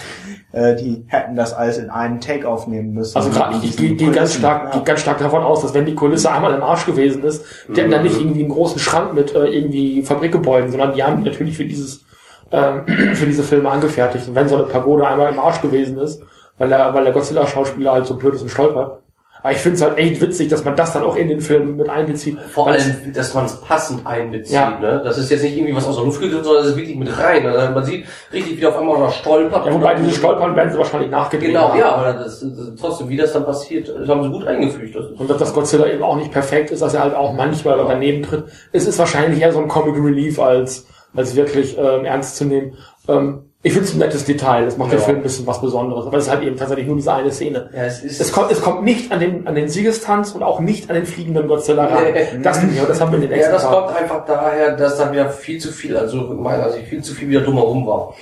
äh, 0.53 0.77
die 0.77 1.05
hätten 1.09 1.37
das 1.37 1.53
alles 1.53 1.79
in 1.79 1.91
einen 1.91 2.21
Take 2.21 2.49
aufnehmen 2.49 2.95
müssen. 2.95 3.17
Also 3.17 3.31
gerade 3.31 3.57
ich, 3.59 3.71
ich 3.71 3.77
gehe 3.77 3.95
gehe 3.95 4.11
ganz 4.11 4.35
stark, 4.35 4.75
ja. 4.75 4.81
ganz 4.81 5.01
stark 5.01 5.19
davon 5.19 5.43
aus, 5.43 5.63
dass 5.63 5.75
wenn 5.75 5.85
die 5.85 5.95
Kulisse 5.95 6.33
einmal 6.33 6.55
im 6.55 6.63
Arsch 6.63 6.87
gewesen 6.87 7.23
ist, 7.23 7.45
die 7.69 7.81
hatten 7.81 7.91
dann 7.91 8.03
nicht 8.03 8.19
irgendwie 8.19 8.41
einen 8.41 8.53
großen 8.53 8.79
Schrank 8.79 9.13
mit 9.15 9.35
äh, 9.35 9.47
irgendwie 9.47 10.03
Fabrikgebäuden, 10.03 10.71
sondern 10.71 10.95
die 10.95 11.03
haben 11.03 11.23
die 11.23 11.29
natürlich 11.29 11.57
für 11.57 11.65
dieses 11.65 12.05
ähm, 12.51 12.87
für 13.15 13.27
diese 13.27 13.43
Filme 13.43 13.71
angefertigt. 13.71 14.27
Und 14.29 14.35
wenn 14.35 14.49
so 14.49 14.57
eine 14.57 14.65
Pagode 14.65 15.07
einmal 15.07 15.31
im 15.31 15.39
Arsch 15.39 15.61
gewesen 15.61 15.99
ist, 15.99 16.23
weil 16.57 16.69
der, 16.69 16.93
weil 16.95 17.05
der 17.05 17.13
Godzilla-Schauspieler 17.13 17.93
halt 17.93 18.07
so 18.07 18.17
blöd 18.17 18.35
ist 18.35 18.43
und 18.43 18.51
stolpert. 18.51 19.03
Aber 19.49 19.57
ich 19.57 19.63
finde 19.63 19.77
es 19.77 19.83
halt 19.83 19.97
echt 19.97 20.21
witzig, 20.21 20.49
dass 20.49 20.63
man 20.63 20.77
das 20.77 20.93
dann 20.93 21.03
auch 21.05 21.17
in 21.17 21.27
den 21.29 21.41
Film 21.41 21.79
mit 21.79 21.89
einbezieht. 21.89 22.39
Vor 22.53 22.69
allem, 22.69 23.15
dass 23.15 23.33
man 23.33 23.47
es 23.47 23.59
passend 23.63 24.07
einbezieht. 24.07 24.53
Ja. 24.55 24.79
Ne? 24.79 25.01
Das 25.03 25.17
ist 25.17 25.31
jetzt 25.31 25.43
nicht 25.43 25.57
irgendwie 25.57 25.75
was 25.75 25.87
aus 25.87 25.97
der 25.97 26.05
Luft 26.05 26.21
gegriffen, 26.21 26.45
sondern 26.45 26.65
das 26.65 26.73
ist 26.73 26.77
wirklich 26.77 26.97
mit 26.99 27.19
rein. 27.19 27.47
Also 27.47 27.73
man 27.73 27.83
sieht 27.83 28.05
richtig, 28.31 28.61
wie 28.61 28.67
auf 28.67 28.77
einmal 28.77 28.99
da 28.99 29.11
stolpert. 29.11 29.65
Ja, 29.65 29.73
wobei 29.73 29.95
diese 29.95 30.11
Stolpern 30.11 30.55
werden 30.55 30.71
sie 30.71 30.77
wahrscheinlich 30.77 31.11
nachgedreht 31.11 31.49
Genau, 31.49 31.71
haben. 31.71 31.79
ja, 31.79 31.95
aber 31.95 32.13
das, 32.13 32.41
das, 32.41 32.75
trotzdem, 32.79 33.09
wie 33.09 33.17
das 33.17 33.33
dann 33.33 33.47
passiert, 33.47 33.89
das 33.89 34.07
haben 34.07 34.23
sie 34.23 34.29
gut 34.29 34.47
eingefügt. 34.47 34.95
Das 34.95 35.07
Und 35.19 35.31
dass 35.31 35.39
das 35.39 35.55
Godzilla 35.55 35.87
eben 35.87 36.03
auch 36.03 36.17
nicht 36.17 36.31
perfekt 36.31 36.71
ist, 36.71 36.83
dass 36.83 36.93
er 36.93 37.05
halt 37.05 37.15
auch 37.15 37.33
manchmal 37.33 37.79
daneben 37.89 38.25
tritt. 38.25 38.45
Es 38.73 38.87
ist 38.87 38.99
wahrscheinlich 38.99 39.41
eher 39.41 39.55
so 39.55 39.61
ein 39.61 39.69
Comic 39.69 39.95
Relief 39.97 40.39
als, 40.39 40.87
als 41.17 41.37
wirklich 41.37 41.79
ähm, 41.79 42.05
ernst 42.05 42.37
zu 42.37 42.45
nehmen. 42.45 42.77
Ähm, 43.09 43.48
ich 43.69 43.73
finde 43.75 43.89
es 43.89 43.95
ein 43.95 43.99
nettes 43.99 44.25
Detail, 44.25 44.65
das 44.65 44.77
macht 44.79 44.91
den 44.93 44.99
Ja. 44.99 45.05
Film 45.05 45.19
ein 45.19 45.23
bisschen 45.23 45.47
was 45.47 45.61
Besonderes. 45.61 46.07
Aber 46.07 46.17
es 46.17 46.25
ist 46.25 46.31
halt 46.31 46.43
eben 46.43 46.57
tatsächlich 46.57 46.87
nur 46.87 46.97
diese 46.97 47.13
eine 47.13 47.31
Szene. 47.31 47.71
ja, 47.75 47.85
es 47.85 48.03
ist, 48.03 48.21
Es 48.21 48.33
kommt, 48.33 48.51
es 48.51 48.61
kommt 48.63 48.83
nicht 48.83 49.13
an 49.13 49.21
den, 49.21 49.47
an 49.47 49.55
den 49.55 49.69
Siegestanz 49.69 50.33
und 50.33 50.43
auch 50.43 50.61
nicht 50.61 50.89
an 50.91 50.97
den 50.97 51.07
fliegenden 51.07 51.47
Godzilla 51.49 51.87
ran. 51.87 52.05
Nee. 52.13 52.27
Das, 52.43 52.63
ja, 52.63 52.85
das 52.87 53.01
haben 53.01 53.13
wir 53.13 53.17
in 53.17 53.23
den 53.23 53.31
ja, 53.31 53.37
nächsten 53.37 53.53
das 53.53 53.63
Tagen. 53.63 53.75
kommt 53.87 53.97
einfach 53.97 54.25
daher, 54.25 54.77
dass 54.77 54.99
da 54.99 55.13
wieder 55.13 55.29
viel 55.31 55.59
zu 55.61 55.71
viel, 55.71 55.97
also 55.97 56.17
meiner 56.19 56.65
Ansicht 56.67 56.89
viel 56.89 57.03
zu 57.03 57.15
viel 57.15 57.29
wieder 57.29 57.43
drumherum 57.43 57.87
war. 57.87 58.15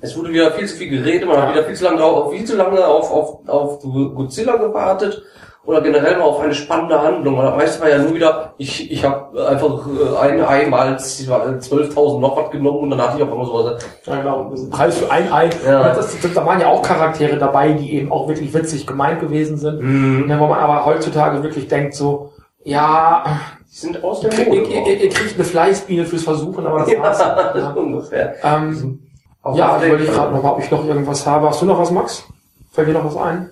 Es 0.00 0.16
wurde 0.18 0.30
wieder 0.32 0.50
viel 0.52 0.66
zu 0.66 0.76
viel 0.76 0.90
geredet, 0.90 1.28
man 1.28 1.36
hat 1.36 1.48
Ja. 1.48 1.54
wieder 1.54 1.64
viel 1.64 1.76
zu 1.76 1.84
lange, 1.84 2.30
viel 2.32 2.44
zu 2.44 2.56
lange 2.56 2.84
auf, 2.86 3.10
auf, 3.10 3.48
auf 3.48 3.78
Godzilla 3.80 4.56
gewartet 4.56 5.22
oder 5.64 5.80
generell 5.80 6.16
mal 6.16 6.24
auf 6.24 6.40
eine 6.40 6.54
spannende 6.54 7.00
Handlung. 7.00 7.38
Und 7.38 7.56
meist 7.56 7.80
war 7.80 7.88
ja 7.88 7.98
nur 7.98 8.14
wieder, 8.14 8.52
ich, 8.58 8.90
ich 8.90 9.04
habe 9.04 9.46
einfach 9.46 9.86
äh, 9.86 10.16
ein 10.18 10.44
Ei 10.44 10.66
mal 10.66 10.94
12.000 10.96 12.18
noch 12.20 12.36
was 12.36 12.50
genommen 12.50 12.78
und 12.80 12.90
dann 12.90 13.00
hatte 13.02 13.18
ich 13.18 13.22
auf 13.22 13.30
einmal 13.30 13.46
sowas. 13.46 13.82
Ja, 14.04 14.16
genau. 14.20 14.48
Das 14.50 14.60
ist 14.60 14.66
ein 14.66 14.70
Preis 14.70 14.98
für 14.98 15.10
ein 15.10 15.32
Ei. 15.32 15.50
Ja. 15.64 15.94
Das, 15.94 16.20
das, 16.20 16.34
da 16.34 16.44
waren 16.44 16.60
ja 16.60 16.66
auch 16.68 16.82
Charaktere 16.82 17.36
dabei, 17.36 17.72
die 17.72 17.94
eben 17.94 18.10
auch 18.10 18.26
wirklich 18.28 18.52
witzig 18.52 18.86
gemeint 18.86 19.20
gewesen 19.20 19.56
sind. 19.56 19.80
Mhm. 19.80 20.28
Ja, 20.28 20.40
wo 20.40 20.46
man 20.46 20.58
aber 20.58 20.84
heutzutage 20.84 21.42
wirklich 21.42 21.68
denkt 21.68 21.94
so, 21.94 22.32
ja, 22.64 23.24
Die 23.70 23.76
sind 23.76 24.02
aus 24.04 24.22
ihr, 24.24 24.30
der 24.30 24.40
ihr, 24.48 24.60
Mode. 24.62 24.72
ihr, 24.90 25.00
ihr 25.04 25.08
kriegt 25.10 25.34
eine 25.36 25.44
Fleißbiene 25.44 26.04
fürs 26.04 26.24
Versuchen, 26.24 26.66
aber 26.66 26.80
das 26.80 26.88
war's. 26.98 27.18
ja, 27.20 27.52
Ja. 27.56 27.70
ungefähr. 27.70 28.34
Ähm, 28.42 29.00
Auch 29.42 29.56
ja, 29.56 29.80
ich 29.82 29.90
wollte 29.90 30.04
gerade 30.06 30.32
noch 30.32 30.42
mal, 30.42 30.50
ob 30.52 30.58
ich 30.60 30.70
noch 30.70 30.84
irgendwas 30.86 31.26
habe. 31.26 31.48
Hast 31.48 31.62
du 31.62 31.66
noch 31.66 31.78
was, 31.78 31.90
Max? 31.90 32.24
Fällt 32.72 32.88
dir 32.88 32.92
noch 32.92 33.04
was 33.04 33.16
ein? 33.16 33.50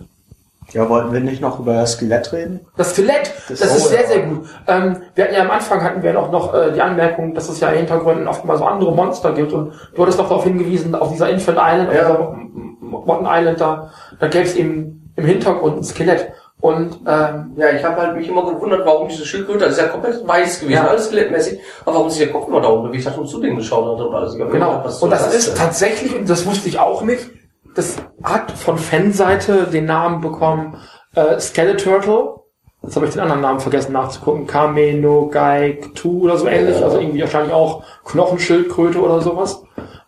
Ja, 0.72 0.88
wollten 0.88 1.12
wir 1.12 1.20
nicht 1.20 1.40
noch 1.40 1.58
über 1.58 1.74
das 1.74 1.92
Skelett 1.92 2.32
reden? 2.32 2.60
Das 2.76 2.92
Skelett, 2.92 3.32
das, 3.48 3.58
Das- 3.60 3.76
ist 3.76 3.86
oh, 3.86 3.88
sehr, 3.88 4.02
ja. 4.02 4.06
sehr 4.06 4.20
gut. 4.20 4.46
Ähm, 4.68 4.96
wir 5.14 5.24
hatten 5.24 5.34
ja 5.34 5.40
am 5.42 5.50
Anfang 5.50 5.82
hatten 5.82 6.02
wir 6.02 6.12
noch, 6.12 6.30
noch 6.30 6.54
äh, 6.54 6.72
die 6.72 6.80
Anmerkung, 6.80 7.34
dass 7.34 7.48
es 7.48 7.58
ja 7.60 7.68
in 7.70 7.78
Hintergründen 7.78 8.28
oftmals 8.28 8.60
so 8.60 8.66
andere 8.66 8.92
Monster 8.94 9.32
gibt 9.32 9.52
und 9.52 9.72
du 9.94 10.02
hattest 10.02 10.18
doch 10.20 10.28
darauf 10.28 10.44
hingewiesen, 10.44 10.94
auf 10.94 11.10
dieser 11.10 11.28
Infant 11.30 11.58
Island, 11.60 11.88
auf 11.88 11.94
Ja. 11.94 12.02
dieser 12.02 12.36
Motten 12.80 13.26
Island 13.28 13.60
da, 13.60 13.90
da 14.18 14.28
gäbe 14.28 14.44
es 14.44 14.54
eben 14.54 15.12
im 15.16 15.24
Hintergrund 15.24 15.78
ein 15.78 15.84
Skelett. 15.84 16.32
Und 16.60 17.00
ähm, 17.06 17.52
Ja, 17.56 17.70
ich 17.74 17.82
habe 17.82 17.96
halt 18.00 18.16
mich 18.16 18.28
immer 18.28 18.44
gewundert, 18.44 18.84
warum 18.84 19.08
diese 19.08 19.24
Schildkröte, 19.24 19.60
das 19.60 19.72
ist 19.72 19.80
ja 19.80 19.88
komplett 19.88 20.26
weiß 20.28 20.60
gewesen, 20.60 20.74
Ja. 20.76 20.86
alles 20.88 21.06
skelettmäßig, 21.06 21.58
aber 21.86 21.96
warum 21.96 22.10
sich 22.10 22.18
der 22.18 22.30
Kopf 22.32 22.48
immer 22.48 22.60
da 22.60 22.68
unten 22.68 22.88
bewegt 22.88 23.06
hat 23.06 23.16
und 23.16 23.26
zu 23.26 23.40
denen 23.40 23.56
geschaut 23.56 23.98
hat 23.98 24.04
und 24.06 24.14
alles. 24.14 24.34
Genau. 24.34 24.50
gedacht, 24.52 25.02
Und 25.02 25.10
das 25.10 25.34
ist 25.34 25.56
tatsächlich, 25.56 26.14
und 26.14 26.28
das 26.28 26.44
wusste 26.46 26.68
ich 26.68 26.78
auch 26.78 27.00
nicht, 27.02 27.28
das 27.74 27.96
hat 28.22 28.52
von 28.52 28.78
Fanseite 28.78 29.64
den 29.64 29.86
Namen 29.86 30.20
bekommen, 30.20 30.76
äh, 31.14 31.38
Skeleturtle. 31.38 32.40
Jetzt 32.82 32.96
habe 32.96 33.06
ich 33.06 33.12
den 33.12 33.20
anderen 33.20 33.42
Namen 33.42 33.60
vergessen 33.60 33.92
nachzugucken. 33.92 34.46
Kameno 34.46 35.28
Gaik 35.28 35.98
2 35.98 36.08
oder 36.08 36.38
so 36.38 36.46
ähnlich. 36.46 36.82
Also 36.82 36.98
irgendwie 36.98 37.20
wahrscheinlich 37.20 37.52
auch 37.52 37.84
Knochenschildkröte 38.04 39.00
oder 39.00 39.20
sowas. 39.20 39.62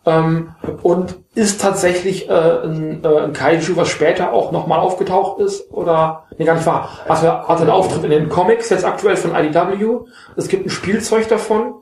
Ähm, 0.05 0.55
und 0.81 1.19
ist 1.35 1.61
tatsächlich 1.61 2.29
äh, 2.29 2.33
ein, 2.33 3.03
äh, 3.03 3.19
ein 3.21 3.33
Kaiju, 3.33 3.75
was 3.75 3.89
später 3.89 4.33
auch 4.33 4.51
nochmal 4.51 4.79
aufgetaucht 4.79 5.39
ist. 5.39 5.71
Oder, 5.71 6.23
nee, 6.37 6.45
gar 6.45 6.55
nicht 6.55 6.65
wahr. 6.65 6.89
Hatte, 7.07 7.47
hatte 7.47 7.61
einen 7.61 7.69
Auftritt 7.69 8.03
in 8.03 8.09
den 8.09 8.29
Comics, 8.29 8.69
jetzt 8.69 8.85
aktuell 8.85 9.17
von 9.17 9.35
IDW. 9.35 9.99
Es 10.35 10.47
gibt 10.47 10.65
ein 10.65 10.69
Spielzeug 10.69 11.27
davon. 11.29 11.75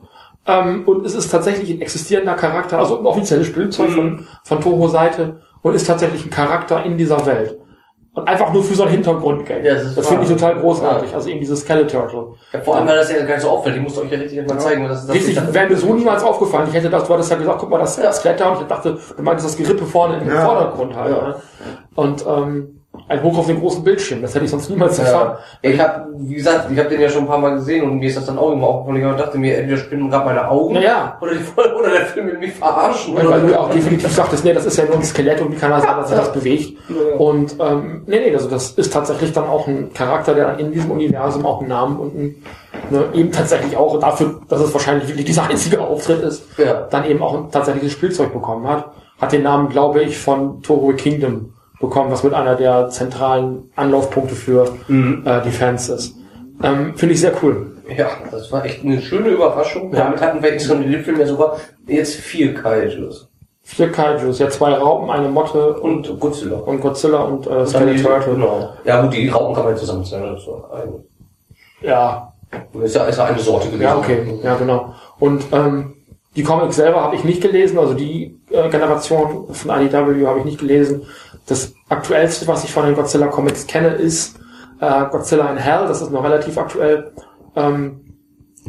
Ähm, 0.46 0.84
und 0.88 1.06
es 1.06 1.16
ist 1.16 1.30
tatsächlich 1.30 1.70
ein 1.70 1.82
existierender 1.82 2.34
Charakter, 2.34 2.80
also 2.80 3.00
ein 3.00 3.06
offizielles 3.06 3.48
Spielzeug 3.48 3.92
von, 3.92 4.28
von 4.44 4.60
Toho 4.60 4.88
Seite 4.88 5.42
und 5.62 5.76
ist 5.76 5.88
tatsächlich 5.88 6.26
ein 6.26 6.30
Charakter 6.30 6.84
in 6.84 6.98
dieser 6.98 7.26
Welt. 7.26 7.58
Und 8.14 8.28
einfach 8.28 8.52
nur 8.52 8.62
für 8.62 8.74
so 8.76 8.84
einen 8.84 8.92
Hintergrundgag. 8.92 9.64
Ja, 9.64 9.76
das 9.76 9.96
das 9.96 10.08
finde 10.10 10.24
ich 10.24 10.30
total 10.30 10.60
großartig. 10.60 11.14
Also 11.16 11.30
eben 11.30 11.40
dieses 11.40 11.62
Skeleturtle. 11.62 12.34
Ja, 12.52 12.60
vor 12.60 12.76
allem, 12.76 12.86
weil 12.86 12.98
das 12.98 13.10
ja 13.10 13.20
gar 13.20 13.36
nicht 13.36 13.42
so 13.42 13.50
auffällt. 13.50 13.78
Ich 13.78 13.82
muss 13.82 13.98
euch 13.98 14.12
ja 14.12 14.18
richtig 14.18 14.46
mal 14.46 14.60
zeigen. 14.60 14.86
Das, 14.86 15.08
das 15.08 15.16
Richtig, 15.16 15.54
wäre 15.54 15.70
mir 15.70 15.78
so 15.78 15.94
niemals 15.94 16.22
aufgefallen. 16.22 16.68
Ich 16.68 16.74
hätte 16.74 16.90
das, 16.90 17.06
du 17.08 17.14
hattest 17.14 17.32
ja 17.32 17.38
gesagt, 17.38 17.60
guck 17.60 17.70
mal, 17.70 17.78
das 17.80 17.96
Ja. 17.96 18.12
Skelett 18.12 18.42
und 18.42 18.62
ich 18.62 18.68
dachte, 18.68 18.98
du 19.16 19.24
meintest 19.24 19.48
das 19.48 19.56
Gerippe 19.58 19.86
vorne 19.86 20.18
im 20.20 20.28
Ja. 20.28 20.46
Vordergrund 20.46 20.94
halt. 20.94 21.16
Ja. 21.16 21.28
Ne? 21.30 21.36
Und 21.96 22.26
ähm, 22.28 22.81
ein 23.08 23.24
Hoch 23.24 23.38
auf 23.38 23.48
den 23.48 23.60
großen 23.60 23.84
Bildschirm, 23.86 24.22
das 24.22 24.36
hätte 24.36 24.46
ich 24.46 24.52
sonst 24.52 24.70
niemals 24.70 25.00
erfahren. 25.00 25.38
Ja. 25.64 25.70
Ich 25.70 25.80
habe, 25.80 26.08
wie 26.18 26.36
gesagt, 26.36 26.70
ich 26.72 26.78
habe 26.78 26.90
den 26.90 27.00
ja 27.00 27.10
schon 27.10 27.22
ein 27.24 27.28
paar 27.28 27.38
Mal 27.38 27.56
gesehen 27.56 27.84
und 27.90 28.00
mir 28.00 28.08
ist 28.10 28.18
das 28.18 28.26
dann 28.26 28.38
auch 28.38 28.52
immer 28.52 28.68
aufgefallen. 28.68 29.12
Ich 29.12 29.22
dachte 29.22 29.38
mir, 29.38 29.58
entweder 29.58 29.78
spinnen 29.78 30.10
gerade 30.10 30.26
meine 30.26 30.50
Augen 30.50 30.74
Naja. 30.74 31.18
oder, 31.22 31.32
die, 31.32 31.40
oder 31.80 31.90
der 31.90 32.06
Film 32.08 32.28
will 32.28 32.38
mich 32.38 32.54
verarschen. 32.54 33.16
Weil, 33.16 33.30
weil 33.30 33.42
du 33.42 33.52
ja 33.52 33.60
auch 33.60 33.70
definitiv 33.70 34.12
sagtest, 34.12 34.44
nee, 34.44 34.54
das 34.54 34.66
ist 34.66 34.78
ja 34.78 34.86
nur 34.86 34.96
ein 34.96 35.04
Skelett 35.04 35.40
und 35.42 35.54
wie 35.54 35.56
kann 35.58 35.72
das 35.72 35.84
sein, 35.84 35.98
dass 35.98 36.10
sich 36.10 36.18
das 36.18 36.34
bewegt? 36.34 36.78
Ja. 36.92 37.18
Und 37.18 37.56
ähm, 37.60 38.04
nee, 38.08 38.20
nee, 38.20 38.34
also 38.34 38.50
das 38.50 38.72
ist 38.72 38.92
tatsächlich 38.92 39.32
dann 39.32 39.46
auch 39.46 39.66
ein 39.68 39.94
Charakter, 39.94 40.34
der 40.34 40.48
dann 40.48 40.60
in 40.60 40.72
diesem 40.74 40.92
Universum 40.92 41.46
auch 41.46 41.60
einen 41.62 41.70
Namen 41.70 41.98
und 42.00 42.16
ein, 42.16 42.44
ne, 42.90 43.06
eben 43.14 43.32
tatsächlich 43.32 43.78
auch 43.78 43.98
dafür, 44.00 44.42
dass 44.50 44.60
es 44.60 44.74
wahrscheinlich 44.74 45.08
wirklich 45.08 45.26
dieser 45.26 45.44
einzige 45.50 45.80
Auftritt 45.80 46.22
ist, 46.22 46.44
Ja. 46.58 46.88
dann 46.90 47.06
eben 47.06 47.22
auch 47.24 47.34
ein 47.36 47.52
tatsächliches 47.52 47.94
Spielzeug 47.94 48.34
bekommen 48.34 48.68
hat. 48.68 48.92
Hat 49.22 49.32
den 49.32 49.44
Namen, 49.44 49.70
glaube 49.70 50.02
ich, 50.02 50.18
von 50.18 50.62
Toro 50.64 50.92
Kingdom 50.94 51.51
bekommen, 51.82 52.12
was 52.12 52.24
mit 52.24 52.34
einer 52.34 52.56
der 52.56 52.90
zentralen 52.90 53.72
Anlaufpunkte 53.76 54.36
für 54.36 54.70
Mhm. 54.88 55.24
äh, 55.26 55.42
die 55.42 55.52
Fans 55.52 55.90
ist. 55.90 56.16
Ähm, 56.64 56.96
Finde 56.96 57.14
ich 57.16 57.22
sehr 57.22 57.34
cool. 57.44 57.78
Ja, 57.98 58.08
das 58.32 58.52
war 58.52 58.64
echt 58.64 58.84
eine 58.86 59.02
schöne 59.02 59.30
Überraschung. 59.30 59.92
Ja. 59.94 60.06
Damit 60.06 60.22
hatten 60.22 60.42
wir 60.42 60.54
insgesamt 60.54 60.86
in 60.86 60.92
dem 60.92 61.04
Film 61.04 61.20
ja 61.20 61.26
sogar 61.26 61.58
jetzt 61.88 62.16
vier 62.16 62.54
Kaijus. 62.54 63.28
Vier 63.64 63.92
Kaijus, 63.92 64.40
ja 64.40 64.50
zwei 64.50 64.74
Raupen, 64.74 65.10
eine 65.10 65.28
Motte 65.28 65.74
und, 65.74 66.10
Und 66.10 66.20
Godzilla. 66.20 66.58
und 66.58 66.80
Godzilla 66.82 67.20
und 67.24 67.48
äh, 67.48 67.66
Skeleturtle. 67.66 68.34
Genau. 68.36 68.70
Ja 68.86 69.02
gut, 69.02 69.14
die 69.14 69.28
Raupen 69.30 69.54
kann 69.56 69.64
man 69.64 69.74
jetzt 69.74 69.82
zusammenzählen. 69.82 70.24
Also 70.24 71.04
Ja, 71.82 72.34
ist, 72.84 72.96
ja, 72.96 73.06
ist 73.06 73.18
ja 73.18 73.26
eine 73.26 73.40
Sorte 73.40 73.68
gewesen. 73.68 73.82
Ja, 73.84 73.98
okay, 73.98 74.40
ja, 74.44 74.56
genau. 74.56 74.94
Und 75.20 75.44
ähm, 75.52 75.96
die 76.36 76.44
Comics 76.44 76.76
selber 76.76 77.02
habe 77.02 77.16
ich 77.16 77.24
nicht 77.24 77.42
gelesen, 77.42 77.78
also 77.80 77.94
die 77.94 78.40
Generation 78.52 79.54
von 79.54 79.82
IDW 79.82 80.26
habe 80.26 80.40
ich 80.40 80.46
nicht 80.46 80.60
gelesen. 80.60 81.04
Das 81.48 81.74
aktuellste, 81.90 82.48
was 82.48 82.64
ich 82.64 82.72
von 82.72 82.86
den 82.86 82.96
Godzilla 82.96 83.28
Comics 83.28 83.66
kenne, 83.68 83.90
ist 83.90 84.40
äh, 84.80 85.06
Godzilla 85.10 85.50
in 85.52 85.58
Hell, 85.58 85.88
das 85.88 86.02
ist 86.02 86.12
noch 86.12 86.24
relativ 86.24 86.58
aktuell. 86.58 87.12
Ähm, 87.56 88.02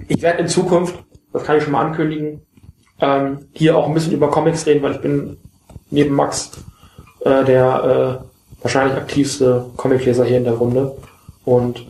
ich 0.08 0.22
werde 0.22 0.40
in 0.40 0.48
Zukunft, 0.48 0.94
das 1.32 1.44
kann 1.44 1.56
ich 1.56 1.64
schon 1.64 1.72
mal 1.72 1.84
ankündigen, 1.84 2.42
ähm, 3.00 3.48
hier 3.52 3.76
auch 3.76 3.86
ein 3.86 3.94
bisschen 3.94 4.12
über 4.12 4.30
Comics 4.30 4.66
reden, 4.66 4.82
weil 4.82 4.92
ich 4.92 5.00
bin 5.00 5.36
neben 5.90 6.14
Max 6.14 6.52
äh, 7.24 7.44
der 7.44 8.22
äh, 8.22 8.62
wahrscheinlich 8.62 8.96
aktivste 8.96 9.66
Comicleser 9.76 10.24
hier 10.24 10.38
in 10.38 10.44
der 10.44 10.54
Runde. 10.54 10.96
Und 11.44 11.86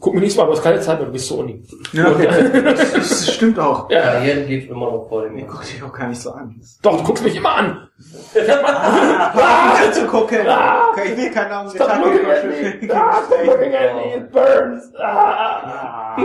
guck 0.00 0.14
mir 0.14 0.20
nicht 0.20 0.34
so, 0.34 0.42
aber 0.42 0.52
es 0.52 0.58
ist 0.58 0.64
keine 0.64 0.80
Zeit 0.80 0.98
mehr, 0.98 1.06
du 1.06 1.12
bist 1.12 1.26
zur 1.26 1.38
Uni. 1.38 1.62
Ja, 1.92 2.10
das, 2.10 2.92
das 2.92 3.32
stimmt 3.34 3.58
auch. 3.58 3.90
Ja, 3.90 4.00
Karriere 4.02 4.42
geht 4.42 4.70
immer 4.70 4.86
noch 4.90 5.08
vor 5.08 5.22
dem. 5.24 5.36
Ich 5.38 5.46
guck 5.46 5.62
dich 5.62 5.82
auch 5.82 5.92
gar 5.92 6.08
nicht 6.08 6.20
so 6.20 6.32
an. 6.32 6.60
Doch, 6.82 6.98
du 6.98 7.04
guckst 7.04 7.24
mich 7.24 7.36
immer 7.36 7.54
an. 7.56 7.88
Ah, 8.34 9.90
zu 9.92 10.06
gucken. 10.06 10.40
Okay, 10.40 11.12
ich 11.12 11.16
will 11.16 11.30
keinen 11.30 11.50
Namen 11.50 11.70
Stop 11.70 11.88
looking 12.04 12.26
at 12.26 12.44
me. 12.44 12.92
Ah, 12.92 13.22
stop 13.26 13.46
looking 13.46 13.74
at 13.74 13.94
me. 13.94 14.14
It 14.16 14.32
burns. 14.32 14.92
Ah. 14.98 16.16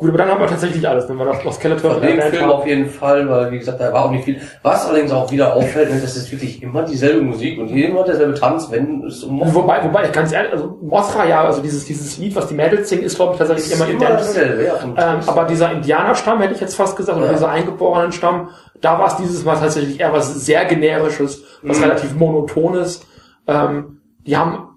Gut, 0.00 0.10
aber 0.10 0.18
dann 0.18 0.28
haben 0.28 0.40
wir 0.40 0.46
tatsächlich 0.46 0.88
alles, 0.88 1.08
wenn 1.08 1.16
wir 1.16 1.24
das 1.24 1.42
noch 1.44 1.52
Skeletor 1.52 1.94
Von 1.94 2.02
dem 2.02 2.20
Film 2.20 2.42
haben. 2.44 2.50
auf 2.52 2.64
jeden 2.68 2.88
Fall, 2.88 3.28
weil 3.28 3.50
wie 3.50 3.58
gesagt, 3.58 3.80
da 3.80 3.92
war 3.92 4.04
auch 4.04 4.12
nicht 4.12 4.24
viel. 4.24 4.40
Was 4.62 4.86
allerdings 4.86 5.10
auch 5.10 5.28
wieder 5.32 5.56
auffällt, 5.56 5.90
das 5.90 6.16
ist 6.16 6.30
wirklich 6.30 6.62
immer 6.62 6.84
dieselbe 6.84 7.20
Musik 7.20 7.58
und 7.58 7.68
immer 7.70 8.04
derselbe 8.04 8.34
Tanz, 8.34 8.70
wenn 8.70 9.02
es 9.04 9.24
um 9.24 9.40
Wobei, 9.52 9.82
wobei, 9.82 10.04
ich 10.04 10.12
ganz 10.12 10.32
ehrlich, 10.32 10.52
also 10.52 10.78
Mothra, 10.80 11.26
ja, 11.26 11.42
also 11.44 11.60
dieses, 11.62 11.84
dieses 11.84 12.16
Lied, 12.16 12.36
was 12.36 12.46
die 12.46 12.54
Mädels 12.54 12.88
singen, 12.88 13.02
ist, 13.02 13.16
glaube 13.16 13.32
ich, 13.32 13.38
tatsächlich 13.38 13.72
immer 13.72 13.88
identisch. 13.88 14.08
dasselbe, 14.28 14.64
ja. 14.66 14.74
Ähm, 14.84 15.18
aber 15.26 15.44
dieser 15.46 15.72
Indianerstamm, 15.72 16.40
hätte 16.42 16.54
ich 16.54 16.60
jetzt 16.60 16.76
fast 16.76 16.96
gesagt, 16.96 17.18
oder 17.18 17.26
Ja. 17.26 17.32
dieser 17.32 17.48
eingeborenen 17.48 18.12
Stamm, 18.12 18.50
da 18.80 19.00
war 19.00 19.08
es 19.08 19.16
dieses 19.16 19.44
Mal 19.44 19.56
tatsächlich 19.56 19.98
eher 19.98 20.12
was 20.12 20.32
sehr 20.44 20.64
generisches, 20.66 21.42
was 21.62 21.76
Mhm. 21.78 21.82
relativ 21.82 22.14
monotones. 22.14 23.04
Ähm, 23.48 24.00
die 24.24 24.36
haben 24.36 24.67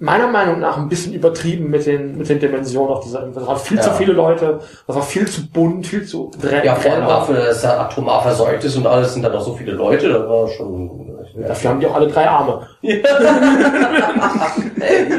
meiner 0.00 0.28
Meinung 0.28 0.60
nach 0.60 0.76
ein 0.76 0.88
bisschen 0.88 1.12
übertrieben 1.12 1.70
mit 1.70 1.84
den, 1.86 2.16
mit 2.18 2.28
den 2.28 2.38
Dimensionen 2.38 2.92
auf 2.92 3.02
dieser 3.04 3.24
Insel. 3.24 3.40
Das 3.40 3.48
waren 3.48 3.58
viel 3.58 3.76
Ja. 3.78 3.82
zu 3.82 3.90
viele 3.92 4.12
Leute, 4.12 4.60
das 4.86 4.96
war 4.96 5.02
viel 5.02 5.26
zu 5.26 5.48
bunt, 5.50 5.86
viel 5.86 6.04
zu 6.04 6.30
grell. 6.40 6.64
ja, 6.64 6.74
vor 6.76 6.92
allem 6.92 7.06
dafür, 7.06 7.36
dass 7.46 7.64
er 7.64 7.80
atomar 7.80 8.22
verseucht 8.22 8.62
ist 8.64 8.76
und 8.76 8.86
alles 8.86 9.14
sind 9.14 9.22
dann 9.24 9.32
noch 9.32 9.40
so 9.42 9.54
viele 9.54 9.72
Leute, 9.72 10.08
das 10.08 10.28
war 10.28 10.46
schon. 10.48 11.04
Dafür 11.46 11.70
haben 11.70 11.80
die 11.80 11.86
auch 11.86 11.94
alle 11.94 12.08
drei 12.08 12.28
Arme. 12.28 12.66
Ey, 12.82 12.98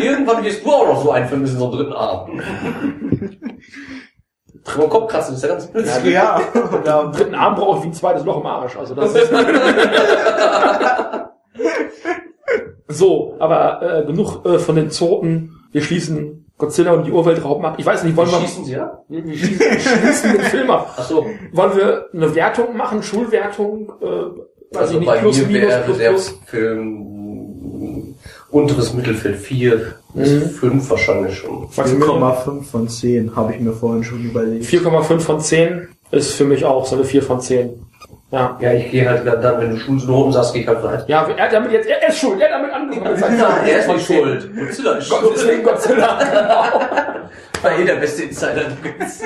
irgendwann 0.02 0.44
wirst 0.44 0.66
du 0.66 0.70
auch 0.72 0.88
noch 0.88 1.02
so 1.04 1.12
ein 1.12 1.28
Film 1.28 1.42
mit 1.42 1.50
so 1.52 1.64
einem 1.66 1.78
dritten 1.78 1.94
Arm. 1.94 2.42
Drin 4.66 4.90
Kopf 4.90 5.12
kratzen 5.12 5.36
ist 5.36 5.44
ja 5.44 5.50
ganz 5.50 5.68
blöd. 5.68 5.86
Ja, 6.06 6.10
ja. 6.10 6.42
Einen 7.02 7.12
dritten 7.14 7.36
Arm 7.36 7.56
brauche 7.56 7.78
ich 7.78 7.84
wie 7.84 7.88
ein 7.88 7.94
zweites 7.94 8.26
Loch 8.26 8.38
im 8.42 8.46
Arsch. 8.46 8.76
Also 8.78 8.94
das 8.96 9.14
ist 9.16 9.32
so, 12.90 13.36
aber 13.40 13.82
äh, 14.02 14.06
genug 14.06 14.46
äh, 14.46 14.60
von 14.60 14.76
den 14.76 14.90
Zoten. 14.92 15.56
Wir 15.72 15.82
schließen 15.82 16.46
Godzilla 16.58 16.92
und 16.94 17.06
die 17.06 17.12
Urweltrauben 17.12 17.64
ab. 17.64 17.76
Ich 17.78 17.86
weiß 17.86 18.04
nicht, 18.04 18.18
wollen 18.18 18.30
wir, 18.32 18.40
Schießen 18.40 18.66
sie 18.66 18.74
ja? 18.74 19.00
wir 19.08 19.24
wir 19.26 19.38
schließen 19.38 20.34
den 20.34 20.42
Film 20.42 20.70
ab. 20.72 20.94
Ach 20.98 21.08
so. 21.08 21.26
Wollen 21.54 21.78
wir 21.78 22.06
eine 22.14 22.34
Wertung 22.36 22.76
machen, 22.76 23.02
Schulwertung? 23.04 23.92
Äh, 24.02 24.06
weiß 24.06 24.82
Also 24.82 24.94
ich 24.96 25.00
nicht, 25.00 25.08
bei 25.08 25.18
plus, 25.20 25.38
mir 25.38 25.48
minus, 25.48 25.70
wäre 25.70 25.84
plus, 25.84 25.98
der 26.00 26.10
plus. 26.10 26.40
Film 26.48 28.16
unteres 28.52 28.94
Mittelfeld 28.94 29.38
4 29.38 29.94
bis 30.16 30.32
Mhm. 30.32 30.50
5 30.50 30.90
wahrscheinlich 30.90 31.36
schon. 31.38 31.68
Maximilian? 31.76 32.22
4,5 32.24 32.64
von 32.64 32.88
10 32.90 33.36
habe 33.36 33.54
ich 33.54 33.60
mir 33.62 33.74
vorhin 33.74 34.04
schon 34.04 34.24
überlegt. 34.26 34.66
4,5 34.66 35.20
von 35.20 35.40
10 35.40 35.88
ist 36.12 36.34
für 36.34 36.46
mich 36.46 36.66
auch 36.66 36.86
so 36.88 36.96
eine 36.96 37.06
4 37.06 37.22
von 37.22 37.40
10. 37.40 37.70
Ja. 38.32 38.58
Ja, 38.60 38.74
ich 38.74 38.92
gehe 38.92 39.10
halt 39.10 39.26
dann, 39.26 39.60
wenn 39.60 39.72
du 39.72 39.78
Schulnoten 39.78 40.32
sagst, 40.32 40.54
gehe 40.54 40.62
ich 40.62 40.68
halt 40.68 40.84
rein. 40.84 41.02
Ja, 41.08 41.28
er 41.36 41.44
hat 41.46 41.52
damit 41.54 41.72
jetzt, 41.72 41.88
er 41.90 42.08
ist 42.08 42.20
schuld, 42.20 42.40
er 42.40 42.48
hat 42.54 42.62
damit 42.62 42.72
angefangen. 42.74 43.20
Nein, 43.20 43.68
er 43.68 43.80
ist 43.80 43.86
4 43.86 43.86
von 43.86 43.96
nicht 43.96 44.08
10. 44.08 44.18
schuld. 44.18 44.56
Godzilla 44.56 44.92
ist 44.94 45.10
Gott, 45.10 45.32
deswegen 45.36 45.64
Godzilla. 45.64 46.20
War 47.62 47.78
eh 47.78 47.84
der 47.84 47.96
beste 47.96 48.24
Insider. 48.24 48.62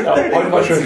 Ja, 0.03 0.15
heute 0.33 0.51
war 0.51 0.63
schön. 0.63 0.81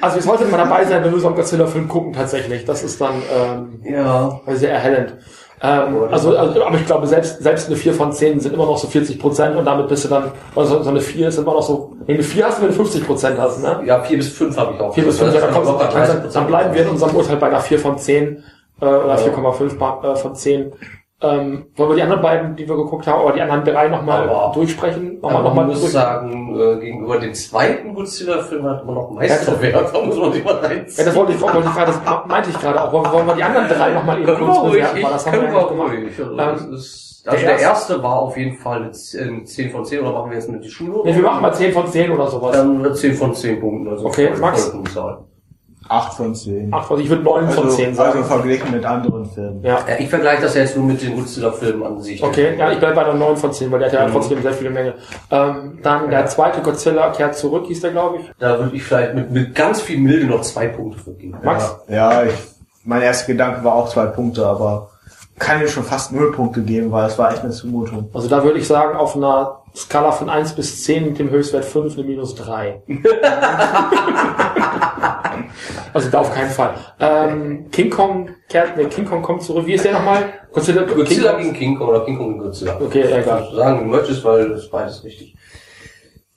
Also 0.00 0.16
ihr 0.16 0.22
solltet 0.22 0.50
mal 0.50 0.56
dabei 0.56 0.84
sein, 0.86 1.04
wenn 1.04 1.12
wir 1.12 1.20
so 1.20 1.26
einen 1.26 1.36
Godzilla-Film 1.36 1.86
gucken, 1.86 2.14
tatsächlich. 2.14 2.64
Das 2.64 2.82
ist 2.82 2.98
dann 3.00 3.22
ähm, 3.36 3.80
Ja. 3.84 4.40
sehr 4.46 4.72
erhellend. 4.72 5.14
Ähm, 5.62 6.04
also, 6.10 6.36
also, 6.36 6.64
aber 6.64 6.76
ich 6.76 6.86
glaube, 6.86 7.06
selbst, 7.06 7.42
selbst 7.42 7.66
eine 7.66 7.76
4 7.76 7.92
von 7.92 8.12
10 8.12 8.40
sind 8.40 8.54
immer 8.54 8.64
noch 8.64 8.78
so 8.78 8.86
40 8.88 9.18
Prozent 9.18 9.56
und 9.56 9.66
damit 9.66 9.88
bist 9.88 10.04
du 10.04 10.08
dann, 10.08 10.30
also 10.56 10.82
so 10.82 10.88
eine 10.88 11.00
4 11.02 11.28
ist 11.28 11.36
immer 11.38 11.52
noch 11.52 11.62
so, 11.62 11.92
nee, 12.06 12.14
eine 12.14 12.22
4 12.22 12.46
hast 12.46 12.58
du, 12.58 12.62
wenn 12.62 12.68
du 12.70 12.74
50 12.76 13.06
Prozent 13.06 13.38
hast, 13.38 13.62
ne? 13.62 13.82
Ja, 13.84 14.00
4 14.00 14.16
bis 14.16 14.28
5 14.30 14.56
habe 14.56 14.72
ich 14.74 14.80
auch. 14.80 14.94
4 14.94 15.04
bis 15.04 15.18
5, 15.18 15.34
ja, 15.34 15.40
dann, 15.42 15.52
kommst, 15.52 15.68
dann, 15.70 15.90
30%. 16.28 16.32
dann 16.32 16.46
bleiben 16.46 16.74
wir 16.74 16.82
in 16.82 16.88
unserem 16.88 17.14
Urteil 17.14 17.36
bei 17.36 17.48
einer 17.48 17.60
4 17.60 17.78
von 17.78 17.98
10 17.98 18.42
äh, 18.80 18.84
oder 18.86 19.08
Ja. 19.08 19.16
4,5 19.16 19.76
ba- 19.78 20.00
äh, 20.12 20.16
von 20.16 20.34
10. 20.34 20.72
Ähm, 21.22 21.66
wollen 21.76 21.90
wir 21.90 21.96
die 21.96 22.02
anderen 22.02 22.22
beiden, 22.22 22.56
die 22.56 22.66
wir 22.66 22.76
geguckt 22.76 23.06
haben, 23.06 23.22
oder 23.22 23.34
die 23.34 23.42
anderen 23.42 23.62
drei 23.64 23.88
nochmal 23.88 24.28
Aber- 24.28 24.52
durchsprechen? 24.54 25.18
Aber 25.20 25.32
Nochmal, 25.32 25.32
man 25.32 25.44
nochmal 25.44 25.66
muss 25.66 25.80
durch. 25.80 25.92
sagen, 25.92 26.58
äh, 26.58 26.80
gegenüber 26.80 27.18
dem 27.18 27.34
zweiten 27.34 27.94
Godzilla-Film 27.94 28.64
hat 28.64 28.86
man 28.86 28.94
noch 28.94 29.10
Meisterwerk. 29.10 29.92
Da 29.92 30.00
muss 30.00 30.16
man 30.16 30.32
sich 30.32 30.42
mal 30.44 30.54
Ja, 30.62 30.68
reinziehen. 30.68 31.04
das 31.06 31.14
wollte 31.14 31.32
ich, 31.32 31.40
wollte 31.42 31.58
ich 31.58 31.64
gerade, 31.74 31.92
das 31.92 32.26
meinte 32.26 32.50
ich 32.50 32.58
gerade 32.58 32.82
auch. 32.82 32.90
Wollen, 32.92 33.12
wollen 33.12 33.26
wir 33.26 33.34
die 33.34 33.42
anderen 33.44 33.68
drei 33.68 33.92
nochmal 33.92 34.18
eben 34.22 34.26
kurz 34.38 34.62
bewerten, 34.62 35.02
weil 35.02 35.12
das 35.12 35.26
haben 35.26 35.32
wir 35.34 35.42
ja 35.52 35.62
gemacht. 35.64 35.90
ruhig. 35.90 36.18
Also, 36.18 36.38
Ähm, 36.66 36.74
ist, 36.74 37.22
also 37.26 37.36
der 37.38 37.38
der, 37.38 37.50
erste- 37.60 37.92
erste 37.92 38.02
war 38.02 38.18
auf 38.22 38.36
jeden 38.38 38.56
Fall 38.56 38.78
eine 38.82 38.90
Z- 38.92 39.20
eine 39.20 39.44
10 39.44 39.70
von 39.70 39.84
10 39.84 40.00
oder 40.00 40.12
machen 40.12 40.30
wir 40.30 40.38
jetzt 40.38 40.48
mit 40.48 40.64
die 40.64 40.70
Schule? 40.70 41.02
Nee, 41.04 41.14
wir 41.16 41.22
machen 41.22 41.42
mal 41.42 41.52
10 41.52 41.72
von 41.72 41.86
10 41.86 42.10
oder 42.12 42.28
sowas. 42.28 42.52
Dann 42.56 42.78
eine 42.78 42.94
10 42.94 43.12
von 43.12 43.34
10 43.34 43.60
Punkten. 43.60 43.88
Also 43.90 44.06
Okay, 44.06 44.30
Max? 44.40 44.62
Vollpunktzahl. 44.64 45.18
8 45.90 46.14
von 46.14 46.34
10. 46.34 46.68
Ach, 46.72 46.88
was, 46.88 47.00
ich 47.00 47.08
würde 47.10 47.22
9 47.22 47.50
von 47.50 47.64
Also, 47.64 47.76
10 47.76 47.94
sagen. 47.94 48.18
also 48.18 48.22
verglichen 48.24 48.70
mit 48.70 48.84
anderen 48.84 49.26
Filmen. 49.26 49.62
ja. 49.64 49.78
Ja, 49.88 49.96
ich 49.98 50.08
vergleiche 50.08 50.42
das 50.42 50.54
ja 50.54 50.60
jetzt 50.62 50.76
nur 50.76 50.86
mit 50.86 51.02
den 51.02 51.16
Godzilla-Filmen 51.16 51.82
an 51.84 52.00
sich. 52.00 52.22
Okay, 52.22 52.56
ja, 52.56 52.70
ich 52.70 52.78
bleibe 52.78 52.94
bei 52.94 53.04
der 53.04 53.14
9 53.14 53.36
von 53.36 53.52
10, 53.52 53.72
weil 53.72 53.80
der 53.80 53.88
hat 53.88 53.94
ja 53.94 54.06
Mhm. 54.06 54.12
trotzdem 54.12 54.40
sehr 54.42 54.52
viele 54.52 54.70
Menge. 54.70 54.94
Ähm, 55.30 55.78
dann 55.82 56.08
der 56.10 56.26
zweite 56.26 56.60
Godzilla 56.62 57.10
kehrt 57.10 57.34
zurück, 57.36 57.64
hieß 57.66 57.80
der, 57.80 57.90
glaube 57.90 58.18
ich. 58.18 58.30
Da 58.38 58.58
würde 58.58 58.76
ich 58.76 58.82
vielleicht 58.84 59.14
mit, 59.14 59.30
mit 59.32 59.54
ganz 59.54 59.80
viel 59.80 59.98
Milde 59.98 60.26
noch 60.26 60.42
zwei 60.42 60.68
Punkte 60.68 60.98
vergeben. 61.00 61.36
Max? 61.42 61.76
Ja, 61.88 62.22
ja 62.22 62.28
ich, 62.28 62.34
mein 62.84 63.02
erster 63.02 63.26
Gedanke 63.32 63.64
war 63.64 63.74
auch 63.74 63.88
zwei 63.88 64.06
Punkte, 64.06 64.46
aber 64.46 64.90
kann 65.40 65.60
ihm 65.60 65.68
schon 65.68 65.84
fast 65.84 66.12
null 66.12 66.30
Punkte 66.32 66.60
geben, 66.62 66.92
weil 66.92 67.06
es 67.06 67.18
war 67.18 67.32
echt 67.32 67.42
eine 67.42 67.50
Zumutung. 67.50 68.10
Also 68.14 68.28
da 68.28 68.44
würde 68.44 68.58
ich 68.58 68.66
sagen, 68.66 68.94
auf 68.96 69.16
einer 69.16 69.56
Skala 69.74 70.12
von 70.12 70.28
1 70.28 70.52
bis 70.52 70.84
10 70.84 71.04
mit 71.06 71.18
dem 71.18 71.30
Höchstwert 71.30 71.64
5 71.64 71.94
eine 71.96 72.06
minus 72.06 72.34
3. 72.34 72.82
also 75.92 76.10
da 76.10 76.18
auf 76.20 76.34
keinen 76.34 76.50
Fall. 76.50 76.74
Ähm, 76.98 77.70
King 77.70 77.90
Kong 77.90 78.30
kehrt, 78.48 78.76
nee, 78.76 78.84
King 78.86 79.04
Kong 79.04 79.22
kommt 79.22 79.42
zurück. 79.42 79.66
Wie 79.66 79.74
ist 79.74 79.84
der 79.84 79.92
nochmal? 79.92 80.24
Godzilla, 80.52 80.82
Godzilla 80.82 81.32
King 81.34 81.52
gegen 81.52 81.56
King 81.56 81.78
Kong 81.78 81.88
oder 81.88 82.04
King 82.04 82.16
Kong 82.18 82.28
gegen 82.32 82.40
Godzilla. 82.44 82.78
Okay, 82.80 83.02
egal. 83.02 83.46
Du 83.50 83.56
sagen, 83.56 83.78
du 83.80 83.84
möchtest, 83.84 84.24
weil 84.24 84.48
das 84.50 84.62
ist 84.64 84.70
beides 84.70 85.04
richtig. 85.04 85.36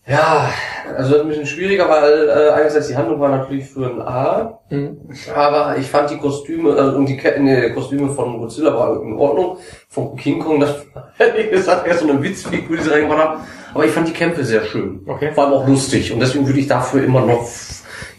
Ja, 0.06 0.50
also 0.98 1.22
ein 1.22 1.30
bisschen 1.30 1.46
schwieriger, 1.46 1.88
weil 1.88 2.28
äh, 2.28 2.50
einerseits 2.52 2.90
die 2.90 2.98
Handlung 2.98 3.22
war 3.22 3.30
natürlich 3.30 3.66
für 3.70 3.86
ein 3.86 4.02
A, 4.02 4.60
Mhm. 4.70 4.98
aber 5.34 5.78
ich 5.78 5.88
fand 5.88 6.10
die 6.10 6.18
Kostüme 6.18 6.72
äh, 6.72 6.96
und 6.96 7.06
die 7.06 7.16
Ke 7.16 7.36
nee, 7.40 7.70
Kostüme 7.70 8.10
von 8.10 8.40
Godzilla 8.40 8.74
waren 8.76 9.02
in 9.02 9.14
Ordnung. 9.18 9.58
Von 9.88 10.16
King 10.18 10.40
Kong, 10.40 10.60
das 10.60 10.76
ich 11.38 11.50
gesagt, 11.52 11.88
erst 11.88 12.02
so 12.02 12.10
eine 12.10 12.22
Witzfigur, 12.22 12.76
die 12.76 12.84
sie 12.84 12.90
reingebracht 12.90 13.20
haben. 13.20 13.42
Aber 13.74 13.86
ich 13.86 13.92
fand 13.92 14.08
die 14.10 14.14
Kämpfe 14.14 14.44
sehr 14.44 14.64
schön. 14.66 15.02
Okay. 15.08 15.32
Vor 15.32 15.46
allem 15.46 15.54
auch 15.54 15.68
lustig. 15.68 16.12
Und 16.12 16.20
deswegen 16.20 16.46
würde 16.48 16.60
ich 16.60 16.68
dafür 16.68 17.04
immer 17.04 17.22
noch 17.22 17.48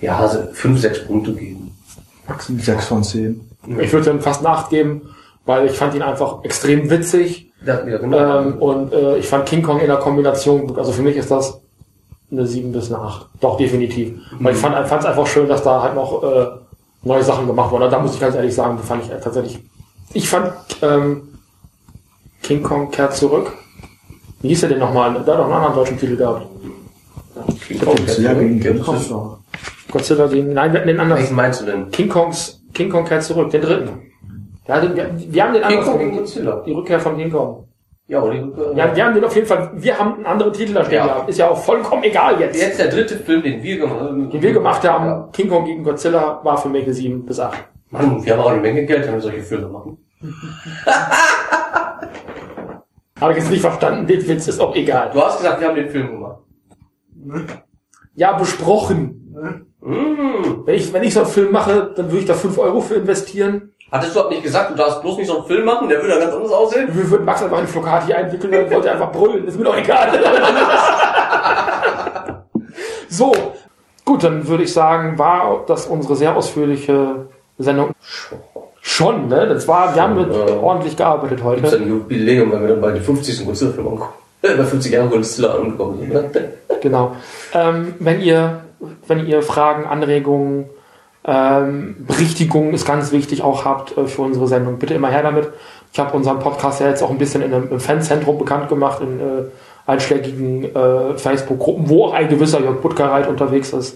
ja, 0.01 0.19
also 0.19 0.41
fünf, 0.53 0.81
sechs 0.81 1.05
Punkte 1.05 1.33
geben. 1.33 1.75
Maximum 2.29 2.61
6 2.61 2.87
von 2.87 3.05
10. 3.05 3.41
Ich 3.81 3.93
würde 3.93 4.11
ihm 4.11 4.21
fast 4.21 4.45
eine 4.45 4.57
8 4.57 4.71
geben, 4.71 5.15
weil 5.47 5.67
ich 5.67 5.73
fand 5.73 5.95
ihn 5.95 6.03
einfach 6.03 6.43
extrem 6.45 6.89
witzig. 6.91 7.51
Ja, 7.65 7.87
ja, 7.87 7.99
genau. 7.99 8.41
Ähm, 8.41 8.59
und 8.59 8.93
äh, 8.93 9.19
ich 9.19 9.27
fand 9.27 9.47
King 9.47 9.63
Kong 9.63 9.81
in 9.81 9.87
der 9.87 9.97
Kombination, 9.97 10.77
also 10.77 10.93
für 10.93 11.03
mich 11.03 11.17
ist 11.17 11.31
das 11.31 11.61
eine 12.31 12.47
7 12.47 12.73
bis 12.73 12.93
eine 12.93 13.03
8. 13.03 13.27
Doch, 13.41 13.57
definitiv. 13.57 14.19
Weil 14.39 14.55
ich 14.55 14.61
fand 14.61 14.75
es 14.77 15.05
einfach 15.05 15.27
schön, 15.27 15.49
dass 15.49 15.63
da 15.63 15.83
halt 15.83 15.95
noch 15.95 16.23
äh, 16.23 16.47
neue 17.03 17.23
Sachen 17.23 17.47
gemacht 17.47 17.71
wurden. 17.71 17.85
Und 17.85 17.93
da 17.93 17.99
muss 17.99 18.15
ich 18.15 18.21
ganz 18.21 18.35
ehrlich 18.35 18.55
sagen, 18.55 18.79
fand 18.79 19.05
ich 19.05 19.11
äh, 19.11 19.21
tatsächlich. 19.21 19.61
Ich 20.13 20.29
fand 20.29 20.53
ähm, 20.83 21.39
King 22.43 22.63
Kong 22.63 22.91
kehrt 22.91 23.15
zurück. 23.15 23.53
Wie 24.41 24.49
hieß 24.49 24.65
er 24.65 24.69
denn 24.71 24.79
nochmal? 24.79 25.13
Der 25.13 25.21
hat 25.21 25.41
doch 25.41 25.45
einen 25.45 25.55
anderen 25.55 25.75
deutschen 25.75 25.99
Titel 25.99 26.17
gehabt. 26.17 26.47
King 27.67 27.81
Kong, 27.81 27.97
gegen 27.97 28.61
King 28.61 28.83
Kong. 28.83 29.39
Godzilla 29.95 30.27
gegen, 30.27 30.53
nein, 30.53 30.73
wir 30.73 30.81
hatten 30.81 30.89
den 30.89 31.01
anderen. 31.01 31.21
Welchen 31.23 31.37
meinst 31.37 31.61
du 31.63 31.65
denn? 31.67 31.91
King 31.91 32.09
Kongs, 32.09 32.63
King 32.75 32.91
Kong 32.91 33.05
kehrt 33.05 33.23
zurück, 33.23 33.49
den 33.51 33.63
dritten. 33.63 33.89
Ja, 34.67 34.81
den, 34.81 34.95
wir, 34.97 35.09
wir 35.17 35.43
haben 35.45 35.53
den 35.55 35.63
King 35.63 35.79
anderen. 35.79 35.85
Kong 35.93 35.99
gegen 36.01 36.17
Godzilla. 36.17 36.63
Die 36.67 36.73
Rückkehr 36.73 36.99
von 37.01 37.17
King 37.17 37.31
Kong. 37.31 37.69
Ja, 38.07 38.21
oder 38.21 38.35
die, 38.35 38.77
Ja, 38.77 38.95
wir 38.95 39.05
haben 39.07 39.15
den 39.15 39.25
auf 39.25 39.35
jeden 39.35 39.47
Fall, 39.47 39.71
wir 39.75 39.99
haben 39.99 40.17
einen 40.17 40.27
anderen 40.27 40.53
Titel 40.53 40.75
da 40.75 40.85
stehen 40.85 40.97
Ja. 40.97 41.07
gehabt. 41.07 41.29
Ist 41.31 41.39
ja 41.39 41.49
auch 41.49 41.57
vollkommen 41.57 42.03
egal 42.03 42.39
jetzt. 42.41 42.61
Jetzt 42.61 42.79
der 42.79 42.89
dritte 42.89 43.17
Film, 43.17 43.43
den 43.43 43.63
wir 43.63 43.79
gemacht 43.79 44.01
haben. 44.01 44.29
Den 44.31 44.43
wir 44.43 44.53
gemacht 44.53 44.87
haben, 44.87 45.07
Ja. 45.07 45.29
King 45.33 45.49
Kong 45.49 45.65
gegen 45.65 45.83
Godzilla, 45.85 46.41
war 46.43 46.59
für 46.59 46.69
mich 46.69 46.85
eine 46.85 46.93
7 46.93 47.25
bis 47.25 47.41
8. 47.41 47.57
Mann, 47.91 48.25
wir 48.25 48.33
haben 48.33 48.41
auch 48.41 48.51
eine 48.51 48.61
Menge 48.61 48.85
Geld, 48.85 49.07
wenn 49.07 49.15
wir 49.15 49.21
solche 49.21 49.41
Filme 49.43 49.69
machen. 49.69 49.97
Habe 53.21 53.33
ich 53.33 53.39
jetzt 53.39 53.51
nicht 53.51 53.61
verstanden, 53.61 54.07
den 54.07 54.27
Witz 54.29 54.49
ist 54.49 54.61
auch 54.61 54.75
egal. 54.75 55.11
Du 55.15 55.21
hast 55.23 55.39
gesagt, 55.39 55.61
wir 55.61 55.69
haben 55.69 55.77
den 55.77 55.89
Film 55.89 56.09
gemacht. 56.11 56.39
Ja, 58.17 58.33
besprochen. 58.37 59.21
Mmh. 59.85 60.63
Wenn 60.65 60.75
ich, 60.75 60.93
wenn 60.93 61.03
ich 61.03 61.15
so 61.15 61.21
einen 61.21 61.29
Film 61.29 61.53
mache, 61.53 61.91
dann 61.95 62.07
würde 62.07 62.21
ich 62.21 62.27
da 62.27 62.35
5 62.35 62.59
Euro 62.59 62.81
für 62.81 62.95
investieren. 62.95 63.71
Hattest 63.93 64.13
du 64.15 64.19
überhaupt 64.19 64.33
nicht 64.33 64.43
gesagt, 64.43 64.71
du 64.71 64.75
darfst 64.75 65.03
bloß 65.03 65.19
nicht 65.19 65.29
so 65.29 65.39
einen 65.39 65.47
Film 65.47 65.65
machen, 65.65 65.89
der 65.89 65.99
würde 65.99 66.11
dann 66.15 66.21
ganz 66.21 66.35
anders 66.35 66.53
aussehen? 66.53 66.89
Wir 66.93 67.11
würden 67.11 67.25
Max 67.25 67.43
einfach 67.43 67.59
einen 67.59 67.69
Flocati 67.69 68.13
einwickeln 68.13 68.53
und 68.65 68.71
wollte 68.73 68.91
einfach 68.91 69.13
brüllen. 69.13 69.47
Ist 69.47 69.59
mir 69.59 69.65
doch 69.65 69.77
egal. 69.77 70.09
so. 73.09 73.33
Gut, 74.05 74.23
dann 74.23 74.47
würde 74.49 74.65
ich 74.65 74.73
sagen, 74.73 75.19
war 75.19 75.65
das 75.67 75.87
unsere 75.87 76.15
sehr 76.17 76.37
ausführliche 76.37 77.27
Sendung. 77.59 77.91
Schon, 78.83 79.29
ne? 79.29 79.47
Das 79.47 79.67
war, 79.67 79.95
wir 79.95 80.03
haben 80.03 80.17
mit 80.17 80.35
Ja. 80.35 80.57
ordentlich 80.57 80.97
gearbeitet 80.97 81.39
Gibt's 81.39 81.45
heute. 81.45 81.77
ein 81.77 81.89
Jubiläum, 81.89 82.53
weil 82.53 82.61
wir 82.63 82.69
dann 82.69 82.81
bei 82.83 82.93
den 82.93 83.03
50. 83.03 83.47
Godzilla-Film 83.47 83.87
angucken. 83.87 84.13
Äh, 84.43 84.57
bei 84.57 84.65
50 84.65 84.93
Jahren 84.93 85.09
Godzilla 85.09 85.55
angekommen 85.55 85.99
sind. 86.01 86.13
Ne? 86.13 86.31
Genau. 86.83 87.17
Ähm, 87.55 87.95
wenn 87.99 88.21
ihr, 88.21 88.64
wenn 89.07 89.27
ihr 89.27 89.43
Fragen, 89.43 89.87
Anregungen, 89.87 90.67
ähm, 91.27 91.97
Berichtigungen 92.07 92.75
ist 92.75 92.87
ganz 92.87 93.11
wichtig 93.11 93.43
auch 93.43 93.65
habt 93.65 93.97
äh, 93.97 94.07
für 94.07 94.23
unsere 94.23 94.47
Sendung, 94.47 94.79
bitte 94.79 94.95
immer 94.95 95.09
her 95.09 95.23
damit. 95.23 95.49
Ich 95.93 95.99
habe 95.99 96.15
unseren 96.17 96.39
Podcast 96.39 96.81
ja 96.81 96.89
jetzt 96.89 97.03
auch 97.03 97.11
ein 97.11 97.19
bisschen 97.19 97.43
in 97.43 97.55
einem, 97.55 97.71
im 97.71 97.81
Fanzentrum 97.81 98.39
bekannt 98.39 98.69
gemacht, 98.69 99.01
in 99.01 99.21
äh, 99.21 99.43
einschlägigen 99.87 100.65
äh, 100.75 101.17
Facebook-Gruppen, 101.17 101.89
wo 101.89 102.07
auch 102.07 102.13
ein 102.15 102.29
gewisser 102.29 102.61
Jörg 102.61 102.81
Buttgereit 102.81 103.29
unterwegs 103.29 103.73
ist, 103.73 103.95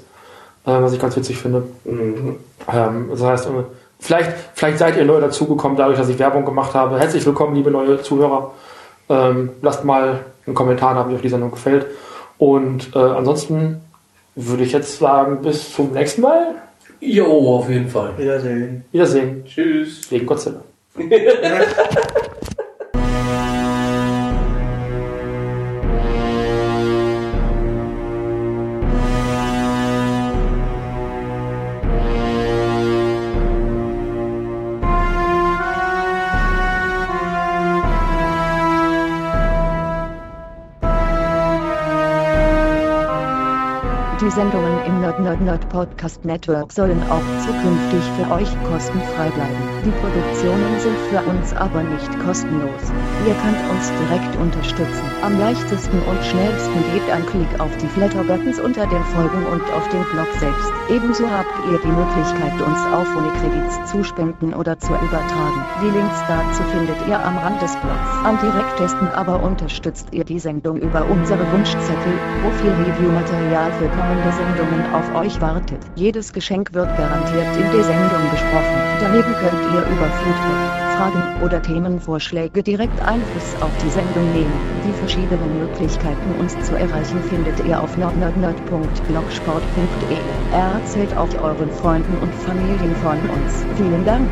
äh, 0.64 0.70
was 0.70 0.92
ich 0.92 1.00
ganz 1.00 1.16
witzig 1.16 1.36
finde. 1.36 1.64
Mhm. 1.84 2.36
Ähm, 2.72 3.08
das 3.10 3.22
heißt, 3.22 3.46
äh, 3.46 3.50
vielleicht, 3.98 4.32
vielleicht 4.54 4.78
seid 4.78 4.96
ihr 4.96 5.04
neu 5.04 5.20
dazugekommen, 5.20 5.76
dadurch, 5.76 5.98
dass 5.98 6.08
ich 6.08 6.18
Werbung 6.18 6.44
gemacht 6.44 6.74
habe. 6.74 6.98
Herzlich 6.98 7.26
willkommen, 7.26 7.54
liebe 7.54 7.70
neue 7.70 8.00
Zuhörer. 8.00 8.52
Ähm, 9.10 9.50
lasst 9.60 9.84
mal 9.84 10.20
einen 10.46 10.54
Kommentar 10.54 10.94
da, 10.94 11.08
wie 11.08 11.14
euch 11.14 11.22
die 11.22 11.28
Sendung 11.28 11.50
gefällt. 11.50 11.86
Und 12.38 12.94
äh, 12.94 12.98
ansonsten 12.98 13.80
würde 14.46 14.64
ich 14.64 14.72
jetzt 14.72 14.98
sagen, 14.98 15.42
bis 15.42 15.74
zum 15.74 15.92
nächsten 15.92 16.22
Mal. 16.22 16.54
Jo, 17.00 17.56
auf 17.56 17.68
jeden 17.68 17.88
Fall. 17.88 18.16
Wiedersehen. 18.16 18.84
Wiedersehen. 18.92 19.44
Tschüss. 19.44 20.10
Wegen 20.10 20.26
Godzilla. 20.26 20.62
Nerd 45.20 45.40
Nerd 45.40 45.68
Podcast 45.68 46.24
Network 46.24 46.70
sollen 46.72 47.02
auch 47.10 47.26
zukünftig 47.42 48.04
für 48.14 48.30
euch 48.30 48.50
kostenfrei 48.70 49.28
bleiben. 49.30 49.68
Die 49.84 49.90
Produktionen 49.90 50.78
sind 50.78 50.96
für 51.10 51.22
uns 51.28 51.52
aber 51.54 51.82
nicht 51.82 52.08
kostenlos. 52.20 52.82
Ihr 53.26 53.34
könnt 53.34 53.58
uns 53.68 53.90
direkt 53.98 54.36
unterstützen. 54.36 55.06
Am 55.22 55.38
leichtesten 55.40 55.98
und 55.98 56.22
schnellsten 56.22 56.78
gebt 56.94 57.10
ein 57.10 57.26
Klick 57.26 57.58
auf 57.58 57.76
die 57.78 57.88
Flatter-Buttons 57.88 58.60
unter 58.60 58.86
den 58.86 59.02
Folgen 59.10 59.44
und 59.46 59.62
auf 59.74 59.88
den 59.88 60.04
Blog 60.14 60.28
selbst. 60.38 60.72
Ebenso 60.88 61.28
habt 61.28 61.66
ihr 61.66 61.78
die 61.82 61.88
Möglichkeit, 61.88 62.54
uns 62.62 62.78
auf 62.94 63.08
Kredits 63.40 63.90
zu 63.90 64.02
spenden 64.02 64.52
oder 64.54 64.78
zu 64.78 64.92
übertragen. 64.92 65.64
Die 65.80 65.90
Links 65.90 66.20
dazu 66.26 66.62
findet 66.74 66.96
ihr 67.08 67.18
am 67.24 67.38
Rand 67.38 67.62
des 67.62 67.74
Blogs. 67.76 68.10
Am 68.24 68.38
direktesten 68.40 69.08
aber 69.08 69.42
unterstützt 69.42 70.08
ihr 70.12 70.24
die 70.24 70.38
Sendung 70.38 70.78
über 70.78 71.06
unsere 71.06 71.40
Wunschzettel, 71.52 72.14
wo 72.42 72.50
viel 72.50 72.70
Review-Material 72.70 73.72
für 73.72 73.88
kommende 73.88 74.32
Sendungen 74.32 74.92
auf 74.92 75.07
euch 75.14 75.40
wartet. 75.40 75.78
Jedes 75.94 76.32
Geschenk 76.32 76.74
wird 76.74 76.96
garantiert 76.96 77.56
in 77.56 77.70
der 77.72 77.84
Sendung 77.84 78.28
besprochen. 78.30 78.76
Daneben 79.00 79.32
könnt 79.34 79.62
ihr 79.72 79.80
über 79.80 80.06
Feedback, 80.06 80.56
Fragen 80.96 81.22
oder 81.44 81.62
Themenvorschläge 81.62 82.62
direkt 82.62 83.00
Einfluss 83.02 83.54
auf 83.60 83.70
die 83.84 83.90
Sendung 83.90 84.32
nehmen. 84.32 84.52
Die 84.84 84.92
verschiedenen 84.98 85.58
Möglichkeiten 85.60 86.34
uns 86.40 86.58
zu 86.66 86.76
erreichen 86.76 87.22
findet 87.24 87.64
ihr 87.64 87.80
auf 87.80 87.96
nordnerdnerd.blogsport.de. 87.96 90.18
Erzählt 90.52 91.16
auch 91.16 91.32
euren 91.42 91.70
Freunden 91.70 92.16
und 92.20 92.34
Familien 92.34 92.96
von 92.96 93.18
uns. 93.30 93.64
Vielen 93.76 94.04
Dank. 94.04 94.28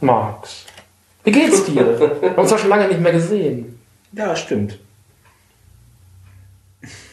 Max. 0.00 0.64
Wie 1.24 1.32
geht's 1.32 1.64
dir? 1.64 1.98
Wir 1.98 2.30
haben 2.30 2.38
uns 2.38 2.50
ja 2.50 2.58
schon 2.58 2.70
lange 2.70 2.88
nicht 2.88 3.00
mehr 3.00 3.12
gesehen. 3.12 3.77
Ja, 4.12 4.34
stimmt. 4.36 4.78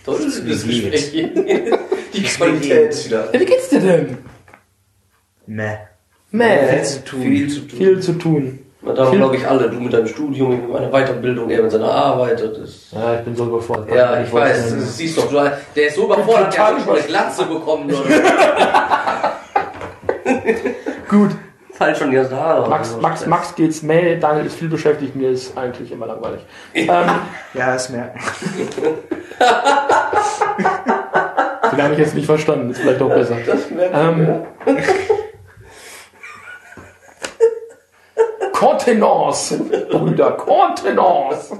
Tolles 0.05 0.43
Wie 0.45 0.49
Gespräch. 0.51 1.11
Die 2.13 2.23
Qualität 2.23 2.69
geht's? 2.91 3.05
wieder. 3.05 3.33
Ja, 3.33 3.39
wie 3.39 3.45
geht's 3.45 3.69
dir 3.69 3.79
denn? 3.81 4.17
Meh. 5.47 5.77
Meh. 6.31 6.83
zu 6.83 7.03
tun. 7.03 7.21
Viel 7.21 7.49
zu 7.49 7.59
tun. 7.61 7.77
Viel 7.77 7.99
zu 7.99 8.13
tun. 8.13 8.59
Da 8.83 9.05
haben, 9.07 9.17
glaube 9.17 9.35
ich, 9.35 9.47
alle. 9.47 9.67
Du 9.69 9.79
mit 9.79 9.91
deinem 9.91 10.07
Studium, 10.07 10.51
ich 10.53 10.59
mit 10.59 10.69
meiner 10.69 10.91
Weiterbildung, 10.91 11.49
er 11.49 11.63
mit 11.63 11.71
seiner 11.71 11.89
Arbeit. 11.91 12.39
Das 12.39 12.57
ist 12.59 12.91
Ja, 12.93 13.15
ich 13.17 13.21
bin 13.25 13.35
so 13.35 13.45
überfordert. 13.47 13.89
ja, 13.95 14.21
ich 14.21 14.31
weiß, 14.31 14.75
das 14.75 14.97
siehst 14.97 15.17
du 15.17 15.21
doch. 15.21 15.31
Du- 15.31 15.51
Der 15.75 15.87
ist 15.87 15.95
so 15.95 16.05
überfordert, 16.05 16.53
der 16.53 16.67
hat 16.67 16.81
schon 16.83 16.95
eine 16.95 17.01
Glatze 17.07 17.45
bekommen. 17.47 17.89
Gut. 21.09 21.31
Falsch 21.77 21.99
schon 21.99 22.11
ganzen 22.11 22.37
Haare. 22.39 22.69
Max, 22.69 22.95
Max, 23.01 23.25
Max 23.25 23.53
geht's 23.55 23.81
Mail, 23.81 24.17
Daniel 24.19 24.45
ist 24.45 24.57
viel 24.57 24.69
beschäftigt, 24.69 25.13
mir 25.15 25.31
ist 25.31 25.57
eigentlich 25.57 25.91
immer 25.91 26.05
langweilig. 26.05 26.39
Ähm, 26.73 26.87
Ja, 27.53 27.73
das 27.73 27.89
merken. 27.89 28.19
den 31.71 31.83
habe 31.83 31.93
ich 31.93 31.99
jetzt 31.99 32.15
nicht 32.15 32.25
verstanden, 32.25 32.69
ist 32.69 32.79
vielleicht 32.79 33.01
auch 33.01 33.09
besser. 33.09 33.35
Das 33.45 33.69
merkt 33.69 33.93
Ähm, 33.93 34.45
Contenance, 38.53 39.59
Brüder, 39.91 40.31
Contenance. 40.31 41.59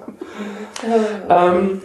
ähm, 1.29 1.81